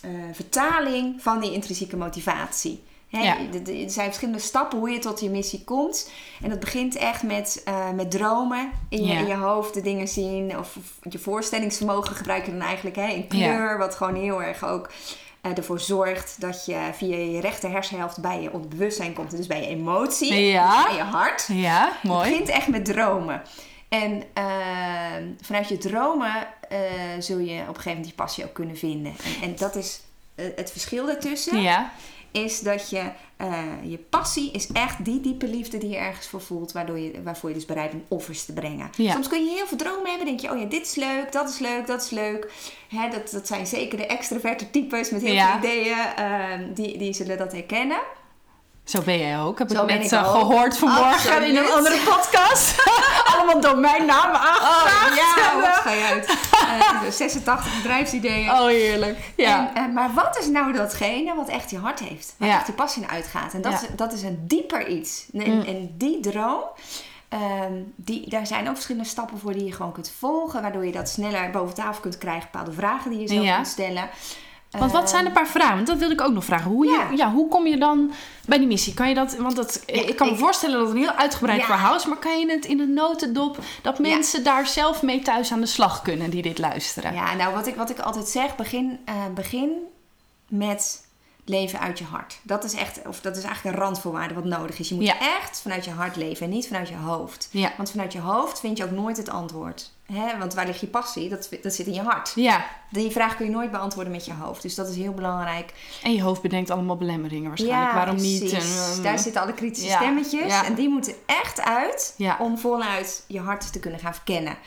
eh, 0.01 0.09
vertaling 0.33 1.21
van 1.21 1.39
die 1.39 1.53
intrinsieke 1.53 1.97
motivatie. 1.97 2.83
Ja. 3.07 3.37
Er 3.65 3.89
zijn 3.89 4.05
verschillende 4.07 4.39
stappen 4.39 4.79
hoe 4.79 4.89
je 4.89 4.99
tot 4.99 5.19
je 5.19 5.29
missie 5.29 5.63
komt. 5.63 6.11
En 6.43 6.49
dat 6.49 6.59
begint 6.59 6.95
echt 6.95 7.23
met, 7.23 7.61
eh, 7.65 7.89
met 7.91 8.11
dromen 8.11 8.69
in 8.89 9.01
je, 9.05 9.13
Ja. 9.13 9.19
in 9.19 9.27
je 9.27 9.35
hoofd, 9.35 9.73
de 9.73 9.81
dingen 9.81 10.07
zien. 10.07 10.57
Of, 10.59 10.75
of 10.75 11.11
je 11.13 11.19
voorstellingsvermogen 11.19 12.15
gebruiken 12.15 12.51
dan 12.57 12.67
eigenlijk 12.67 12.95
hè, 12.95 13.07
in 13.07 13.27
kleur. 13.27 13.77
Wat 13.77 13.95
gewoon 13.95 14.15
heel 14.15 14.43
erg 14.43 14.65
ook 14.65 14.89
eh, 15.41 15.57
ervoor 15.57 15.79
zorgt 15.79 16.35
dat 16.41 16.65
je 16.65 16.89
via 16.93 17.15
je 17.17 17.39
rechter 17.39 17.71
hersenhelft 17.71 18.21
bij 18.21 18.41
je 18.41 18.51
onderbewustzijn 18.53 19.13
komt. 19.13 19.31
Dus 19.37 19.47
bij 19.47 19.61
je 19.61 19.67
emotie, 19.67 20.33
Ja. 20.33 20.75
dus 20.75 20.85
bij 20.85 20.95
je 20.95 21.03
hart. 21.03 21.47
Ja, 21.53 21.89
Het 21.93 22.03
mooi. 22.03 22.29
begint 22.29 22.49
echt 22.49 22.67
met 22.67 22.85
dromen. 22.85 23.41
En 23.91 24.23
ehm, 24.33 25.23
vanuit 25.41 25.67
je 25.69 25.77
dromen 25.77 26.47
eh, 26.69 26.79
zul 27.19 27.37
je 27.37 27.53
op 27.61 27.67
een 27.67 27.67
gegeven 27.67 27.87
moment 27.89 28.05
die 28.05 28.13
passie 28.15 28.43
ook 28.45 28.53
kunnen 28.53 28.77
vinden. 28.77 29.13
En, 29.23 29.49
en 29.49 29.55
dat 29.55 29.75
is 29.75 30.01
eh, 30.35 30.45
het 30.55 30.71
verschil 30.71 31.05
daartussen. 31.05 31.61
Ja, 31.61 31.91
Is 32.31 32.59
dat 32.59 32.89
je, 32.89 33.03
eh, 33.37 33.63
je 33.83 33.97
passie 33.97 34.51
is 34.51 34.67
echt 34.71 35.05
die 35.05 35.21
diepe 35.21 35.47
liefde 35.47 35.77
die 35.77 35.89
je 35.89 35.95
ergens 35.97 36.27
voor 36.27 36.41
voelt. 36.41 36.71
Waardoor 36.71 36.99
je, 36.99 37.21
waarvoor 37.23 37.49
je 37.49 37.55
dus 37.55 37.65
bereid 37.65 37.91
bent 37.91 38.03
offers 38.07 38.45
te 38.45 38.53
brengen. 38.53 38.89
Ja. 38.97 39.11
Soms 39.13 39.27
kun 39.27 39.45
je 39.45 39.51
heel 39.55 39.67
veel 39.67 39.77
dromen 39.77 40.09
hebben. 40.09 40.25
denk 40.27 40.39
je, 40.39 40.51
oh 40.51 40.59
ja, 40.59 40.65
dit 40.65 40.85
is 40.85 40.95
leuk, 40.95 41.31
dat 41.31 41.49
is 41.49 41.59
leuk, 41.59 41.87
dat 41.87 42.03
is 42.03 42.09
leuk. 42.09 42.51
Hè, 42.89 43.09
dat, 43.09 43.31
dat 43.31 43.47
zijn 43.47 43.67
zeker 43.67 43.97
de 43.97 44.05
extroverte 44.05 44.69
types 44.71 45.09
met 45.09 45.21
heel 45.21 45.33
Ja. 45.33 45.59
veel 45.59 45.69
ideeën. 45.69 45.97
ehm, 46.15 46.73
die, 46.73 46.97
die 46.97 47.13
zullen 47.13 47.37
dat 47.37 47.51
herkennen. 47.51 47.99
Zo 48.83 49.01
ben 49.01 49.17
jij 49.19 49.39
ook. 49.39 49.59
Heb 49.59 49.69
Zo 49.69 49.81
ik 49.81 49.87
ben 49.87 49.97
net 49.97 50.05
ik 50.05 50.11
eh, 50.11 50.35
ook. 50.35 50.39
gehoord 50.41 50.77
vanmorgen 50.77 51.11
Absoluut. 51.13 51.49
in 51.49 51.55
een 51.57 51.71
andere 51.71 51.97
podcast. 51.97 52.83
Allemaal 53.35 53.61
domeinnamen 53.61 54.39
aangevraagd. 54.39 55.09
Oh 55.11 55.15
ja, 55.15 55.59
wat 55.61 55.75
ga 55.75 55.91
je 55.91 56.03
uit? 56.03 56.37
Eh, 57.05 57.11
86 57.11 57.75
bedrijfsideeën. 57.77 58.51
Oh, 58.51 58.65
heerlijk. 58.65 59.17
Ja. 59.35 59.71
En, 59.73 59.85
eh, 59.87 59.93
maar 59.93 60.13
wat 60.13 60.37
is 60.39 60.47
nou 60.47 60.73
datgene 60.73 61.35
wat 61.35 61.47
echt 61.49 61.69
je 61.69 61.77
hart 61.77 61.99
heeft? 61.99 62.33
Waar 62.37 62.49
Ja. 62.49 62.55
echt 62.57 62.67
je 62.67 62.73
passie 62.73 63.01
naar 63.01 63.11
uitgaat? 63.11 63.53
En 63.53 63.61
dat, 63.61 63.71
Ja. 63.71 63.77
is, 63.81 63.87
dat 63.95 64.13
is 64.13 64.21
een 64.23 64.43
dieper 64.47 64.87
iets. 64.87 65.25
En, 65.33 65.51
Mm. 65.55 65.61
en 65.61 65.93
die 65.97 66.19
droom, 66.19 66.63
ehm, 67.29 67.73
die, 67.95 68.29
daar 68.29 68.47
zijn 68.47 68.67
ook 68.67 68.73
verschillende 68.73 69.07
stappen 69.09 69.39
voor 69.39 69.53
die 69.53 69.65
je 69.65 69.71
gewoon 69.73 69.91
kunt 69.91 70.11
volgen. 70.19 70.61
Waardoor 70.61 70.85
je 70.85 70.91
dat 70.91 71.09
sneller 71.09 71.49
boven 71.49 71.75
tafel 71.75 72.01
kunt 72.01 72.17
krijgen. 72.17 72.47
Bepaalde 72.51 72.71
vragen 72.73 73.11
die 73.11 73.19
je 73.19 73.27
zelf 73.27 73.43
Ja. 73.43 73.55
kunt 73.55 73.67
stellen. 73.67 74.09
Want 74.79 74.91
wat 74.91 75.09
zijn 75.09 75.25
een 75.25 75.31
paar 75.31 75.47
vragen? 75.47 75.75
Want 75.75 75.87
dat 75.87 75.97
wilde 75.97 76.13
ik 76.13 76.21
ook 76.21 76.33
nog 76.33 76.45
vragen. 76.45 76.71
Hoe, 76.71 76.85
je, 76.85 76.91
Ja. 76.91 77.09
ja, 77.25 77.31
hoe 77.31 77.47
kom 77.47 77.67
je 77.67 77.77
dan 77.77 78.11
bij 78.45 78.57
die 78.57 78.67
missie? 78.67 78.93
Kan 78.93 79.09
je 79.09 79.13
dat, 79.15 79.35
want 79.35 79.55
dat, 79.55 79.83
Ja, 79.85 79.93
ik 80.07 80.15
kan 80.15 80.29
me 80.29 80.35
voorstellen 80.37 80.77
dat 80.77 80.87
het 80.87 80.95
een 80.95 81.01
heel 81.03 81.11
uitgebreid 81.11 81.59
Ja. 81.59 81.65
verhaal 81.65 81.95
is, 81.95 82.05
maar 82.05 82.17
kan 82.17 82.39
je 82.39 82.51
het 82.51 82.65
in 82.65 82.79
een 82.79 82.93
notendop 82.93 83.57
dat 83.81 83.99
mensen 83.99 84.43
daar 84.43 84.67
zelf 84.67 85.01
mee 85.01 85.21
thuis 85.21 85.51
aan 85.51 85.59
de 85.59 85.65
slag 85.65 86.01
kunnen 86.01 86.29
die 86.29 86.41
dit 86.41 86.57
luisteren? 86.57 87.13
Ja, 87.13 87.35
nou 87.35 87.53
wat 87.55 87.67
ik, 87.67 87.75
wat 87.75 87.89
ik 87.89 87.99
altijd 87.99 88.27
zeg, 88.27 88.55
begin, 88.55 88.99
eh, 89.05 89.15
begin 89.35 89.69
met 90.47 91.05
leven 91.45 91.79
uit 91.79 91.97
je 91.99 92.05
hart. 92.05 92.39
Dat 92.43 92.63
is 92.63 92.73
echt, 92.73 93.01
of 93.07 93.21
dat 93.21 93.37
is 93.37 93.43
eigenlijk 93.43 93.75
een 93.75 93.81
randvoorwaarde 93.83 94.33
wat 94.33 94.45
nodig 94.45 94.79
is. 94.79 94.89
Je 94.89 94.95
moet 94.95 95.03
Ja. 95.05 95.19
echt 95.19 95.61
vanuit 95.61 95.85
je 95.85 95.91
hart 95.91 96.15
leven 96.15 96.45
en 96.45 96.51
niet 96.51 96.67
vanuit 96.67 96.87
je 96.89 96.95
hoofd. 96.95 97.47
Ja. 97.51 97.71
Want 97.77 97.91
vanuit 97.91 98.13
je 98.13 98.19
hoofd 98.19 98.59
vind 98.59 98.77
je 98.77 98.83
ook 98.83 98.91
nooit 98.91 99.17
het 99.17 99.29
antwoord. 99.29 99.91
Hè? 100.11 100.37
Want 100.37 100.53
waar 100.53 100.65
ligt 100.65 100.79
je 100.79 100.87
passie? 100.87 101.29
Dat, 101.29 101.49
dat 101.61 101.73
zit 101.73 101.87
in 101.87 101.93
je 101.93 102.01
hart. 102.01 102.31
Ja, 102.35 102.65
Die 102.89 103.11
vraag 103.11 103.35
kun 103.35 103.45
je 103.45 103.51
nooit 103.51 103.71
beantwoorden 103.71 104.11
met 104.11 104.25
je 104.25 104.33
hoofd. 104.33 104.61
Dus 104.61 104.75
dat 104.75 104.89
is 104.89 104.95
heel 104.95 105.13
belangrijk. 105.13 105.73
en 106.03 106.13
je 106.13 106.21
hoofd 106.21 106.41
bedenkt 106.41 106.69
allemaal 106.69 106.95
belemmeringen 106.97 107.47
waarschijnlijk. 107.47 107.91
Waarom 107.93 108.15
niet? 108.15 108.51
En, 108.51 109.03
Daar 109.03 109.19
zitten 109.19 109.41
alle 109.41 109.53
kritische 109.53 109.89
Ja, 109.89 109.95
stemmetjes. 109.95 110.47
ja. 110.47 110.65
En 110.65 110.73
die 110.73 110.89
moeten 110.89 111.13
echt 111.25 111.61
uit 111.61 112.15
om 112.39 112.57
voluit 112.57 113.23
je 113.27 113.39
hart 113.39 113.71
te 113.73 113.79
kunnen 113.79 113.99
gaan 113.99 114.13
verkennen. 114.13 114.57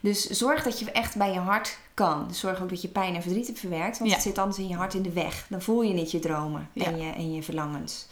Dus 0.00 0.24
zorg 0.26 0.62
dat 0.62 0.78
je 0.78 0.90
echt 0.92 1.16
bij 1.16 1.32
je 1.32 1.38
hart 1.38 1.78
kan. 1.94 2.24
Dus 2.28 2.38
zorg 2.40 2.62
ook 2.62 2.68
dat 2.68 2.82
je 2.82 2.88
pijn 2.88 3.14
en 3.14 3.22
verdriet 3.22 3.46
hebt 3.46 3.58
verwerkt. 3.58 3.98
Want 3.98 4.12
het 4.12 4.22
zit 4.22 4.38
anders 4.38 4.58
in 4.58 4.68
je 4.68 4.74
hart 4.76 4.94
in 4.94 5.02
de 5.02 5.12
weg. 5.12 5.46
Dan 5.48 5.62
voel 5.62 5.82
je 5.82 5.94
niet 5.94 6.10
je 6.10 6.18
dromen 6.18 6.68
en, 6.74 6.96
je, 6.98 7.12
en 7.12 7.32
je 7.34 7.42
verlangens. 7.42 8.06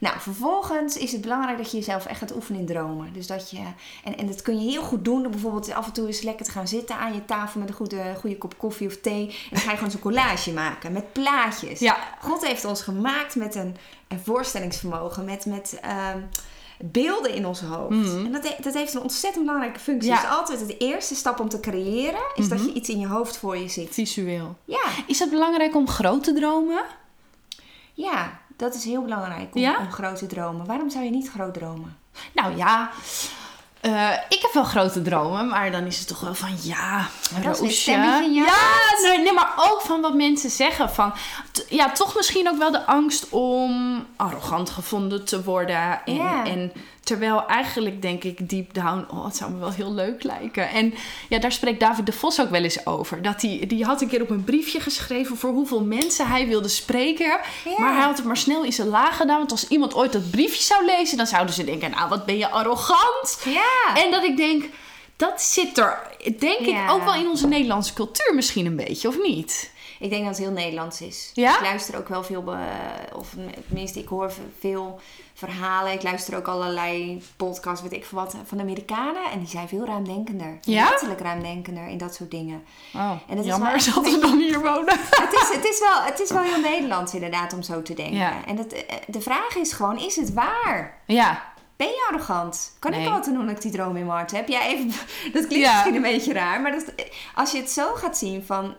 Nou, 0.00 0.20
vervolgens 0.20 0.96
is 0.96 1.12
het 1.12 1.20
belangrijk 1.20 1.58
dat 1.58 1.70
je 1.70 1.76
jezelf 1.76 2.06
echt 2.06 2.18
gaat 2.18 2.34
oefenen 2.34 2.60
in 2.60 2.66
dromen. 2.66 3.12
Dus 3.12 3.26
dat 3.26 3.50
je, 3.50 3.58
en, 4.04 4.16
en 4.16 4.26
dat 4.26 4.42
kun 4.42 4.64
je 4.64 4.70
heel 4.70 4.82
goed 4.82 5.04
doen 5.04 5.22
door 5.22 5.30
bijvoorbeeld 5.30 5.72
af 5.72 5.86
en 5.86 5.92
toe 5.92 6.06
eens 6.06 6.20
lekker 6.20 6.44
te 6.46 6.50
gaan 6.52 6.68
zitten 6.68 6.96
aan 6.96 7.14
je 7.14 7.24
tafel 7.24 7.60
met 7.60 7.68
een 7.68 7.74
goede, 7.74 8.14
goede 8.18 8.38
kop 8.38 8.58
koffie 8.58 8.86
of 8.86 8.96
thee. 9.00 9.26
En 9.26 9.34
dan 9.50 9.58
ga 9.60 9.70
je 9.70 9.76
gewoon 9.76 9.90
zo'n 9.92 10.00
collage 10.00 10.52
maken 10.52 10.92
met 10.92 11.12
plaatjes. 11.12 11.78
Ja, 11.78 11.96
God 12.20 12.46
heeft 12.46 12.64
ons 12.64 12.82
gemaakt 12.82 13.34
met 13.36 13.54
een, 13.54 13.76
een 14.08 14.20
voorstellingsvermogen, 14.20 15.24
met, 15.24 15.46
met 15.46 15.78
ehm, 15.80 16.18
beelden 16.78 17.34
in 17.34 17.46
ons 17.46 17.60
hoofd. 17.60 17.90
Mhm. 17.96 18.24
En 18.26 18.32
dat, 18.32 18.54
dat 18.62 18.74
heeft 18.74 18.94
een 18.94 19.02
ontzettend 19.02 19.44
belangrijke 19.44 19.80
functie. 19.80 20.10
Ja. 20.10 20.20
Dus 20.20 20.30
altijd 20.30 20.66
de 20.66 20.76
eerste 20.76 21.14
stap 21.14 21.40
om 21.40 21.48
te 21.48 21.60
creëren, 21.60 22.20
is 22.34 22.48
dat 22.48 22.58
Mhm. 22.58 22.66
je 22.66 22.72
iets 22.74 22.88
in 22.88 22.98
je 22.98 23.06
hoofd 23.06 23.36
voor 23.36 23.56
je 23.56 23.68
ziet. 23.68 23.88
visueel. 23.94 24.56
Ja, 24.64 24.84
Is 25.06 25.18
het 25.18 25.30
belangrijk 25.30 25.74
om 25.76 25.88
groot 25.88 26.24
te 26.24 26.32
dromen? 26.32 26.82
ja 27.94 28.39
dat 28.60 28.74
is 28.74 28.84
heel 28.84 29.02
belangrijk 29.02 29.54
om, 29.54 29.60
Ja? 29.60 29.78
om 29.78 29.92
groot 29.92 30.18
te 30.18 30.26
dromen. 30.26 30.66
Waarom 30.66 30.90
zou 30.90 31.04
je 31.04 31.10
niet 31.10 31.30
groot 31.30 31.54
dromen? 31.54 31.96
Nou 32.32 32.56
ja, 32.56 32.90
eh, 33.80 34.12
ik 34.28 34.38
heb 34.42 34.50
wel 34.52 34.64
grote 34.64 35.02
dromen, 35.02 35.48
maar 35.48 35.70
dan 35.70 35.84
is 35.84 35.98
het 35.98 36.08
toch 36.08 36.20
wel 36.20 36.34
van 36.34 36.50
ja, 36.62 37.06
dat 37.42 37.60
een 37.60 37.64
Roosje. 37.66 37.90
Ja, 37.90 38.20
nee, 39.02 39.18
nee, 39.18 39.32
maar 39.32 39.52
ook 39.70 39.80
van 39.80 40.00
wat 40.00 40.14
mensen 40.14 40.50
zeggen. 40.50 40.90
Van, 40.90 41.12
ja, 41.68 41.90
toch 41.90 42.14
misschien 42.16 42.48
ook 42.48 42.58
wel 42.58 42.70
de 42.70 42.86
angst 42.86 43.28
om 43.28 44.04
arrogant 44.16 44.70
gevonden 44.70 45.24
te 45.24 45.44
worden. 45.44 46.04
En, 46.04 46.14
Ja. 46.14 46.44
en 46.44 46.72
terwijl 47.10 47.46
eigenlijk 47.46 48.02
denk 48.02 48.24
ik 48.24 48.48
deep 48.48 48.74
down, 48.74 49.06
oh, 49.10 49.24
het 49.24 49.36
zou 49.36 49.50
me 49.50 49.58
wel 49.58 49.72
heel 49.72 49.92
leuk 49.94 50.22
lijken. 50.22 50.68
En 50.68 50.94
ja, 51.28 51.38
daar 51.38 51.52
spreekt 51.52 51.80
David 51.80 52.06
de 52.06 52.12
Vos 52.12 52.40
ook 52.40 52.50
wel 52.50 52.62
eens 52.62 52.86
over. 52.86 53.22
Dat 53.22 53.40
die, 53.40 53.66
die 53.66 53.84
had 53.84 54.00
een 54.00 54.08
keer 54.08 54.22
op 54.22 54.30
een 54.30 54.44
briefje 54.44 54.80
geschreven 54.80 55.36
voor 55.36 55.50
hoeveel 55.50 55.84
mensen 55.84 56.26
hij 56.28 56.46
wilde 56.46 56.68
spreken. 56.68 57.40
Ja. 57.64 57.74
Maar 57.78 57.94
hij 57.94 58.02
had 58.04 58.16
het 58.16 58.26
maar 58.26 58.36
snel 58.36 58.64
in 58.64 58.72
zijn 58.72 58.88
laag 58.88 59.16
gedaan. 59.16 59.38
Want 59.38 59.50
als 59.50 59.68
iemand 59.68 59.94
ooit 59.94 60.12
dat 60.12 60.30
briefje 60.30 60.62
zou 60.62 60.84
lezen, 60.84 61.16
dan 61.16 61.26
zouden 61.26 61.54
ze 61.54 61.64
denken, 61.64 61.90
nou 61.90 62.08
wat 62.08 62.26
ben 62.26 62.38
je 62.38 62.50
arrogant. 62.50 63.40
Ja, 63.44 64.02
En 64.04 64.10
dat 64.10 64.24
ik 64.24 64.36
denk, 64.36 64.64
dat 65.16 65.42
zit 65.42 65.78
er, 65.78 65.98
denk 66.38 66.60
Ja. 66.60 66.84
ik, 66.84 66.90
ook 66.90 67.04
wel 67.04 67.14
in 67.14 67.28
onze 67.28 67.46
Nederlandse 67.46 67.92
cultuur 67.92 68.34
misschien 68.34 68.66
een 68.66 68.76
beetje, 68.76 69.08
of 69.08 69.16
niet? 69.22 69.70
ik 70.00 70.10
denk 70.10 70.24
dat 70.24 70.36
het 70.36 70.44
heel 70.44 70.54
Nederlands 70.54 71.00
is. 71.00 71.30
Ja? 71.34 71.54
Ik 71.54 71.60
luister 71.60 71.96
ook 71.98 72.08
wel 72.08 72.22
veel, 72.24 72.54
of 73.14 73.34
tenminste, 73.66 73.98
ik 73.98 74.08
hoor 74.08 74.32
veel 74.58 75.00
verhalen. 75.48 75.92
Ik 75.92 76.02
luister 76.02 76.36
ook 76.36 76.46
allerlei 76.46 77.22
podcasts, 77.36 77.82
weet 77.82 77.92
ik 77.92 78.04
veel 78.04 78.18
wat, 78.18 78.36
van 78.44 78.56
de 78.58 78.62
Amerikanen. 78.62 79.30
En 79.32 79.38
die 79.38 79.48
zijn 79.48 79.68
veel 79.68 79.84
ruimdenkender. 79.84 80.58
Ja? 80.60 80.88
Letterlijk 80.88 81.20
ruimdenkender 81.20 81.86
in 81.88 81.98
dat 81.98 82.14
soort 82.14 82.30
dingen. 82.30 82.62
Oh, 82.94 83.10
En 83.28 83.36
dat 83.36 83.44
is 83.44 83.50
jammer 83.50 83.66
wel 83.66 83.76
echt 83.76 83.94
dat 83.94 84.06
een 84.06 84.12
we 84.12 84.18
dan 84.20 84.38
hier 84.38 84.60
wonen. 84.60 84.98
het, 85.24 85.32
is, 85.32 85.50
het, 85.56 85.64
is 85.64 85.80
wel, 85.80 86.02
het 86.02 86.20
is 86.20 86.30
wel 86.30 86.42
heel 86.42 86.60
Nederlands 86.60 87.14
inderdaad 87.14 87.52
om 87.52 87.62
zo 87.62 87.82
te 87.82 87.94
denken. 87.94 88.16
Ja. 88.16 88.32
En 88.46 88.58
eh, 88.58 88.96
de 89.06 89.20
vraag 89.20 89.56
is 89.56 89.72
gewoon, 89.72 89.98
is 89.98 90.16
het 90.16 90.32
waar? 90.32 90.98
Ja, 91.06 91.42
Ben 91.76 91.88
je 91.88 92.06
arrogant? 92.10 92.76
Kan 92.78 92.90
Nee. 92.90 93.06
ik 93.06 93.12
altijd 93.12 93.34
doen 93.36 93.46
dat 93.46 93.56
ik 93.56 93.62
die 93.62 93.70
droom 93.72 93.96
in 93.96 94.06
mijn 94.06 94.16
hart 94.18 94.30
heb? 94.30 94.48
Ja, 94.48 94.62
even, 94.66 94.86
dat 95.32 95.46
klinkt 95.46 95.66
Ja. 95.66 95.72
misschien 95.72 95.94
een 95.94 96.02
beetje 96.02 96.32
raar. 96.32 96.60
Maar 96.60 96.72
dat, 96.72 96.84
als 97.34 97.52
je 97.52 97.58
het 97.58 97.70
zo 97.70 97.94
gaat 97.94 98.18
zien 98.18 98.44
van... 98.44 98.74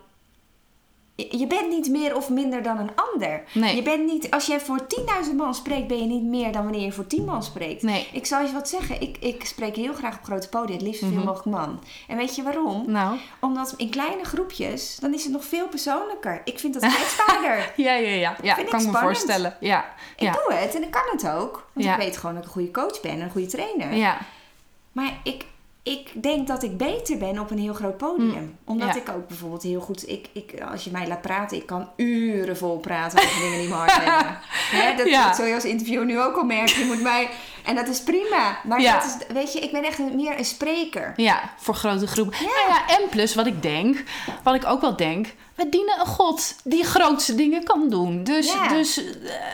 je- 1.30 1.48
bent 1.48 1.70
niet 1.70 1.90
meer 1.90 2.16
of 2.16 2.30
minder 2.30 2.64
dan 2.64 2.78
een 2.78 2.92
ander. 2.96 3.44
Nee. 3.54 3.76
Je 3.76 3.82
bent 3.82 4.06
niet, 4.06 4.32
als 4.32 4.46
je 4.46 4.60
voor 4.60 4.88
10.000 4.88 5.36
man 5.38 5.56
spreekt, 5.56 5.88
ben 5.88 5.98
je 5.98 6.06
niet 6.06 6.24
meer 6.24 6.52
dan 6.52 6.64
wanneer 6.64 6.82
je 6.86 6.92
voor 6.92 7.08
10 7.08 7.26
man 7.26 7.44
spreekt. 7.44 7.82
nee. 7.84 8.08
Ik 8.14 8.26
zal 8.26 8.42
je 8.46 8.52
wat 8.54 8.70
zeggen. 8.70 9.02
Ik, 9.02 9.18
ik 9.20 9.46
spreek 9.46 9.76
heel 9.76 9.94
graag 9.94 10.18
op 10.18 10.24
grote 10.24 10.50
podia, 10.50 10.74
het 10.74 10.82
liefst 10.84 11.00
veel 11.00 11.10
Mhm. 11.10 11.26
mogelijk 11.26 11.58
man. 11.58 11.84
En 12.08 12.18
weet 12.18 12.36
je 12.36 12.44
waarom? 12.44 12.84
Nou, 12.92 13.18
Omdat 13.40 13.74
in 13.78 13.90
kleine 13.90 14.24
groepjes, 14.24 14.98
dan 15.00 15.14
is 15.14 15.24
het 15.24 15.32
nog 15.34 15.46
veel 15.46 15.68
persoonlijker. 15.68 16.42
Ik 16.46 16.60
vind 16.60 16.74
dat 16.74 16.84
kwetsbaarder. 16.94 17.74
ja, 17.76 17.94
ja, 17.94 18.10
ja. 18.10 18.36
Ja, 18.42 18.56
Vind 18.56 18.70
kan 18.70 18.80
ik 18.80 18.86
me 18.86 18.92
spannend. 18.92 18.98
voorstellen. 19.00 19.58
Ja, 19.60 19.86
Ik 20.16 20.24
ja, 20.24 20.32
doe 20.32 20.54
het 20.54 20.76
en 20.76 20.84
ik 20.84 20.92
kan 20.92 21.02
het 21.12 21.28
ook. 21.30 21.68
Want 21.74 21.86
Ja. 21.86 21.92
ik 21.94 21.98
weet 22.02 22.18
gewoon 22.18 22.36
dat 22.36 22.44
ik 22.44 22.50
een 22.50 22.56
goede 22.56 22.72
coach 22.72 23.02
ben 23.02 23.12
en 23.12 23.22
een 23.22 23.32
goede 23.32 23.48
trainer. 23.48 23.94
ja. 23.94 24.18
Maar 24.92 25.20
ik, 25.24 25.46
ik 25.84 26.24
denk 26.24 26.48
dat 26.48 26.63
ik 26.63 26.78
beter 26.78 27.17
ben 27.17 27.39
op 27.39 27.52
een 27.52 27.58
heel 27.60 27.74
groot 27.74 27.98
podium. 27.98 28.58
Omdat 28.65 28.88
Ja. 28.96 29.02
ik 29.02 29.10
ook 29.10 29.28
bijvoorbeeld 29.28 29.63
heel 29.63 29.80
goed... 29.82 30.10
Ik, 30.10 30.28
ik, 30.34 30.54
als 30.72 30.84
je 30.84 30.91
mij 30.91 31.08
laat 31.08 31.22
praten, 31.22 31.58
ik 31.58 31.65
kan 31.65 31.89
uren 31.96 32.58
vol 32.58 32.78
praten 32.78 33.20
over 33.20 33.39
dingen 33.41 33.60
die 33.60 33.67
me 33.67 33.74
hard 33.74 33.96
hebben. 33.96 34.38
Hè, 34.82 34.96
dat, 34.96 35.08
Ja. 35.08 35.28
dat 35.28 35.36
zul 35.36 35.46
je 35.46 35.54
als 35.54 35.65
interviewer 35.65 36.06
nu 36.06 36.20
ook 36.22 36.36
al 36.36 36.44
merken. 36.44 36.80
Je 36.80 36.86
moet 36.86 37.02
mij 37.02 37.30
En 37.65 37.76
dat 37.76 37.88
is 37.88 38.02
prima. 38.04 38.60
Maar 38.63 38.82
Ja. 38.82 38.94
dat 38.94 39.04
is, 39.06 39.34
weet 39.34 39.54
je, 39.54 39.60
ik 39.60 39.72
ben 39.72 39.84
echt 39.84 40.00
een- 40.00 40.15
meer 40.15 40.38
een 40.38 40.46
spreker. 40.46 41.13
Ja, 41.15 41.54
voor 41.58 41.74
grote 41.76 42.08
groepen. 42.08 42.36
Ja. 42.39 42.46
Nou 42.46 42.67
ja, 42.70 42.98
en 42.98 43.10
plus 43.10 43.36
wat 43.36 43.46
ik 43.46 43.62
denk, 43.62 44.04
wat 44.44 44.56
ik 44.56 44.65
ook 44.65 44.82
wel 44.82 44.96
denk, 44.96 45.28
we 45.63 45.69
dienen 45.69 46.00
een 46.00 46.06
God 46.06 46.56
die 46.63 46.84
grootste 46.84 47.36
dingen 47.36 47.63
kan 47.63 47.89
doen. 47.89 48.24
Dus, 48.24 48.52
Ja. 48.52 48.67
dus 48.67 48.97
eh, 48.97 49.06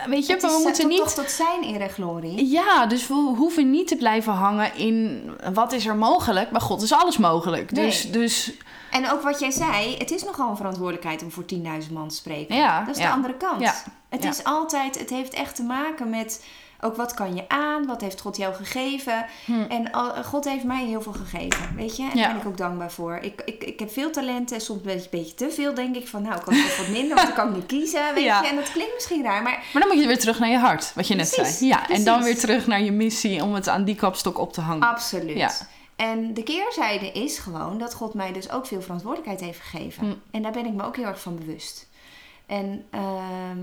weet 0.06 0.26
je, 0.26 0.38
maar 0.40 0.50
we 0.50 0.56
is, 0.56 0.62
moeten 0.62 0.82
eh, 0.82 0.88
niet. 0.88 0.98
Toch 0.98 1.12
tot 1.12 1.30
zijn 1.30 1.64
eer 1.74 1.80
en 1.80 1.90
glorie. 1.90 2.48
Ja, 2.50 2.86
dus 2.86 3.06
we 3.06 3.14
hoeven 3.14 3.70
niet 3.70 3.88
te 3.88 3.96
blijven 3.96 4.32
hangen 4.32 4.76
in 4.76 5.22
wat 5.54 5.72
is 5.72 5.86
er 5.86 5.96
mogelijk, 5.96 6.50
maar 6.50 6.60
God 6.60 6.82
is 6.82 6.92
alles 6.92 7.16
mogelijk. 7.16 7.74
Dus, 7.74 8.10
dus 8.10 8.52
En 8.90 9.10
ook 9.10 9.22
wat 9.22 9.40
jij 9.40 9.50
zei, 9.50 9.96
het 9.98 10.10
is 10.10 10.24
nogal 10.24 10.50
een 10.50 10.56
verantwoordelijkheid 10.56 11.22
om 11.22 11.30
voor 11.30 11.44
10.000 11.54 11.92
man 11.92 12.08
te 12.08 12.14
spreken. 12.14 12.56
Ja, 12.56 12.84
dat 12.84 12.96
is 12.96 13.02
ja. 13.02 13.08
de 13.08 13.14
andere 13.14 13.34
kant. 13.34 13.60
Ja, 13.60 13.74
Het 14.08 14.24
is 14.24 14.44
altijd, 14.44 14.98
het 14.98 15.10
heeft 15.10 15.32
echt 15.32 15.54
te 15.54 15.62
maken 15.62 16.10
met 16.10 16.44
ook 16.80 16.96
wat 16.96 17.14
kan 17.14 17.34
je 17.34 17.48
aan, 17.48 17.86
wat 17.86 18.00
heeft 18.00 18.20
God 18.20 18.36
jou 18.36 18.54
gegeven. 18.54 19.26
Hm. 19.44 19.62
En 19.68 19.92
al- 19.92 20.24
God 20.24 20.44
heeft 20.44 20.64
mij 20.64 20.84
heel 20.84 21.02
veel 21.02 21.12
gegeven, 21.12 21.76
weet 21.76 21.96
je. 21.96 22.02
En 22.02 22.16
daar 22.16 22.28
ben 22.28 22.40
ik 22.40 22.46
ook 22.46 22.56
dankbaar 22.56 22.92
voor. 22.92 23.18
Ik, 23.22 23.42
ik, 23.44 23.64
ik 23.64 23.78
heb 23.78 23.92
veel 23.92 24.10
talenten 24.10 24.56
en 24.56 24.62
soms 24.62 24.80
een 24.84 25.02
beetje, 25.10 25.34
te 25.34 25.50
veel 25.50 25.74
denk 25.74 25.96
ik 25.96 26.08
van, 26.08 26.22
nou, 26.22 26.34
ik 26.34 26.42
kan 26.42 26.56
nog 26.56 26.76
wat 26.76 26.88
minder, 26.88 27.16
want 27.16 27.26
dan 27.26 27.36
kan 27.36 27.48
ik 27.48 27.54
niet 27.54 27.66
kiezen, 27.66 28.14
weet 28.14 28.24
je. 28.24 28.46
En 28.48 28.56
dat 28.56 28.72
klinkt 28.72 28.94
misschien 28.94 29.22
raar, 29.22 29.42
maar 29.42 29.62
Maar 29.72 29.82
dan 29.82 29.90
moet 29.92 30.00
je 30.00 30.06
weer 30.06 30.18
terug 30.18 30.38
naar 30.38 30.50
je 30.50 30.58
hart, 30.58 30.92
wat 30.94 31.06
je 31.06 31.14
net 31.14 31.28
zei. 31.28 31.68
Ja, 31.68 31.88
en 31.88 32.04
dan 32.04 32.22
weer 32.22 32.38
terug 32.38 32.66
naar 32.66 32.82
je 32.82 32.92
missie 32.92 33.42
om 33.42 33.54
het 33.54 33.68
aan 33.68 33.84
die 33.84 33.94
kapstok 33.94 34.38
op 34.38 34.52
te 34.52 34.60
hangen. 34.60 34.88
Absoluut. 34.88 35.68
En 35.98 36.34
de 36.34 36.42
keerzijde 36.42 37.12
is 37.12 37.38
gewoon 37.38 37.78
dat 37.78 37.94
God 37.94 38.14
mij 38.14 38.32
dus 38.32 38.50
ook 38.50 38.66
veel 38.66 38.82
verantwoordelijkheid 38.82 39.40
heeft 39.40 39.60
gegeven. 39.60 40.04
Hm. 40.06 40.14
En 40.30 40.42
daar 40.42 40.52
ben 40.52 40.66
ik 40.66 40.72
me 40.72 40.84
ook 40.84 40.96
heel 40.96 41.04
erg 41.04 41.20
van 41.20 41.38
bewust. 41.38 41.88
En, 42.46 42.84
ehm, 42.90 43.58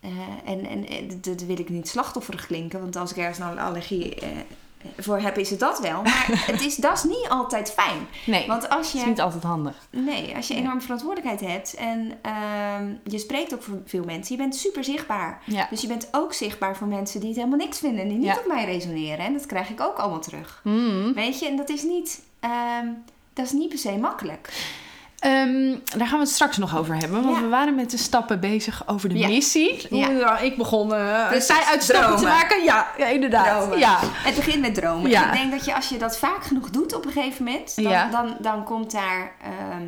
eh, 0.00 0.10
en, 0.44 0.66
en, 0.66 1.08
dat- 1.08 1.24
dat 1.24 1.42
wil 1.42 1.58
ik 1.58 1.68
niet 1.68 1.88
slachtofferig 1.88 2.46
klinken, 2.46 2.80
want 2.80 2.96
als 2.96 3.10
ik 3.10 3.16
ergens 3.16 3.38
nou 3.38 3.52
een 3.52 3.58
allergie 3.58 4.14
eh, 4.14 4.28
voor 4.98 5.18
heb, 5.18 5.38
is 5.38 5.50
het 5.50 5.60
dat 5.60 5.80
wel. 5.80 6.02
Maar 6.02 6.26
het 6.52 6.60
is, 6.60 6.76
dat 6.76 6.92
is 6.96 7.02
niet 7.04 7.26
altijd 7.28 7.70
fijn. 7.72 8.06
Nee, 8.26 8.46
Want 8.46 8.68
als 8.68 8.86
het 8.86 8.94
is 8.94 9.00
je, 9.02 9.06
niet 9.08 9.20
altijd 9.20 9.42
handig. 9.42 9.74
nee, 9.90 10.36
als 10.36 10.48
je 10.48 10.54
enorme 10.54 10.80
verantwoordelijkheid 10.80 11.52
hebt 11.52 11.74
en 11.74 12.12
ehm, 12.22 12.92
je 13.04 13.18
spreekt 13.18 13.54
ook 13.54 13.62
voor 13.62 13.78
veel 13.86 14.04
mensen, 14.04 14.36
je 14.36 14.42
bent 14.42 14.56
super 14.56 14.84
zichtbaar. 14.84 15.42
Ja. 15.44 15.66
Dus 15.70 15.80
je 15.80 15.86
bent 15.86 16.08
ook 16.10 16.32
zichtbaar 16.32 16.76
voor 16.76 16.86
mensen 16.86 17.20
die 17.20 17.28
het 17.28 17.38
helemaal 17.38 17.58
niks 17.58 17.78
vinden 17.78 18.02
en 18.02 18.08
die 18.08 18.18
niet 18.18 18.26
Ja. 18.26 18.38
op 18.38 18.46
mij 18.46 18.64
resoneren. 18.64 19.24
En 19.24 19.32
dat 19.32 19.46
krijg 19.46 19.70
ik 19.70 19.80
ook 19.80 19.96
allemaal 19.96 20.20
terug. 20.20 20.60
Mm. 20.64 21.12
Weet 21.14 21.38
je, 21.38 21.46
en 21.46 21.56
dat 21.56 21.68
is 21.68 21.82
niet, 21.82 22.22
ehm, 22.40 22.86
dat 23.32 23.44
is 23.46 23.52
niet 23.52 23.68
per 23.68 23.78
se 23.78 23.96
makkelijk. 23.98 24.52
Ehm, 25.18 25.74
daar 25.96 26.06
gaan 26.06 26.18
we 26.18 26.24
het 26.24 26.28
straks 26.28 26.56
nog 26.56 26.78
over 26.78 26.96
hebben. 26.96 27.22
Want 27.22 27.36
Ja. 27.36 27.42
we 27.42 27.48
waren 27.48 27.74
met 27.74 27.90
de 27.90 27.96
stappen 27.96 28.40
bezig 28.40 28.82
over 28.86 29.08
de 29.08 29.18
Ja. 29.18 29.28
missie. 29.28 29.86
Ja. 29.90 30.38
ik 30.38 30.56
begon 30.56 30.90
uh, 30.92 31.30
zij 31.38 31.62
uit 31.70 31.82
stappen 31.82 32.16
te 32.16 32.24
maken. 32.24 32.64
Ja, 32.64 32.86
ja 32.98 33.06
inderdaad. 33.06 33.58
Dromen. 33.60 33.78
Ja. 33.78 33.98
Het 34.02 34.34
begint 34.34 34.60
met 34.60 34.74
dromen. 34.74 35.10
Ik 35.10 35.32
denk 35.32 35.50
dat 35.50 35.64
je 35.64 35.74
als 35.74 35.88
je 35.88 35.98
dat 35.98 36.18
vaak 36.18 36.44
genoeg 36.44 36.70
doet 36.70 36.94
op 36.94 37.04
een 37.06 37.12
gegeven 37.12 37.44
moment, 37.44 37.74
dan, 37.76 37.84
Ja. 37.92 38.08
dan, 38.10 38.36
dan 38.38 38.64
komt 38.64 38.90
daar. 38.92 39.32
ehm, 39.42 39.86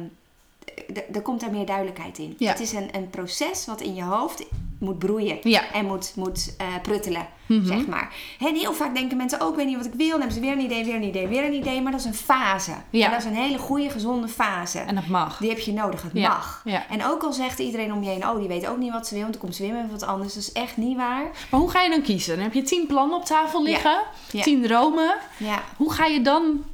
er 1.13 1.23
komt 1.23 1.41
daar 1.41 1.51
meer 1.51 1.67
duidelijkheid 1.67 2.19
in. 2.19 2.35
Ja. 2.39 2.51
Het 2.51 2.61
is 2.61 2.73
een, 2.73 2.89
een 2.93 3.11
proces 3.11 3.67
wat 3.67 3.81
in 3.81 3.95
je 3.95 4.03
hoofd 4.03 4.45
moet 4.79 4.99
broeien 4.99 5.39
Ja. 5.43 5.73
en 5.73 5.87
moet, 5.87 6.13
moet 6.17 6.55
eh, 6.59 6.67
pruttelen, 6.83 7.27
Mhm. 7.47 7.67
zeg 7.67 7.87
maar. 7.87 8.15
En 8.41 8.55
heel 8.55 8.73
vaak 8.73 8.95
denken 8.95 9.17
mensen 9.17 9.41
ook, 9.41 9.51
ik 9.51 9.57
weet 9.57 9.67
niet 9.67 9.77
wat 9.77 9.87
ik 9.87 9.95
wil. 9.95 10.09
Dan 10.09 10.19
hebben 10.19 10.37
ze 10.37 10.41
weer 10.41 10.53
een 10.53 10.61
idee, 10.61 10.85
weer 10.85 10.95
een 10.95 11.03
idee, 11.03 11.27
weer 11.29 11.45
een 11.45 11.53
idee. 11.55 11.83
Maar 11.83 11.93
dat 11.93 12.01
is 12.01 12.07
een 12.07 12.15
fase. 12.15 12.71
Ja. 12.91 13.05
En 13.05 13.11
dat 13.11 13.21
is 13.21 13.27
een 13.27 13.35
hele 13.35 13.59
goede, 13.59 13.91
gezonde 13.91 14.29
fase. 14.29 14.79
En 14.79 14.95
dat 14.95 15.07
mag. 15.07 15.39
Die 15.39 15.49
heb 15.49 15.59
je 15.59 15.73
nodig, 15.73 16.03
het 16.03 16.15
mag. 16.15 16.61
Ja. 16.65 16.89
En 16.89 17.05
ook 17.05 17.23
al 17.23 17.33
zegt 17.33 17.59
iedereen 17.59 17.93
om 17.93 18.03
je 18.03 18.11
heen, 18.11 18.29
oh, 18.29 18.39
die 18.39 18.49
weet 18.49 18.67
ook 18.67 18.79
niet 18.79 18.93
wat 18.93 19.07
ze 19.07 19.13
wil, 19.15 19.23
want 19.23 19.33
dan 19.35 19.43
komt 19.43 19.55
ze 19.57 19.63
weer 19.63 19.73
met 19.73 19.91
wat 19.91 20.03
anders. 20.03 20.35
Dat 20.35 20.43
is 20.43 20.53
echt 20.53 20.77
niet 20.77 20.97
waar. 20.97 21.25
Maar 21.51 21.61
hoe 21.61 21.71
ga 21.71 21.83
je 21.83 21.91
dan 21.91 22.03
kiezen? 22.03 22.35
Dan 22.35 22.45
heb 22.45 22.55
je 22.55 22.63
tien 22.63 22.87
plannen 22.87 23.17
op 23.17 23.25
tafel 23.25 23.63
liggen. 23.63 24.01
Tien 24.43 24.63
dromen. 24.63 25.15
Ja. 25.37 25.63
Hoe 25.77 25.93
ga 25.93 26.05
je 26.07 26.21
dan... 26.23 26.65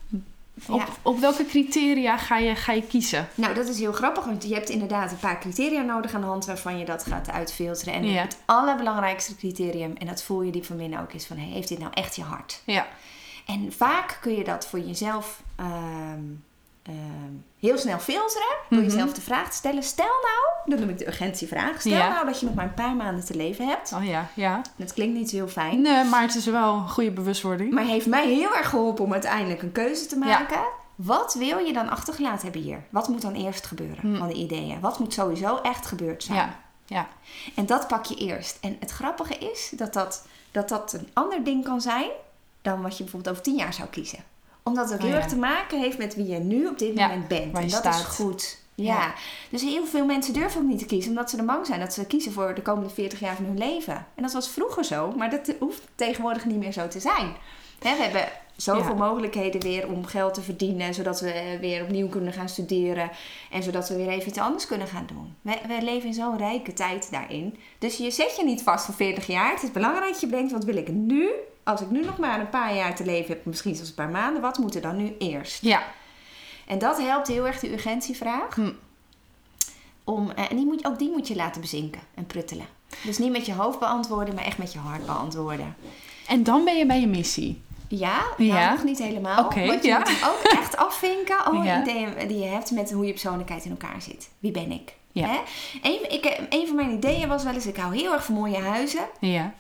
Op, 0.69 0.79
Ja. 0.81 0.87
op 1.03 1.19
welke 1.19 1.47
criteria 1.47 2.17
ga 2.17 2.37
je, 2.39 2.55
ga 2.55 2.73
je 2.73 2.83
kiezen? 2.83 3.29
Nou, 3.35 3.55
dat 3.55 3.69
is 3.69 3.79
heel 3.79 3.93
grappig, 3.93 4.25
want 4.25 4.49
je 4.49 4.55
hebt 4.55 4.69
inderdaad 4.69 5.11
een 5.11 5.19
paar 5.19 5.39
criteria 5.41 5.83
nodig 5.83 6.15
aan 6.15 6.21
de 6.21 6.27
hand 6.27 6.45
waarvan 6.47 6.79
je 6.79 6.85
dat 6.85 7.05
gaat 7.07 7.31
uitfilteren. 7.31 7.95
En 7.95 8.05
Ja. 8.05 8.21
het 8.23 8.39
allerbelangrijkste 8.45 9.37
criterium, 9.37 9.97
en 9.99 10.07
dat 10.07 10.23
voel 10.23 10.43
je 10.43 10.53
diep 10.53 10.65
van 10.65 10.77
binnen 10.77 11.01
ook, 11.01 11.13
is 11.13 11.27
van, 11.27 11.37
hey, 11.37 11.49
heeft 11.49 11.69
dit 11.69 11.79
nou 11.79 11.91
echt 11.95 12.17
je 12.17 12.23
hart? 12.23 12.63
Ja. 12.65 12.87
En 13.47 13.73
vaak 13.73 14.19
kun 14.21 14.33
je 14.37 14.45
dat 14.45 14.67
voor 14.67 14.81
jezelf 14.81 15.43
ehm, 15.57 16.23
ehm, 16.87 17.33
heel 17.61 17.79
snel 17.79 17.99
filteren, 17.99 18.57
door 18.71 18.79
Mhm. 18.81 18.89
jezelf 18.91 19.13
de 19.13 19.21
vraag 19.21 19.51
te 19.51 19.57
stellen. 19.57 19.83
Stel 19.83 20.05
nou, 20.07 20.65
dat 20.65 20.79
noem 20.79 20.89
ik 20.89 20.99
de 20.99 21.07
urgentievraag, 21.07 21.81
stel 21.81 21.93
Ja. 21.93 22.09
nou 22.09 22.27
dat 22.27 22.41
je 22.41 22.47
nog 22.47 22.55
maar 22.55 22.65
een 22.65 22.75
paar 22.75 22.95
maanden 22.97 23.25
te 23.25 23.37
leven 23.37 23.69
hebt. 23.69 23.93
Oh 23.93 24.05
ja, 24.05 24.27
ja. 24.35 24.61
Dat 24.77 24.93
klinkt 24.93 25.15
niet 25.19 25.31
zo 25.31 25.37
heel 25.37 25.49
fijn. 25.49 25.81
Nee, 25.83 26.05
maar 26.05 26.23
het 26.23 26.35
is 26.35 26.45
wel 26.47 26.75
een 26.75 26.89
goede 26.89 27.11
bewustwording. 27.11 27.73
Maar 27.73 27.85
heeft 27.85 28.07
mij 28.07 28.29
heel 28.29 28.57
erg 28.57 28.69
geholpen 28.69 29.05
om 29.05 29.13
uiteindelijk 29.13 29.63
een 29.63 29.73
keuze 29.73 30.07
te 30.07 30.17
maken. 30.19 30.61
Wat 30.95 31.35
wil 31.35 31.59
je 31.59 31.73
dan 31.73 31.89
achtergelaten 31.91 32.43
hebben 32.43 32.61
hier? 32.63 32.83
Wat 32.91 33.09
moet 33.09 33.23
dan 33.23 33.35
eerst 33.35 33.67
gebeuren 33.67 33.99
Hm. 34.01 34.17
van 34.17 34.29
de 34.29 34.35
ideeën? 34.35 34.81
Wat 34.81 34.99
moet 34.99 35.13
sowieso 35.13 35.57
echt 35.57 35.87
gebeurd 35.87 36.23
zijn? 36.23 36.39
Ja, 36.39 36.59
ja. 36.87 37.09
En 37.55 37.67
dat 37.67 37.89
pak 37.89 38.05
je 38.05 38.15
eerst. 38.15 38.59
En 38.61 38.77
het 38.81 38.91
grappige 38.91 39.35
is 39.39 39.73
dat 39.77 39.93
dat, 39.93 40.27
dat 40.51 40.69
dat 40.69 40.93
een 40.93 41.09
ander 41.13 41.45
ding 41.45 41.65
kan 41.65 41.81
zijn 41.81 42.11
dan 42.63 42.83
wat 42.83 42.97
je 42.97 43.03
bijvoorbeeld 43.03 43.33
over 43.33 43.45
tien 43.45 43.57
jaar 43.57 43.73
zou 43.75 43.89
kiezen. 43.89 44.19
Omdat 44.67 44.85
het 44.85 44.95
ook 44.95 45.01
Oh, 45.01 45.07
heel 45.07 45.17
erg 45.17 45.27
te 45.27 45.37
maken 45.37 45.81
heeft 45.81 45.99
met 45.99 46.15
wie 46.15 46.27
je 46.27 46.39
nu 46.39 46.67
op 46.67 46.79
dit 46.79 46.95
moment 46.95 47.29
bent. 47.29 47.45
En 47.45 47.53
dat 47.53 47.63
is 47.65 47.77
staat. 47.77 48.05
goed. 48.05 48.59
Ja. 48.75 49.15
Dus 49.51 49.63
heel 49.63 49.87
veel 49.87 50.05
mensen 50.05 50.35
durven 50.35 50.61
ook 50.61 50.67
niet 50.67 50.79
te 50.79 50.87
kiezen 50.87 51.11
omdat 51.11 51.31
ze 51.31 51.37
er 51.37 51.45
bang 51.45 51.67
zijn 51.67 51.81
dat 51.81 51.93
ze 51.93 52.07
kiezen 52.07 52.33
voor 52.33 52.55
de 52.55 52.63
komende 52.63 52.91
40 52.91 53.21
jaar 53.21 53.37
van 53.37 53.45
hun 53.45 53.59
leven. 53.59 54.07
En 54.15 54.23
dat 54.23 54.33
was 54.33 54.49
vroeger 54.49 54.85
zo, 54.85 55.13
maar 55.17 55.31
dat 55.31 55.55
hoeft 55.59 55.83
tegenwoordig 55.95 56.45
niet 56.45 56.59
meer 56.59 56.73
zo 56.73 56.89
te 56.89 57.01
zijn. 57.01 57.37
We 57.79 57.89
hebben 57.89 58.29
zoveel 58.57 58.93
Ja. 58.97 58.99
mogelijkheden 58.99 59.61
weer 59.61 59.89
om 59.89 60.05
geld 60.05 60.35
te 60.35 60.43
verdienen, 60.43 60.95
zodat 60.95 61.21
we 61.21 61.31
eh, 61.31 61.61
weer 61.61 61.83
opnieuw 61.83 62.09
kunnen 62.09 62.33
gaan 62.33 62.49
studeren 62.49 63.11
en 63.51 63.63
zodat 63.63 63.89
we 63.89 63.97
weer 63.97 64.09
even 64.09 64.29
iets 64.29 64.39
anders 64.39 64.67
kunnen 64.67 64.87
gaan 64.87 65.07
doen. 65.07 65.35
Wij, 65.43 65.61
wij 65.67 65.83
leven 65.83 66.09
in 66.09 66.15
zo'n 66.15 66.37
rijke 66.39 66.73
tijd 66.73 67.11
daarin. 67.11 67.57
Dus 67.79 67.97
je 67.97 68.11
zet 68.11 68.37
je 68.37 68.45
niet 68.45 68.63
vast 68.63 68.85
voor 68.85 68.95
40 68.95 69.27
jaar. 69.27 69.51
Het 69.53 69.63
is 69.63 69.73
belangrijk 69.73 70.13
dat 70.13 70.21
je 70.21 70.27
bedenkt, 70.27 70.53
wat 70.53 70.65
wil 70.65 70.77
ik 70.77 70.89
nu? 70.89 71.29
Als 71.65 71.81
ik 71.81 71.91
nu 71.91 72.05
nog 72.05 72.19
maar 72.19 72.41
een 72.41 72.51
paar 72.51 72.75
jaar 72.75 72.95
te 72.97 73.05
leven 73.05 73.29
heb, 73.35 73.45
misschien 73.45 73.75
zelfs 73.75 73.89
een 73.89 73.95
paar 73.97 74.09
maanden, 74.11 74.43
wat 74.43 74.59
moet 74.59 74.75
er 74.75 74.81
dan 74.83 74.97
nu 74.97 75.15
eerst? 75.19 75.63
Ja. 75.63 75.83
En 76.67 76.79
dat 76.79 76.99
helpt 76.99 77.29
heel 77.29 77.47
erg 77.47 77.61
de 77.61 77.73
urgentievraag. 77.73 78.55
Hm. 78.55 78.71
Om, 80.05 80.31
eh, 80.31 80.51
en 80.51 80.57
die 80.57 80.67
moet, 80.67 80.87
ook 80.87 80.99
die 80.99 81.11
moet 81.11 81.29
je 81.29 81.37
laten 81.37 81.61
bezinken 81.61 82.01
en 82.15 82.27
pruttelen. 82.27 82.67
Dus 83.05 83.19
niet 83.19 83.33
met 83.33 83.47
je 83.47 83.53
hoofd 83.53 83.79
beantwoorden, 83.79 84.35
maar 84.35 84.45
echt 84.45 84.59
met 84.59 84.73
je 84.73 84.79
hart 84.79 85.07
beantwoorden. 85.07 85.77
En 86.29 86.43
dan 86.43 86.65
ben 86.65 86.77
je 86.77 86.87
bij 86.87 87.01
je 87.01 87.07
missie. 87.07 87.63
Ja, 87.89 88.23
Ja. 88.37 88.55
nou, 88.55 88.71
nog 88.75 88.85
niet 88.85 88.99
helemaal. 88.99 89.43
Want 89.43 89.55
je 89.55 89.89
ja. 89.89 89.99
moet 89.99 90.09
hem 90.09 90.29
ook 90.31 90.43
echt 90.43 90.77
afvinken. 90.87 91.45
Alle 91.45 91.65
Ja. 91.65 91.81
ideeën 91.83 92.29
die 92.29 92.39
je 92.39 92.45
hebt 92.47 92.71
met 92.71 92.93
hoe 92.93 93.05
je 93.07 93.11
persoonlijkheid 93.13 93.65
in 93.65 93.71
elkaar 93.71 94.03
zit. 94.03 94.29
Wie 94.39 94.53
ben 94.53 94.71
ik? 94.73 94.95
Ja. 95.13 95.27
Hè? 95.29 95.39
Een, 95.83 96.13
ik, 96.13 96.41
een 96.49 96.67
van 96.67 96.77
mijn 96.77 96.91
ideeën 96.91 97.29
was 97.29 97.45
wel 97.45 97.55
eens, 97.55 97.67
ik 97.67 97.77
hou 97.77 97.97
heel 97.97 98.13
erg 98.13 98.25
van 98.25 98.35
mooie 98.35 98.59
huizen. 98.59 99.07
Ja. 99.21 99.53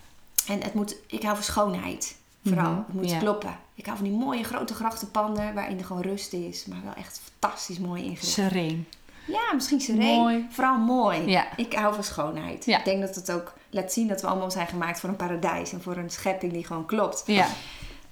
En 0.49 0.63
het 0.63 0.75
moet, 0.75 0.97
ik 1.07 1.23
hou 1.23 1.35
van 1.35 1.45
schoonheid. 1.45 2.17
Vooral. 2.45 2.71
Mhm, 2.71 2.77
Het 2.87 2.95
moet 2.95 3.11
ja. 3.11 3.19
kloppen. 3.19 3.59
Ik 3.75 3.87
hou 3.87 3.99
van 3.99 4.07
die 4.09 4.17
mooie 4.17 4.45
grote 4.45 4.75
grachtenpanden 4.75 5.55
waarin 5.55 5.79
er 5.79 5.85
gewoon 5.85 6.03
rust 6.03 6.33
is. 6.33 6.67
Maar 6.67 6.79
wel 6.85 6.95
echt 6.95 7.21
fantastisch 7.39 7.79
mooi 7.79 8.03
ingericht. 8.03 8.27
Sereen. 8.33 8.87
Ja, 9.27 9.53
misschien 9.55 9.81
sereen. 9.81 10.19
Mooi. 10.19 10.47
Vooral 10.51 10.79
mooi. 10.79 11.27
Ja. 11.31 11.47
Ik 11.57 11.73
hou 11.75 11.95
van 11.95 12.05
schoonheid. 12.05 12.65
Ja. 12.65 12.79
Ik 12.79 12.85
denk 12.85 13.01
dat 13.01 13.15
het 13.15 13.33
ook 13.33 13.55
laat 13.71 13.93
zien 13.93 14.09
dat 14.09 14.21
we 14.21 14.27
allemaal 14.27 14.51
zijn 14.51 14.67
gemaakt 14.67 15.01
voor 15.01 15.09
een 15.09 15.17
paradijs. 15.17 15.73
En 15.73 15.83
voor 15.83 15.97
een 15.97 16.11
schepping 16.11 16.53
die 16.53 16.65
gewoon 16.67 16.87
klopt. 16.87 17.23
Ja. 17.27 17.47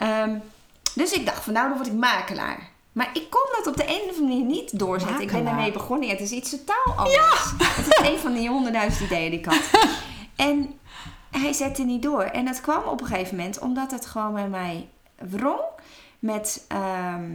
Ehm, 0.08 0.38
dus 0.94 1.12
ik 1.12 1.26
dacht 1.26 1.44
van 1.44 1.52
nou, 1.52 1.68
dan 1.68 1.76
word 1.76 1.88
ik 1.88 1.94
makelaar. 1.94 2.70
Maar 2.92 3.10
ik 3.12 3.30
kon 3.30 3.42
dat 3.56 3.66
op 3.66 3.76
de 3.76 3.84
een 3.88 4.00
of 4.10 4.18
andere 4.18 4.22
manier 4.22 4.44
niet 4.44 4.78
doorzetten. 4.78 5.20
Ik 5.20 5.30
ben 5.32 5.44
daarmee 5.44 5.72
begonnen. 5.72 6.06
Ja, 6.06 6.12
het 6.12 6.22
is 6.22 6.30
iets 6.30 6.50
totaal 6.50 6.94
anders. 6.96 7.52
Het 7.58 7.86
is 7.86 8.08
een 8.08 8.18
van 8.18 8.32
die 8.32 8.48
honderdduizend 8.48 9.10
ideeën 9.10 9.30
die 9.30 9.38
ik 9.38 9.44
had. 9.44 9.70
En 10.36 10.78
hij 11.30 11.52
zette 11.52 11.82
niet 11.82 12.02
door. 12.02 12.22
En 12.22 12.44
dat 12.44 12.60
kwam 12.60 12.82
op 12.84 13.00
een 13.00 13.06
gegeven 13.06 13.36
moment 13.36 13.58
omdat 13.58 13.90
het 13.90 14.06
gewoon 14.06 14.32
bij 14.34 14.48
mij 14.48 14.88
wrong 15.30 15.60
met, 16.18 16.64
ehm, 16.68 17.30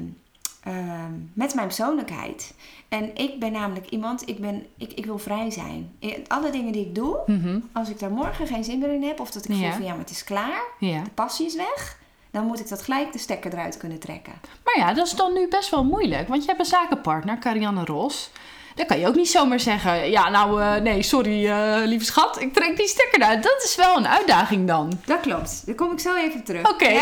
ehm, 0.63 1.12
met 1.34 1.53
mijn 1.55 1.67
persoonlijkheid. 1.67 2.53
En 2.89 3.15
ik 3.15 3.39
ben 3.39 3.51
namelijk 3.51 3.89
iemand, 3.89 4.27
ik, 4.29 4.39
ben, 4.39 4.65
ik, 4.77 4.93
ik 4.93 5.05
wil 5.05 5.17
vrij 5.17 5.51
zijn. 5.51 5.95
In 5.99 6.25
Alle 6.27 6.49
dingen 6.49 6.71
die 6.71 6.86
ik 6.86 6.95
doe, 6.95 7.17
Mhm. 7.25 7.60
als 7.73 7.89
ik 7.89 7.99
daar 7.99 8.12
morgen 8.12 8.47
geen 8.47 8.63
zin 8.63 8.79
meer 8.79 8.93
in 8.93 9.03
heb, 9.03 9.19
of 9.19 9.32
dat 9.32 9.45
ik 9.45 9.51
voel 9.51 9.62
Ja. 9.62 9.71
van 9.71 9.84
ja, 9.84 9.89
maar 9.89 9.99
het 9.99 10.10
is 10.10 10.24
klaar, 10.24 10.61
Ja. 10.80 11.01
de 11.03 11.09
passie 11.09 11.45
is 11.45 11.55
weg, 11.55 11.97
dan 12.32 12.45
moet 12.45 12.59
ik 12.59 12.69
dat 12.69 12.82
gelijk 12.82 13.11
de 13.11 13.19
stekker 13.19 13.53
eruit 13.53 13.77
kunnen 13.77 13.99
trekken. 13.99 14.34
Maar 14.63 14.77
ja, 14.77 14.93
dat 14.93 15.07
is 15.07 15.13
dan 15.13 15.34
nu 15.34 15.47
best 15.47 15.69
wel 15.69 15.84
moeilijk. 15.84 16.27
Want 16.27 16.41
je 16.41 16.47
hebt 16.47 16.59
een 16.59 16.65
zakenpartner, 16.65 17.38
Carianne 17.39 17.86
Ros. 17.86 18.32
Dan 18.75 18.86
kan 18.88 18.99
je 18.99 19.07
ook 19.07 19.15
niet 19.15 19.30
zomaar 19.30 19.59
zeggen... 19.59 20.09
Ja, 20.09 20.30
nou, 20.30 20.61
eh, 20.61 20.75
nee, 20.75 21.03
sorry, 21.03 21.47
eh, 21.47 21.82
lieve 21.84 22.05
schat. 22.05 22.41
Ik 22.41 22.53
trek 22.53 22.77
die 22.77 22.88
stekker 22.88 23.23
uit. 23.23 23.43
Dat 23.43 23.63
is 23.63 23.75
wel 23.75 23.97
een 23.97 24.07
uitdaging 24.07 24.67
dan. 24.67 24.99
Dat 25.05 25.19
klopt. 25.19 25.65
Daar 25.65 25.75
kom 25.75 25.91
ik 25.91 25.99
zo 25.99 26.15
even 26.15 26.43
terug. 26.43 26.69
Oké. 26.69 26.91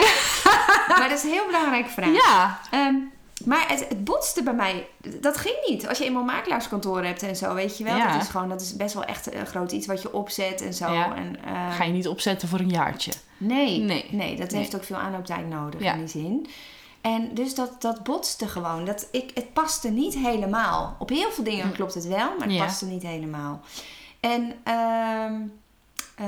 Maar 0.98 1.10
dat 1.10 1.18
is 1.18 1.24
een 1.24 1.30
heel 1.30 1.46
belangrijke 1.46 1.90
vraag. 1.90 2.14
Ja. 2.14 2.60
Ehm, 2.72 2.96
Maar 3.48 3.68
het, 3.70 3.86
het 3.90 4.04
botste 4.04 4.44
bij 4.44 4.54
mij. 4.54 4.88
Dat 5.22 5.38
ging 5.38 5.56
niet. 5.68 5.88
Als 5.88 5.98
je 5.98 6.04
eenmaal 6.04 6.24
makelaarskantoor 6.24 7.04
hebt 7.04 7.24
en 7.24 7.36
zo, 7.36 7.54
weet 7.54 7.78
je 7.78 7.84
wel. 7.84 7.96
Ja. 7.98 8.14
Dat 8.14 8.22
is 8.22 8.28
gewoon, 8.30 8.50
dat 8.50 8.62
is 8.62 8.76
best 8.76 8.94
wel 8.94 9.04
echt 9.04 9.34
een 9.34 9.46
groot 9.46 9.72
iets 9.72 9.88
wat 9.88 10.02
je 10.02 10.14
opzet 10.14 10.62
en 10.62 10.74
zo. 10.74 10.92
Ja. 10.94 11.16
En, 11.16 11.36
eh, 11.46 11.76
Ga 11.76 11.84
je 11.84 11.92
niet 11.92 12.08
opzetten 12.08 12.48
voor 12.48 12.60
een 12.60 12.70
jaartje. 12.70 13.12
Nee, 13.38 13.80
Nee. 13.80 14.06
nee. 14.12 14.36
dat 14.36 14.52
Nee. 14.52 14.60
heeft 14.60 14.76
ook 14.76 14.84
veel 14.84 14.96
aanlooptijd 14.96 15.48
nodig 15.50 15.82
Ja. 15.82 15.94
in 15.94 16.00
die 16.00 16.08
zin. 16.08 16.48
En 17.02 17.34
dus 17.34 17.56
dat, 17.56 17.82
dat 17.82 18.04
botste 18.04 18.48
gewoon. 18.48 18.86
Dat 18.86 19.08
ik, 19.12 19.32
het 19.34 19.54
paste 19.54 19.90
niet 19.90 20.14
helemaal. 20.16 20.96
Op 21.00 21.10
heel 21.10 21.32
veel 21.32 21.44
dingen 21.44 21.68
Hm. 21.68 21.72
klopt 21.74 21.94
het 21.94 22.08
wel, 22.08 22.30
maar 22.40 22.48
het 22.48 22.58
paste 22.58 22.86
niet 22.86 23.04
helemaal. 23.04 23.62
En 24.20 24.54
ehm, 24.64 25.34
eh, 26.16 26.26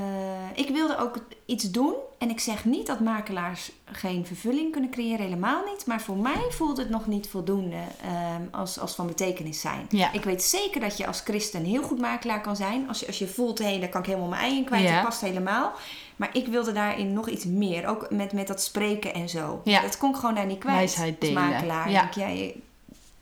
ik 0.56 0.70
wilde 0.70 0.98
ook 0.98 1.18
iets 1.46 1.72
doen. 1.72 1.94
En 2.20 2.30
ik 2.30 2.40
zeg 2.40 2.66
niet 2.66 2.88
dat 2.88 3.00
makelaars 3.00 3.72
geen 3.86 4.26
vervulling 4.26 4.72
kunnen 4.72 4.90
creëren, 4.90 5.26
helemaal 5.26 5.64
niet. 5.66 5.86
Maar 5.86 6.02
voor 6.02 6.18
mij 6.18 6.46
voelde 6.50 6.82
het 6.82 6.90
nog 6.90 7.08
niet 7.08 7.30
voldoende 7.30 7.82
ehm, 8.02 8.42
als, 8.52 8.80
als 8.80 8.96
van 8.96 9.08
betekenis 9.08 9.62
zijn. 9.62 9.86
Ja. 9.90 10.12
Ik 10.12 10.24
weet 10.24 10.44
zeker 10.44 10.82
dat 10.82 10.98
je 10.98 11.08
als 11.08 11.22
christen 11.22 11.64
heel 11.64 11.84
goed 11.84 12.00
makelaar 12.00 12.42
kan 12.42 12.56
zijn. 12.56 12.88
Als 12.88 13.00
je, 13.00 13.08
als 13.08 13.20
je 13.20 13.28
voelt, 13.28 13.60
hé, 13.60 13.80
daar 13.80 13.90
kan 13.90 14.02
ik 14.02 14.08
helemaal 14.08 14.30
mijn 14.30 14.42
ei 14.42 14.58
in 14.58 14.64
kwijt. 14.64 14.84
Ja. 14.84 14.96
Dat 14.96 15.04
past 15.04 15.22
helemaal. 15.22 15.72
Maar 16.16 16.30
ik 16.34 16.48
wilde 16.48 16.72
daarin 16.72 17.14
nog 17.14 17.30
iets 17.30 17.46
meer. 17.46 17.88
Ook 17.88 18.10
met, 18.10 18.34
met 18.34 18.48
dat 18.48 18.62
spreken 18.62 19.14
en 19.14 19.30
zo. 19.30 19.62
Ja. 19.64 19.82
Dat 19.82 19.98
kon 19.98 20.10
ik 20.10 20.16
gewoon 20.16 20.36
daar 20.36 20.46
niet 20.46 20.60
kwijt. 20.60 20.78
Wijsheid 20.78 21.22
delen. 21.22 21.44
makelaar. 21.44 21.92
Ja. 21.92 22.10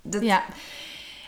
Dat, 0.02 0.22
Ja. 0.22 0.44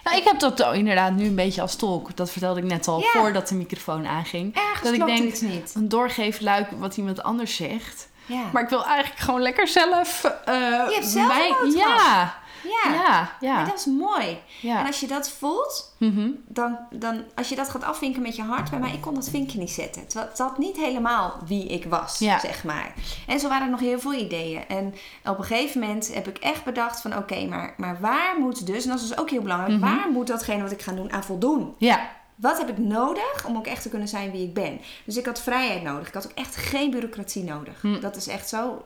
Nou, 0.10 0.22
ik 0.22 0.28
heb 0.28 0.40
dat 0.40 0.74
inderdaad 0.74 1.12
nu 1.12 1.26
een 1.26 1.36
beetje 1.36 1.62
als 1.62 1.76
tolk. 1.76 2.16
Dat 2.16 2.32
vertelde 2.32 2.60
ik 2.60 2.66
net 2.66 2.88
al 2.88 3.02
voordat 3.02 3.48
de 3.48 3.56
microfoon 3.56 4.08
aanging. 4.08 4.56
Ergens 4.56 4.82
Dat 4.84 4.94
ik 4.94 5.06
denk, 5.06 5.24
iets 5.24 5.42
niet. 5.42 5.72
Een 5.76 5.90
doorgeefluik 5.90 6.68
wat 6.72 6.98
iemand 6.98 7.24
anders 7.24 7.56
zegt. 7.56 8.10
Ja. 8.26 8.44
Maar 8.54 8.64
ik 8.64 8.70
wil 8.70 8.86
eigenlijk 8.86 9.20
gewoon 9.20 9.42
lekker 9.42 9.68
zelf... 9.68 10.24
eh 10.24 10.54
Je 10.56 10.94
hebt 10.94 11.06
zelf 11.06 11.62
een. 11.64 11.72
Ja, 11.72 12.36
ja. 12.64 12.94
ja, 12.94 13.32
ja. 13.40 13.56
Maar 13.56 13.66
dat 13.66 13.80
is 13.80 13.86
mooi. 13.86 14.38
ja. 14.62 14.80
En 14.80 14.86
als 14.86 15.00
je 15.00 15.08
dat 15.08 15.30
voelt, 15.30 15.94
Mhm. 15.98 16.30
dan, 16.48 16.78
dan 16.92 17.24
als 17.36 17.50
je 17.50 17.56
dat 17.56 17.70
gaat 17.70 17.84
afvinken 17.84 18.22
met 18.22 18.36
je 18.36 18.42
hart, 18.44 18.70
bij 18.70 18.80
mij, 18.80 18.94
ik 18.94 19.02
kon 19.02 19.14
dat 19.14 19.30
vinkje 19.30 19.60
niet 19.60 19.72
zetten. 19.72 20.02
Het 20.02 20.14
wa- 20.14 20.28
het 20.30 20.38
had 20.38 20.58
niet 20.58 20.78
helemaal 20.78 21.38
wie 21.46 21.66
ik 21.68 21.86
was, 21.86 22.20
Ja. 22.20 22.40
zeg 22.40 22.64
maar. 22.64 22.94
En 23.28 23.40
zo 23.40 23.48
waren 23.48 23.64
er 23.66 23.72
nog 23.72 23.80
heel 23.80 24.00
veel 24.00 24.14
ideeën. 24.14 24.68
En 24.68 24.94
op 25.26 25.38
een 25.38 25.44
gegeven 25.44 25.82
moment 25.82 26.14
heb 26.14 26.28
ik 26.28 26.38
echt 26.38 26.64
bedacht 26.64 27.02
van, 27.02 27.18
oké, 27.18 27.46
maar, 27.46 27.74
maar 27.78 27.98
waar 28.00 28.36
moet 28.40 28.66
dus, 28.66 28.84
en 28.84 28.90
dat 28.90 29.00
is 29.00 29.08
dus 29.08 29.18
ook 29.18 29.30
heel 29.30 29.42
belangrijk, 29.42 29.80
Mhm. 29.80 29.96
waar 29.96 30.10
moet 30.12 30.28
datgene 30.28 30.62
wat 30.64 30.72
ik 30.72 30.82
ga 30.82 30.92
doen 30.92 31.12
aan 31.12 31.24
voldoen? 31.24 31.76
ja. 31.78 32.18
Wat 32.36 32.58
heb 32.58 32.70
ik 32.70 32.78
nodig 32.78 33.46
om 33.48 33.58
ook 33.58 33.68
echt 33.68 33.82
te 33.82 33.90
kunnen 33.90 34.08
zijn 34.08 34.32
wie 34.32 34.44
ik 34.48 34.54
ben? 34.54 34.82
Dus 35.06 35.18
ik 35.18 35.26
had 35.26 35.42
vrijheid 35.42 35.84
nodig. 35.84 36.08
Ik 36.08 36.14
had 36.14 36.26
ook 36.26 36.32
echt 36.38 36.56
geen 36.56 36.92
bureaucratie 36.92 37.44
nodig. 37.44 37.82
Hm. 37.82 38.00
Dat 38.00 38.16
is 38.16 38.28
echt 38.28 38.50
zo 38.50 38.84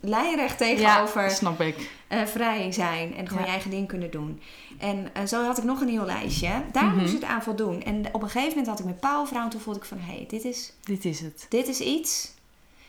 lijnrecht 0.00 0.58
ja, 0.58 0.66
tegenover 0.66 1.30
snap 1.30 1.60
ik. 1.60 1.90
eh, 2.08 2.22
vrij 2.24 2.72
zijn 2.72 3.14
en 3.16 3.26
gewoon 3.28 3.38
Ja. 3.38 3.44
je 3.46 3.52
eigen 3.52 3.70
ding 3.70 3.88
kunnen 3.88 4.10
doen. 4.10 4.40
En 4.78 5.08
eh, 5.12 5.24
zo 5.24 5.44
had 5.44 5.58
ik 5.58 5.64
nog 5.64 5.80
een 5.80 5.88
heel 5.88 6.04
lijstje. 6.04 6.48
Daar 6.72 6.84
Mhm. 6.84 6.98
moest 6.98 7.12
het 7.12 7.24
aan 7.24 7.42
voldoen. 7.42 7.82
En 7.82 8.04
op 8.12 8.22
een 8.22 8.28
gegeven 8.30 8.48
moment 8.48 8.66
had 8.66 8.78
ik 8.78 8.84
met 8.84 9.00
Pauwvrouw, 9.00 9.48
toen 9.48 9.60
voelde 9.60 9.78
ik 9.78 9.84
van, 9.84 9.98
hé, 10.00 10.14
hey, 10.14 10.24
dit, 10.28 10.44
is, 10.44 10.72
Dit 10.84 11.04
is 11.04 11.20
het. 11.20 11.46
dit 11.48 11.68
is 11.68 11.80
iets. 11.80 12.32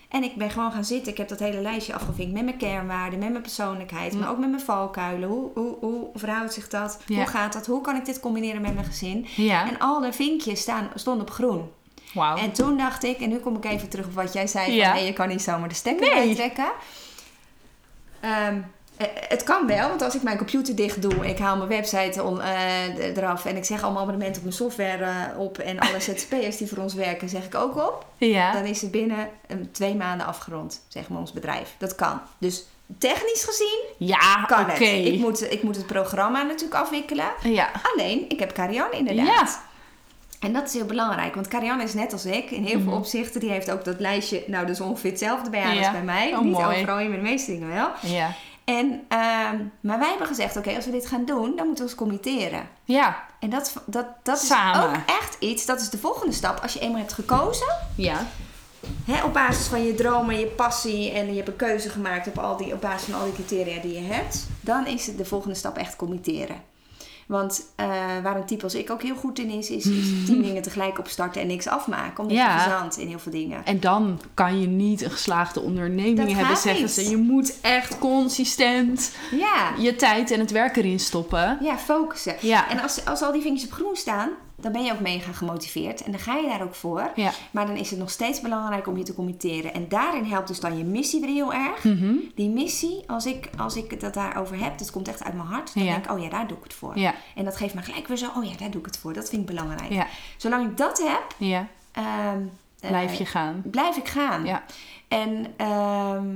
En 0.09 0.23
ik 0.23 0.35
ben 0.35 0.49
gewoon 0.49 0.71
gaan 0.71 0.85
zitten. 0.85 1.11
Ik 1.11 1.17
heb 1.17 1.27
dat 1.27 1.39
hele 1.39 1.61
lijstje 1.61 1.93
afgevinkt 1.93 2.33
met 2.33 2.43
mijn 2.43 2.57
kernwaarden, 2.57 3.19
met 3.19 3.29
mijn 3.29 3.41
persoonlijkheid, 3.41 4.13
Mm. 4.13 4.19
maar 4.19 4.29
ook 4.29 4.37
met 4.37 4.49
mijn 4.49 4.61
valkuilen. 4.61 5.29
Hoe, 5.29 5.49
hoe, 5.53 5.75
hoe 5.79 6.07
verhoudt 6.13 6.53
zich 6.53 6.67
dat? 6.67 6.99
Ja. 7.05 7.15
Hoe 7.15 7.25
gaat 7.27 7.53
dat? 7.53 7.65
Hoe 7.65 7.81
kan 7.81 7.95
ik 7.95 8.05
dit 8.05 8.19
combineren 8.19 8.61
met 8.61 8.73
mijn 8.73 8.85
gezin? 8.85 9.25
Ja, 9.35 9.69
En 9.69 9.79
alle 9.79 10.13
vinkjes 10.13 10.59
staan, 10.61 10.89
stonden 10.95 11.21
op 11.27 11.31
groen. 11.33 11.69
En 12.37 12.51
toen 12.51 12.77
dacht 12.77 13.03
ik, 13.03 13.19
en 13.19 13.29
nu 13.29 13.37
kom 13.37 13.55
ik 13.55 13.65
even 13.65 13.89
terug 13.89 14.05
op 14.05 14.13
wat 14.13 14.33
jij 14.33 14.47
zei: 14.47 14.71
Ja. 14.71 14.85
van 14.85 14.95
nee, 14.95 15.05
je 15.05 15.13
kan 15.13 15.27
niet 15.27 15.41
zomaar 15.41 15.69
de 15.69 15.75
stekker 15.75 16.15
Nee. 16.15 16.35
trekken. 16.35 16.71
Ehm, 18.19 18.57
eh, 18.97 19.07
het 19.27 19.43
kan 19.43 19.67
wel, 19.67 19.87
want 19.89 20.01
als 20.01 20.15
ik 20.15 20.21
mijn 20.21 20.37
computer 20.37 20.75
dicht 20.75 21.01
doe 21.01 21.27
ik 21.27 21.37
haal 21.39 21.57
mijn 21.57 21.69
website 21.69 22.23
on, 22.23 22.41
eh, 22.41 23.17
eraf 23.17 23.45
en 23.45 23.55
ik 23.57 23.65
zeg 23.65 23.83
allemaal 23.83 24.01
abonnementen 24.01 24.35
op 24.37 24.43
mijn 24.43 24.55
software 24.55 25.03
eh, 25.05 25.39
op 25.39 25.57
en 25.57 25.79
alle 25.79 25.99
ZZP'ers 26.09 26.57
die 26.57 26.67
voor 26.67 26.77
ons 26.77 26.93
werken, 26.93 27.29
zeg 27.29 27.45
ik 27.45 27.55
ook 27.55 27.75
op, 27.75 28.05
Ja, 28.17 28.53
dan 28.53 28.65
is 28.65 28.81
het 28.81 28.91
binnen 28.91 29.29
twee 29.71 29.95
maanden 29.95 30.27
afgerond, 30.27 30.81
zeg 30.87 31.09
maar 31.09 31.19
ons 31.19 31.31
bedrijf. 31.31 31.75
Dat 31.77 31.95
kan. 31.95 32.21
Dus 32.37 32.65
technisch 32.97 33.43
gezien 33.43 33.79
ja 33.97 34.43
kan 34.47 34.65
het. 34.65 34.79
Ik 34.79 35.19
moet, 35.19 35.51
ik 35.51 35.63
moet 35.63 35.75
het 35.75 35.85
programma 35.85 36.41
natuurlijk 36.43 36.81
afwikkelen. 36.81 37.27
Ja, 37.41 37.69
Alleen, 37.93 38.25
ik 38.29 38.39
heb 38.39 38.53
Karianne 38.53 38.97
inderdaad. 38.97 39.25
Ja. 39.27 39.73
En 40.39 40.53
dat 40.53 40.67
is 40.67 40.73
heel 40.73 40.85
belangrijk, 40.85 41.35
want 41.35 41.47
Karianne 41.47 41.83
is 41.83 41.93
net 41.93 42.13
als 42.13 42.25
ik 42.25 42.51
in 42.51 42.63
heel 42.63 42.79
veel 42.79 42.89
Mhm. 42.89 42.97
opzichten. 42.97 43.39
Die 43.39 43.49
heeft 43.49 43.71
ook 43.71 43.85
dat 43.85 43.99
lijstje, 43.99 44.43
nou 44.47 44.65
dus 44.65 44.81
ongeveer 44.81 45.09
hetzelfde 45.09 45.49
bij 45.49 45.61
haar 45.61 45.73
Ja. 45.75 45.79
als 45.81 45.91
bij 45.91 46.03
mij. 46.03 46.33
Oh, 46.33 46.41
Niet 46.41 46.51
mooi. 46.53 46.65
overal 46.77 46.99
in, 46.99 47.07
maar 47.09 47.17
de 47.17 47.23
meeste 47.23 47.51
dingen 47.51 47.67
wel. 47.67 47.89
ja. 48.01 48.31
En, 48.65 49.01
ehm, 49.07 49.57
maar 49.81 49.99
wij 49.99 50.09
hebben 50.09 50.27
gezegd, 50.27 50.57
oké, 50.57 50.75
als 50.75 50.85
we 50.85 50.91
dit 50.91 51.05
gaan 51.07 51.25
doen, 51.25 51.55
dan 51.55 51.65
moeten 51.65 51.83
we 51.85 51.89
ons 51.91 51.95
committeren. 51.95 52.67
Ja, 52.83 53.23
En 53.39 53.49
dat, 53.49 53.73
dat, 53.85 54.05
dat 54.23 54.41
is 54.41 54.47
Samen. 54.47 54.89
ook 54.89 54.95
echt 55.21 55.35
iets, 55.39 55.65
dat 55.65 55.81
is 55.81 55.89
de 55.89 55.97
volgende 55.97 56.33
stap. 56.33 56.59
Als 56.61 56.73
je 56.73 56.79
eenmaal 56.79 56.99
hebt 56.99 57.13
gekozen, 57.13 57.67
ja. 57.95 58.25
hè, 59.05 59.23
op 59.23 59.33
basis 59.33 59.65
van 59.67 59.85
je 59.85 59.93
dromen, 59.95 60.39
je 60.39 60.45
passie 60.45 61.11
en 61.11 61.27
je 61.29 61.35
hebt 61.35 61.47
een 61.47 61.55
keuze 61.55 61.89
gemaakt 61.89 62.27
op, 62.27 62.37
al 62.37 62.57
die, 62.57 62.73
op 62.73 62.81
basis 62.81 63.03
van 63.09 63.19
al 63.19 63.25
die 63.25 63.33
criteria 63.33 63.81
die 63.81 63.93
je 63.93 64.07
hebt, 64.13 64.47
dan 64.61 64.87
is 64.87 65.07
het 65.07 65.17
de 65.17 65.25
volgende 65.25 65.55
stap 65.55 65.77
echt 65.77 65.95
committeren. 65.95 66.61
Want 67.27 67.65
eh, 67.75 67.87
waar 68.23 68.35
een 68.35 68.45
type 68.45 68.63
als 68.63 68.75
ik 68.75 68.89
ook 68.91 69.01
heel 69.01 69.15
goed 69.15 69.39
in 69.39 69.49
is, 69.49 69.69
is, 69.69 69.85
is 69.85 70.25
tien 70.25 70.41
dingen 70.41 70.61
tegelijk 70.61 70.99
opstarten 70.99 71.41
en 71.41 71.47
niks 71.47 71.67
afmaken. 71.67 72.23
Omdat 72.23 72.37
Ja. 72.37 72.53
je 72.55 72.61
verzandt 72.61 72.97
in 72.97 73.07
heel 73.07 73.19
veel 73.19 73.31
dingen. 73.31 73.65
En 73.65 73.79
dan 73.79 74.19
kan 74.33 74.61
je 74.61 74.67
niet 74.67 75.01
een 75.01 75.11
geslaagde 75.11 75.59
onderneming 75.61 76.17
Dat 76.17 76.31
hebben, 76.31 76.57
zeggen 76.57 76.89
ze. 76.89 77.09
Je 77.09 77.17
moet 77.17 77.57
echt 77.61 77.99
consistent 77.99 79.11
Ja, 79.31 79.73
je 79.77 79.95
tijd 79.95 80.31
en 80.31 80.39
het 80.39 80.51
werk 80.51 80.75
erin 80.77 80.99
stoppen. 80.99 81.57
ja 81.61 81.77
focussen. 81.77 82.35
Ja. 82.41 82.69
En 82.69 82.79
als, 82.81 83.05
als 83.05 83.21
al 83.21 83.31
die 83.31 83.41
vinkjes 83.41 83.69
op 83.69 83.73
groen 83.75 83.95
staan, 83.95 84.29
dan 84.55 84.71
ben 84.71 84.83
je 84.83 84.91
ook 84.91 84.99
mega 84.99 85.31
gemotiveerd. 85.31 86.01
En 86.03 86.11
dan 86.11 86.19
ga 86.19 86.35
je 86.35 86.47
daar 86.47 86.61
ook 86.63 86.75
voor. 86.75 87.11
Ja. 87.15 87.31
Maar 87.51 87.65
dan 87.67 87.75
is 87.75 87.89
het 87.89 87.99
nog 87.99 88.09
steeds 88.09 88.41
belangrijk 88.41 88.87
om 88.87 88.97
je 88.97 89.03
te 89.03 89.13
committeren. 89.13 89.73
En 89.73 89.87
daarin 89.89 90.23
helpt 90.23 90.47
dus 90.47 90.59
dan 90.59 90.77
je 90.77 90.83
missie 90.83 91.21
weer 91.21 91.29
heel 91.29 91.53
erg. 91.53 91.83
Mhm. 91.83 92.13
Die 92.35 92.49
missie, 92.49 93.03
als 93.07 93.25
ik, 93.25 93.49
als 93.57 93.75
ik 93.75 93.91
het 94.01 94.13
daarover 94.13 94.59
heb, 94.63 94.77
dat 94.77 94.91
komt 94.91 95.07
echt 95.07 95.23
uit 95.23 95.33
mijn 95.33 95.47
hart. 95.47 95.73
Dan 95.73 95.83
Ja. 95.83 95.91
denk 95.91 96.05
ik, 96.05 96.11
oh 96.11 96.19
ja, 96.23 96.29
daar 96.29 96.47
doe 96.47 96.57
ik 96.57 96.63
het 96.63 96.73
voor. 96.73 96.97
Ja, 96.99 97.13
En 97.35 97.45
dat 97.45 97.55
geeft 97.57 97.73
me 97.73 97.81
gelijk 97.81 98.07
weer 98.07 98.17
zo, 98.17 98.27
oh 98.37 98.43
ja, 98.45 98.57
daar 98.57 98.71
doe 98.71 98.79
ik 98.79 98.85
het 98.85 98.97
voor. 98.97 99.13
Dat 99.13 99.29
vind 99.29 99.41
ik 99.41 99.47
belangrijk. 99.47 100.07
Zolang 100.37 100.69
ik 100.69 100.77
dat 100.77 100.97
heb, 100.97 101.23
ja. 101.37 101.67
ehm, 101.91 102.41
eh, 102.79 102.89
Blijf 102.89 103.13
je 103.13 103.25
gaan. 103.25 103.61
blijf 103.65 103.95
ik 103.97 104.07
gaan. 104.07 104.45
Ja. 104.45 104.63
En 105.07 105.45
ehm, 105.57 106.27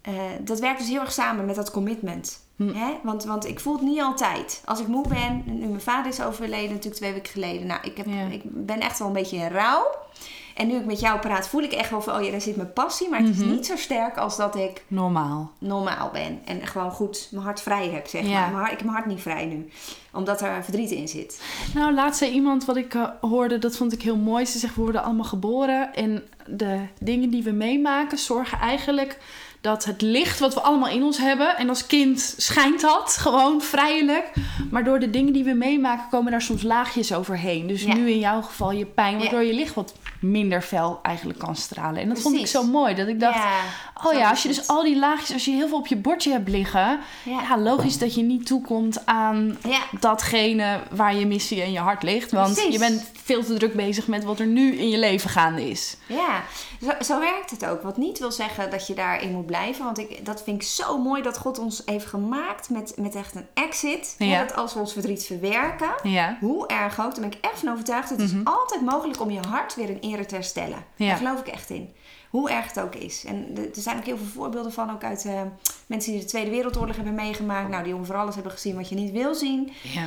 eh, 0.00 0.14
dat 0.40 0.58
werkt 0.60 0.78
dus 0.78 0.88
heel 0.88 1.00
erg 1.00 1.12
samen 1.12 1.44
met 1.44 1.54
dat 1.54 1.70
commitment. 1.70 2.46
Hm. 2.58 2.74
Hè? 2.74 2.92
Want, 3.02 3.24
want 3.24 3.46
ik 3.46 3.60
voel 3.60 3.72
het 3.72 3.82
niet 3.82 4.00
altijd. 4.00 4.62
Als 4.64 4.80
ik 4.80 4.86
moe 4.86 5.08
ben, 5.08 5.42
nu 5.46 5.66
mijn 5.66 5.80
vader 5.80 6.10
is 6.12 6.22
overleden 6.22 6.68
natuurlijk 6.68 6.94
twee 6.96 7.12
weken 7.12 7.32
geleden. 7.32 7.66
Nou, 7.66 7.80
ik, 7.82 7.96
heb, 7.96 8.06
Ja. 8.06 8.26
ik 8.30 8.40
ben 8.44 8.80
echt 8.80 8.98
wel 8.98 9.08
een 9.08 9.14
beetje 9.14 9.36
in 9.36 9.48
rouw. 9.48 9.86
En 10.54 10.66
nu 10.66 10.74
ik 10.76 10.84
met 10.84 11.00
jou 11.00 11.18
praat, 11.18 11.48
voel 11.48 11.62
ik 11.62 11.72
echt 11.72 11.90
wel 11.90 12.02
van, 12.02 12.14
oh 12.16 12.22
ja, 12.24 12.30
daar 12.30 12.40
zit 12.40 12.56
mijn 12.56 12.72
passie. 12.72 13.08
Maar 13.08 13.18
het 13.20 13.28
Mhm. 13.36 13.40
is 13.48 13.50
niet 13.56 13.66
zo 13.66 13.76
sterk 13.76 14.16
als 14.16 14.36
dat 14.36 14.56
ik 14.56 14.84
Normaal. 14.88 15.50
normaal 15.58 16.10
ben. 16.12 16.40
En 16.44 16.66
gewoon 16.66 16.90
goed 16.90 17.28
mijn 17.30 17.44
hart 17.44 17.60
vrij 17.60 17.88
heb, 17.88 18.06
zeg 18.06 18.22
Ja. 18.26 18.40
maar. 18.48 18.50
Hart- 18.60 18.72
ik 18.72 18.76
heb 18.76 18.86
mijn 18.86 18.96
hart 18.96 19.06
niet 19.06 19.20
vrij 19.20 19.44
nu. 19.46 19.68
Omdat 20.12 20.40
er 20.40 20.64
verdriet 20.64 20.90
in 20.90 21.08
zit. 21.08 21.42
Nou, 21.74 21.94
laatst 21.94 22.18
zei 22.18 22.30
iemand 22.32 22.64
wat 22.64 22.76
ik 22.76 22.94
eh, 22.94 23.04
hoorde, 23.20 23.58
dat 23.58 23.76
vond 23.76 23.92
ik 23.92 24.02
heel 24.02 24.16
mooi. 24.16 24.46
Ze 24.46 24.58
zegt, 24.58 24.74
we 24.74 24.82
worden 24.82 25.02
allemaal 25.02 25.24
geboren 25.24 25.94
en 25.94 26.22
de 26.46 26.80
dingen 27.00 27.30
die 27.30 27.42
we 27.42 27.50
meemaken 27.52 28.18
zorgen 28.18 28.58
eigenlijk 28.58 29.18
dat 29.60 29.84
het 29.84 30.02
licht 30.02 30.38
wat 30.38 30.54
we 30.54 30.60
allemaal 30.60 30.88
in 30.88 31.02
ons 31.02 31.18
hebben, 31.18 31.56
en 31.56 31.68
als 31.68 31.86
kind 31.86 32.34
schijnt 32.36 32.80
dat 32.80 33.16
gewoon 33.20 33.62
vrijelijk, 33.62 34.32
maar 34.70 34.84
door 34.84 34.98
de 34.98 35.10
dingen 35.10 35.32
die 35.32 35.44
we 35.44 35.52
meemaken 35.54 36.08
komen 36.10 36.30
daar 36.30 36.42
soms 36.42 36.62
laagjes 36.62 37.12
overheen. 37.12 37.66
Dus 37.66 37.82
Ja. 37.82 37.94
nu 37.94 38.10
in 38.10 38.18
jouw 38.18 38.42
geval 38.42 38.70
je 38.72 38.86
pijn, 38.86 39.18
waardoor 39.18 39.42
je 39.44 39.54
licht 39.54 39.74
wat 39.74 39.94
minder 40.20 40.62
fel 40.62 40.98
eigenlijk 41.02 41.38
kan 41.38 41.56
stralen. 41.56 42.02
En 42.02 42.08
dat 42.08 42.20
vond 42.20 42.36
ik 42.36 42.46
zo 42.46 42.62
mooi, 42.64 42.94
dat 42.94 43.08
ik 43.08 43.20
dacht, 43.20 43.38
oh 44.04 44.12
ja, 44.12 44.30
als 44.30 44.42
je 44.42 44.48
dus 44.48 44.68
al 44.68 44.82
die 44.82 44.98
laagjes, 44.98 45.32
als 45.32 45.44
je 45.44 45.50
heel 45.50 45.68
veel 45.68 45.78
op 45.78 45.86
je 45.86 45.96
bordje 45.96 46.32
hebt 46.32 46.48
liggen, 46.48 47.00
Ja. 47.22 47.40
ja, 47.48 47.58
logisch 47.58 47.98
dat 47.98 48.14
je 48.14 48.22
niet 48.22 48.46
toekomt 48.46 49.06
aan 49.06 49.58
datgene 50.00 50.80
waar 50.90 51.14
je 51.14 51.26
missie 51.26 51.62
en 51.62 51.72
je 51.72 51.78
hart 51.78 52.02
ligt. 52.02 52.30
Want 52.32 52.52
Precies. 52.54 52.72
je 52.72 52.78
bent 52.78 53.10
veel 53.24 53.44
te 53.44 53.54
druk 53.54 53.74
bezig 53.74 54.06
met 54.06 54.24
wat 54.24 54.38
er 54.40 54.46
nu 54.46 54.74
in 54.76 54.88
je 54.88 54.98
leven 54.98 55.30
gaande 55.30 55.70
is. 55.70 55.96
Ja, 56.06 56.42
zo, 56.82 56.90
zo 57.04 57.20
werkt 57.20 57.50
het 57.50 57.64
ook. 57.66 57.82
Wat 57.82 57.96
niet 57.96 58.18
wil 58.18 58.32
zeggen 58.32 58.70
dat 58.70 58.86
je 58.86 58.94
daarin 58.94 59.32
moet 59.32 59.46
blijven. 59.46 59.84
Want 59.84 59.98
ik, 59.98 60.24
dat 60.26 60.42
vind 60.42 60.62
ik 60.62 60.68
zo 60.68 60.98
mooi 60.98 61.22
dat 61.22 61.38
God 61.38 61.58
ons 61.58 61.82
heeft 61.84 62.06
gemaakt 62.06 62.70
met, 62.70 62.92
met 62.96 63.14
echt 63.14 63.34
een 63.34 63.46
exit. 63.54 64.14
Ja. 64.18 64.38
Dat 64.44 64.56
als 64.56 64.74
we 64.74 64.80
ons 64.80 64.92
verdriet 64.92 65.24
verwerken, 65.24 65.90
Ja. 66.02 66.36
hoe 66.40 66.66
erg 66.66 67.00
ook, 67.00 67.10
daar 67.14 67.20
ben 67.28 67.32
ik 67.38 67.38
echt 67.40 67.58
van 67.58 67.68
overtuigd. 67.72 68.10
Het 68.10 68.18
Mhm. 68.18 68.26
is 68.38 68.44
altijd 68.44 68.80
mogelijk 68.80 69.20
om 69.20 69.30
je 69.30 69.40
hart 69.48 69.74
weer 69.74 69.88
in 70.00 70.07
ere 70.14 70.26
te 70.26 70.34
herstellen. 70.34 70.84
Ja. 70.96 71.06
Daar 71.08 71.16
geloof 71.16 71.40
ik 71.40 71.46
echt 71.46 71.70
in. 71.70 71.92
Hoe 72.30 72.50
erg 72.50 72.66
het 72.74 72.80
ook 72.80 72.94
is. 72.94 73.24
En 73.24 73.56
er 73.56 73.68
zijn 73.82 73.96
ook 73.96 74.04
heel 74.04 74.16
veel 74.16 74.26
voorbeelden 74.26 74.72
van, 74.72 74.90
ook 74.90 75.04
uit 75.04 75.24
eh, 75.24 75.42
mensen 75.86 76.12
die 76.12 76.20
de 76.20 76.26
Tweede 76.26 76.50
Wereldoorlog 76.50 76.96
hebben 76.96 77.14
meegemaakt. 77.14 77.68
Nou, 77.68 77.84
die 77.84 77.94
ongeveer 77.94 78.14
alles 78.16 78.34
hebben 78.34 78.52
gezien 78.52 78.74
wat 78.76 78.88
je 78.88 78.94
niet 78.94 79.12
wil 79.12 79.34
zien. 79.34 79.72
Ja. 79.82 80.06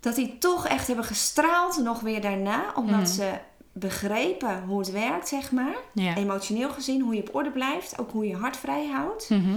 Dat 0.00 0.14
die 0.14 0.38
toch 0.38 0.66
echt 0.66 0.86
hebben 0.86 1.04
gestraald 1.04 1.82
nog 1.82 2.00
weer 2.00 2.20
daarna. 2.20 2.72
Omdat 2.74 2.96
Mhm. 3.00 3.06
ze 3.06 3.32
begrepen 3.72 4.62
hoe 4.62 4.78
het 4.78 4.90
werkt, 4.90 5.28
zeg 5.28 5.52
maar 5.52 5.76
Ja. 5.92 6.16
emotioneel 6.16 6.70
gezien, 6.70 7.00
hoe 7.00 7.14
je 7.14 7.20
op 7.20 7.34
orde 7.34 7.50
blijft, 7.50 7.98
ook 7.98 8.10
hoe 8.12 8.26
je 8.28 8.36
hart 8.36 8.56
vrij 8.56 8.86
houdt. 8.92 9.30
Mhm. 9.30 9.56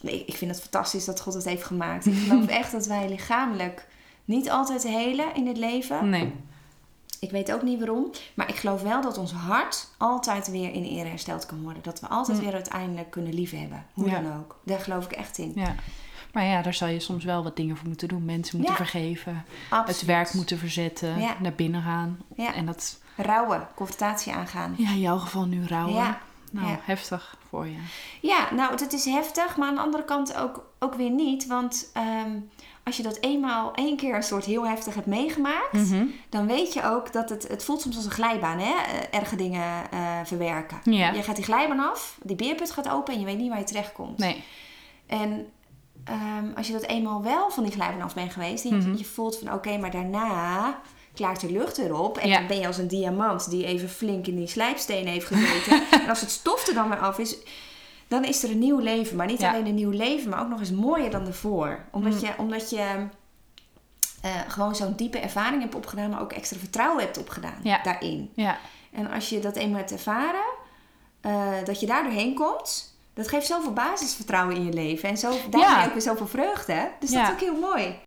nee, 0.00 0.24
ik 0.26 0.36
vind 0.36 0.50
het 0.50 0.60
fantastisch 0.60 1.04
dat 1.04 1.20
God 1.20 1.34
het 1.34 1.44
heeft 1.44 1.64
gemaakt. 1.64 2.06
Ik 2.06 2.14
geloof 2.16 2.46
echt 2.60 2.72
dat 2.72 2.86
wij 2.86 3.08
lichamelijk 3.08 3.86
niet 4.24 4.50
altijd 4.50 4.82
helen 4.82 5.34
in 5.34 5.46
het 5.46 5.56
leven. 5.56 6.08
Nee. 6.08 6.32
Ik 7.20 7.30
weet 7.30 7.52
ook 7.52 7.62
niet 7.62 7.78
waarom. 7.78 8.10
Maar 8.34 8.48
ik 8.48 8.56
geloof 8.56 8.82
wel 8.82 9.00
dat 9.02 9.18
ons 9.18 9.32
hart 9.32 9.88
altijd 9.98 10.50
weer 10.50 10.72
in 10.72 10.84
ere 10.84 11.08
hersteld 11.08 11.46
kan 11.46 11.62
worden. 11.62 11.82
Dat 11.82 12.00
we 12.00 12.08
altijd 12.08 12.38
Hm. 12.38 12.44
weer 12.44 12.54
uiteindelijk 12.54 13.10
kunnen 13.10 13.32
liefhebben. 13.34 13.86
Hoe 13.94 14.08
Ja. 14.10 14.20
dan 14.20 14.36
ook. 14.38 14.58
Daar 14.64 14.80
geloof 14.80 15.04
ik 15.04 15.12
echt 15.12 15.38
in. 15.38 15.52
Ja. 15.54 15.74
Maar 16.32 16.44
ja, 16.44 16.62
daar 16.62 16.74
zal 16.74 16.88
je 16.88 17.00
soms 17.00 17.24
wel 17.24 17.42
wat 17.42 17.56
dingen 17.56 17.76
voor 17.76 17.88
moeten 17.88 18.08
doen. 18.08 18.24
Mensen 18.24 18.56
moeten 18.56 18.76
Ja. 18.76 18.84
vergeven. 18.84 19.44
Absoluut. 19.70 19.96
Het 20.00 20.04
werk 20.06 20.32
moeten 20.34 20.58
verzetten. 20.58 21.18
Ja. 21.20 21.36
Naar 21.40 21.52
binnen 21.54 21.82
gaan. 21.82 22.18
En 22.36 22.66
dat, 22.66 22.98
Rouwen, 23.16 23.68
confrontatie 23.74 24.32
aangaan. 24.32 24.74
ja, 24.78 24.88
in 24.90 25.00
jouw 25.00 25.18
geval 25.18 25.44
nu 25.44 25.66
rouwen. 25.66 26.16
Nou, 26.52 26.68
Ja. 26.68 26.78
heftig 26.82 27.36
voor 27.48 27.66
je. 27.66 27.76
Ja, 28.20 28.54
nou, 28.54 28.70
het 28.70 28.92
is 28.92 29.04
heftig, 29.04 29.56
maar 29.56 29.68
aan 29.68 29.74
de 29.74 29.80
andere 29.80 30.04
kant 30.04 30.34
ook, 30.36 30.64
ook 30.78 30.94
weer 30.94 31.10
niet. 31.10 31.46
Want 31.46 31.90
ehm, 31.92 32.30
als 32.90 32.98
je 32.98 33.02
dat 33.04 33.18
eenmaal, 33.20 33.72
één 33.74 33.96
keer 33.96 34.14
een 34.14 34.22
soort 34.22 34.44
heel 34.44 34.66
heftig 34.66 34.94
hebt 34.94 35.06
meegemaakt, 35.06 35.72
Mhm. 35.72 36.04
dan 36.28 36.46
weet 36.46 36.72
je 36.72 36.84
ook 36.84 37.12
dat 37.12 37.28
het, 37.28 37.48
het 37.48 37.64
voelt 37.64 37.80
soms 37.80 37.96
als 37.96 38.04
een 38.04 38.10
glijbaan, 38.10 38.58
hè? 38.58 38.72
eh, 38.74 39.18
Erge 39.20 39.36
dingen 39.36 39.90
eh, 39.90 40.18
verwerken. 40.24 40.78
Ja. 40.84 41.12
Je 41.12 41.22
gaat 41.22 41.36
die 41.36 41.44
glijbaan 41.44 41.90
af, 41.90 42.18
die 42.22 42.36
beerput 42.36 42.70
gaat 42.70 42.88
open 42.88 43.14
en 43.14 43.20
je 43.20 43.26
weet 43.26 43.38
niet 43.38 43.48
waar 43.48 43.58
je 43.58 43.64
terechtkomt. 43.64 44.18
Nee. 44.18 44.42
En 45.06 45.46
ehm, 46.04 46.44
als 46.56 46.66
je 46.66 46.72
dat 46.72 46.82
eenmaal 46.86 47.22
wel 47.22 47.50
van 47.50 47.62
die 47.62 47.72
glijbaan 47.72 48.02
af 48.02 48.14
bent 48.14 48.32
geweest, 48.32 48.64
en 48.64 48.70
je, 48.70 48.76
Mhm. 48.76 48.96
je 48.96 49.04
voelt 49.04 49.38
van 49.38 49.52
oké, 49.52 49.78
maar 49.78 49.90
daarna 49.90 50.80
klaart 51.14 51.40
de 51.40 51.52
lucht 51.52 51.78
erop. 51.78 52.18
En 52.18 52.28
Ja. 52.28 52.38
dan 52.38 52.46
ben 52.46 52.58
je 52.58 52.66
als 52.66 52.78
een 52.78 52.88
diamant 52.88 53.50
die 53.50 53.64
even 53.66 53.88
flink 53.88 54.26
in 54.26 54.36
die 54.36 54.46
slijpstenen 54.46 55.12
heeft 55.12 55.26
gezeten. 55.26 55.82
en 56.02 56.08
als 56.08 56.20
het 56.20 56.30
stof 56.30 56.66
er 56.68 56.74
dan 56.74 56.88
weer 56.88 56.98
af 56.98 57.18
is, 57.18 57.36
dan 58.10 58.24
is 58.24 58.42
er 58.42 58.50
een 58.50 58.58
nieuw 58.58 58.78
leven. 58.78 59.16
Maar 59.16 59.26
niet 59.26 59.40
Ja. 59.40 59.50
alleen 59.52 59.66
een 59.66 59.74
nieuw 59.74 59.90
leven, 59.90 60.30
maar 60.30 60.40
ook 60.40 60.48
nog 60.48 60.58
eens 60.60 60.70
mooier 60.70 61.10
dan 61.10 61.26
ervoor. 61.26 61.78
Omdat 61.90 62.12
Mm. 62.12 62.18
je, 62.20 62.32
omdat 62.38 62.70
je 62.70 63.06
eh, 64.22 64.30
gewoon 64.48 64.74
zo'n 64.76 64.92
diepe 64.96 65.18
ervaring 65.18 65.62
hebt 65.62 65.74
opgedaan, 65.74 66.10
maar 66.10 66.20
ook 66.20 66.32
extra 66.32 66.58
vertrouwen 66.58 67.02
hebt 67.04 67.18
opgedaan 67.18 67.60
Ja. 67.62 67.80
daarin. 67.82 68.30
Ja. 68.34 68.58
En 68.92 69.10
als 69.10 69.28
je 69.28 69.38
dat 69.40 69.56
eenmaal 69.56 69.78
hebt 69.78 69.92
ervaren, 69.92 70.44
eh, 71.20 71.52
dat 71.64 71.80
je 71.80 71.86
daar 71.86 72.02
doorheen 72.02 72.34
komt, 72.34 72.94
dat 73.14 73.28
geeft 73.28 73.46
zoveel 73.46 73.72
basisvertrouwen 73.72 74.56
in 74.56 74.64
je 74.64 74.72
leven. 74.72 75.08
En 75.08 75.16
zo, 75.16 75.30
daarmee 75.50 75.70
Ja. 75.70 75.84
ook 75.86 75.92
weer 75.92 76.02
zoveel 76.02 76.26
vreugde. 76.26 76.88
Dus 77.00 77.10
dat 77.10 77.22
is 77.22 77.30
ook 77.30 77.40
heel 77.40 77.60
mooi. 77.60 77.98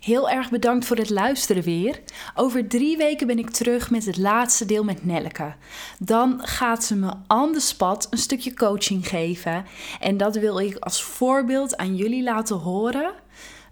Heel 0.00 0.30
erg 0.30 0.50
bedankt 0.50 0.84
voor 0.86 0.96
het 0.96 1.10
luisteren 1.10 1.62
weer. 1.62 2.00
Over 2.34 2.68
drie 2.68 2.96
weken 2.96 3.26
ben 3.26 3.38
ik 3.38 3.50
terug 3.50 3.90
met 3.90 4.06
het 4.06 4.16
laatste 4.16 4.64
deel 4.64 4.84
met 4.84 5.04
Nelleke. 5.04 5.54
Dan 5.98 6.38
gaat 6.42 6.84
ze 6.84 6.96
me 6.96 7.12
on 7.28 7.52
the 7.52 7.60
spot 7.60 8.06
een 8.10 8.18
stukje 8.18 8.54
coaching 8.54 9.08
geven. 9.08 9.64
En 10.00 10.16
dat 10.16 10.36
wil 10.36 10.58
ik 10.58 10.76
als 10.76 11.02
voorbeeld 11.02 11.76
aan 11.76 11.96
jullie 11.96 12.22
laten 12.22 12.56
horen. 12.56 13.12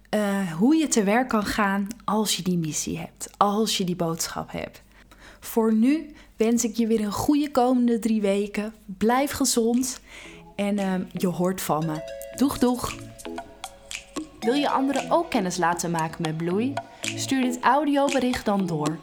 eh, 0.08 0.52
hoe 0.52 0.76
je 0.76 0.88
te 0.88 1.02
werk 1.04 1.28
kan 1.28 1.44
gaan 1.44 1.86
als 2.04 2.36
je 2.36 2.42
die 2.42 2.58
missie 2.58 2.98
hebt. 2.98 3.30
Als 3.36 3.76
je 3.76 3.84
die 3.84 3.96
boodschap 3.96 4.52
hebt. 4.52 4.82
Voor 5.40 5.74
nu 5.74 6.14
wens 6.36 6.64
ik 6.64 6.76
je 6.76 6.86
weer 6.86 7.00
een 7.00 7.12
goede 7.12 7.50
komende 7.50 7.98
drie 7.98 8.20
weken. 8.20 8.74
Blijf 8.84 9.30
gezond. 9.30 10.00
En 10.56 10.78
ehm, 10.78 11.02
je 11.12 11.26
hoort 11.26 11.60
van 11.60 11.86
me. 11.86 12.00
Doeg, 12.36 12.58
doeg! 12.58 12.94
Wil 14.48 14.56
je 14.56 14.68
anderen 14.68 15.10
ook 15.10 15.30
kennis 15.30 15.56
laten 15.56 15.90
maken 15.90 16.22
met 16.22 16.36
bloei? 16.36 16.72
Stuur 17.00 17.42
dit 17.42 17.58
audiobericht 17.60 18.44
dan 18.44 18.66
door. 18.66 18.98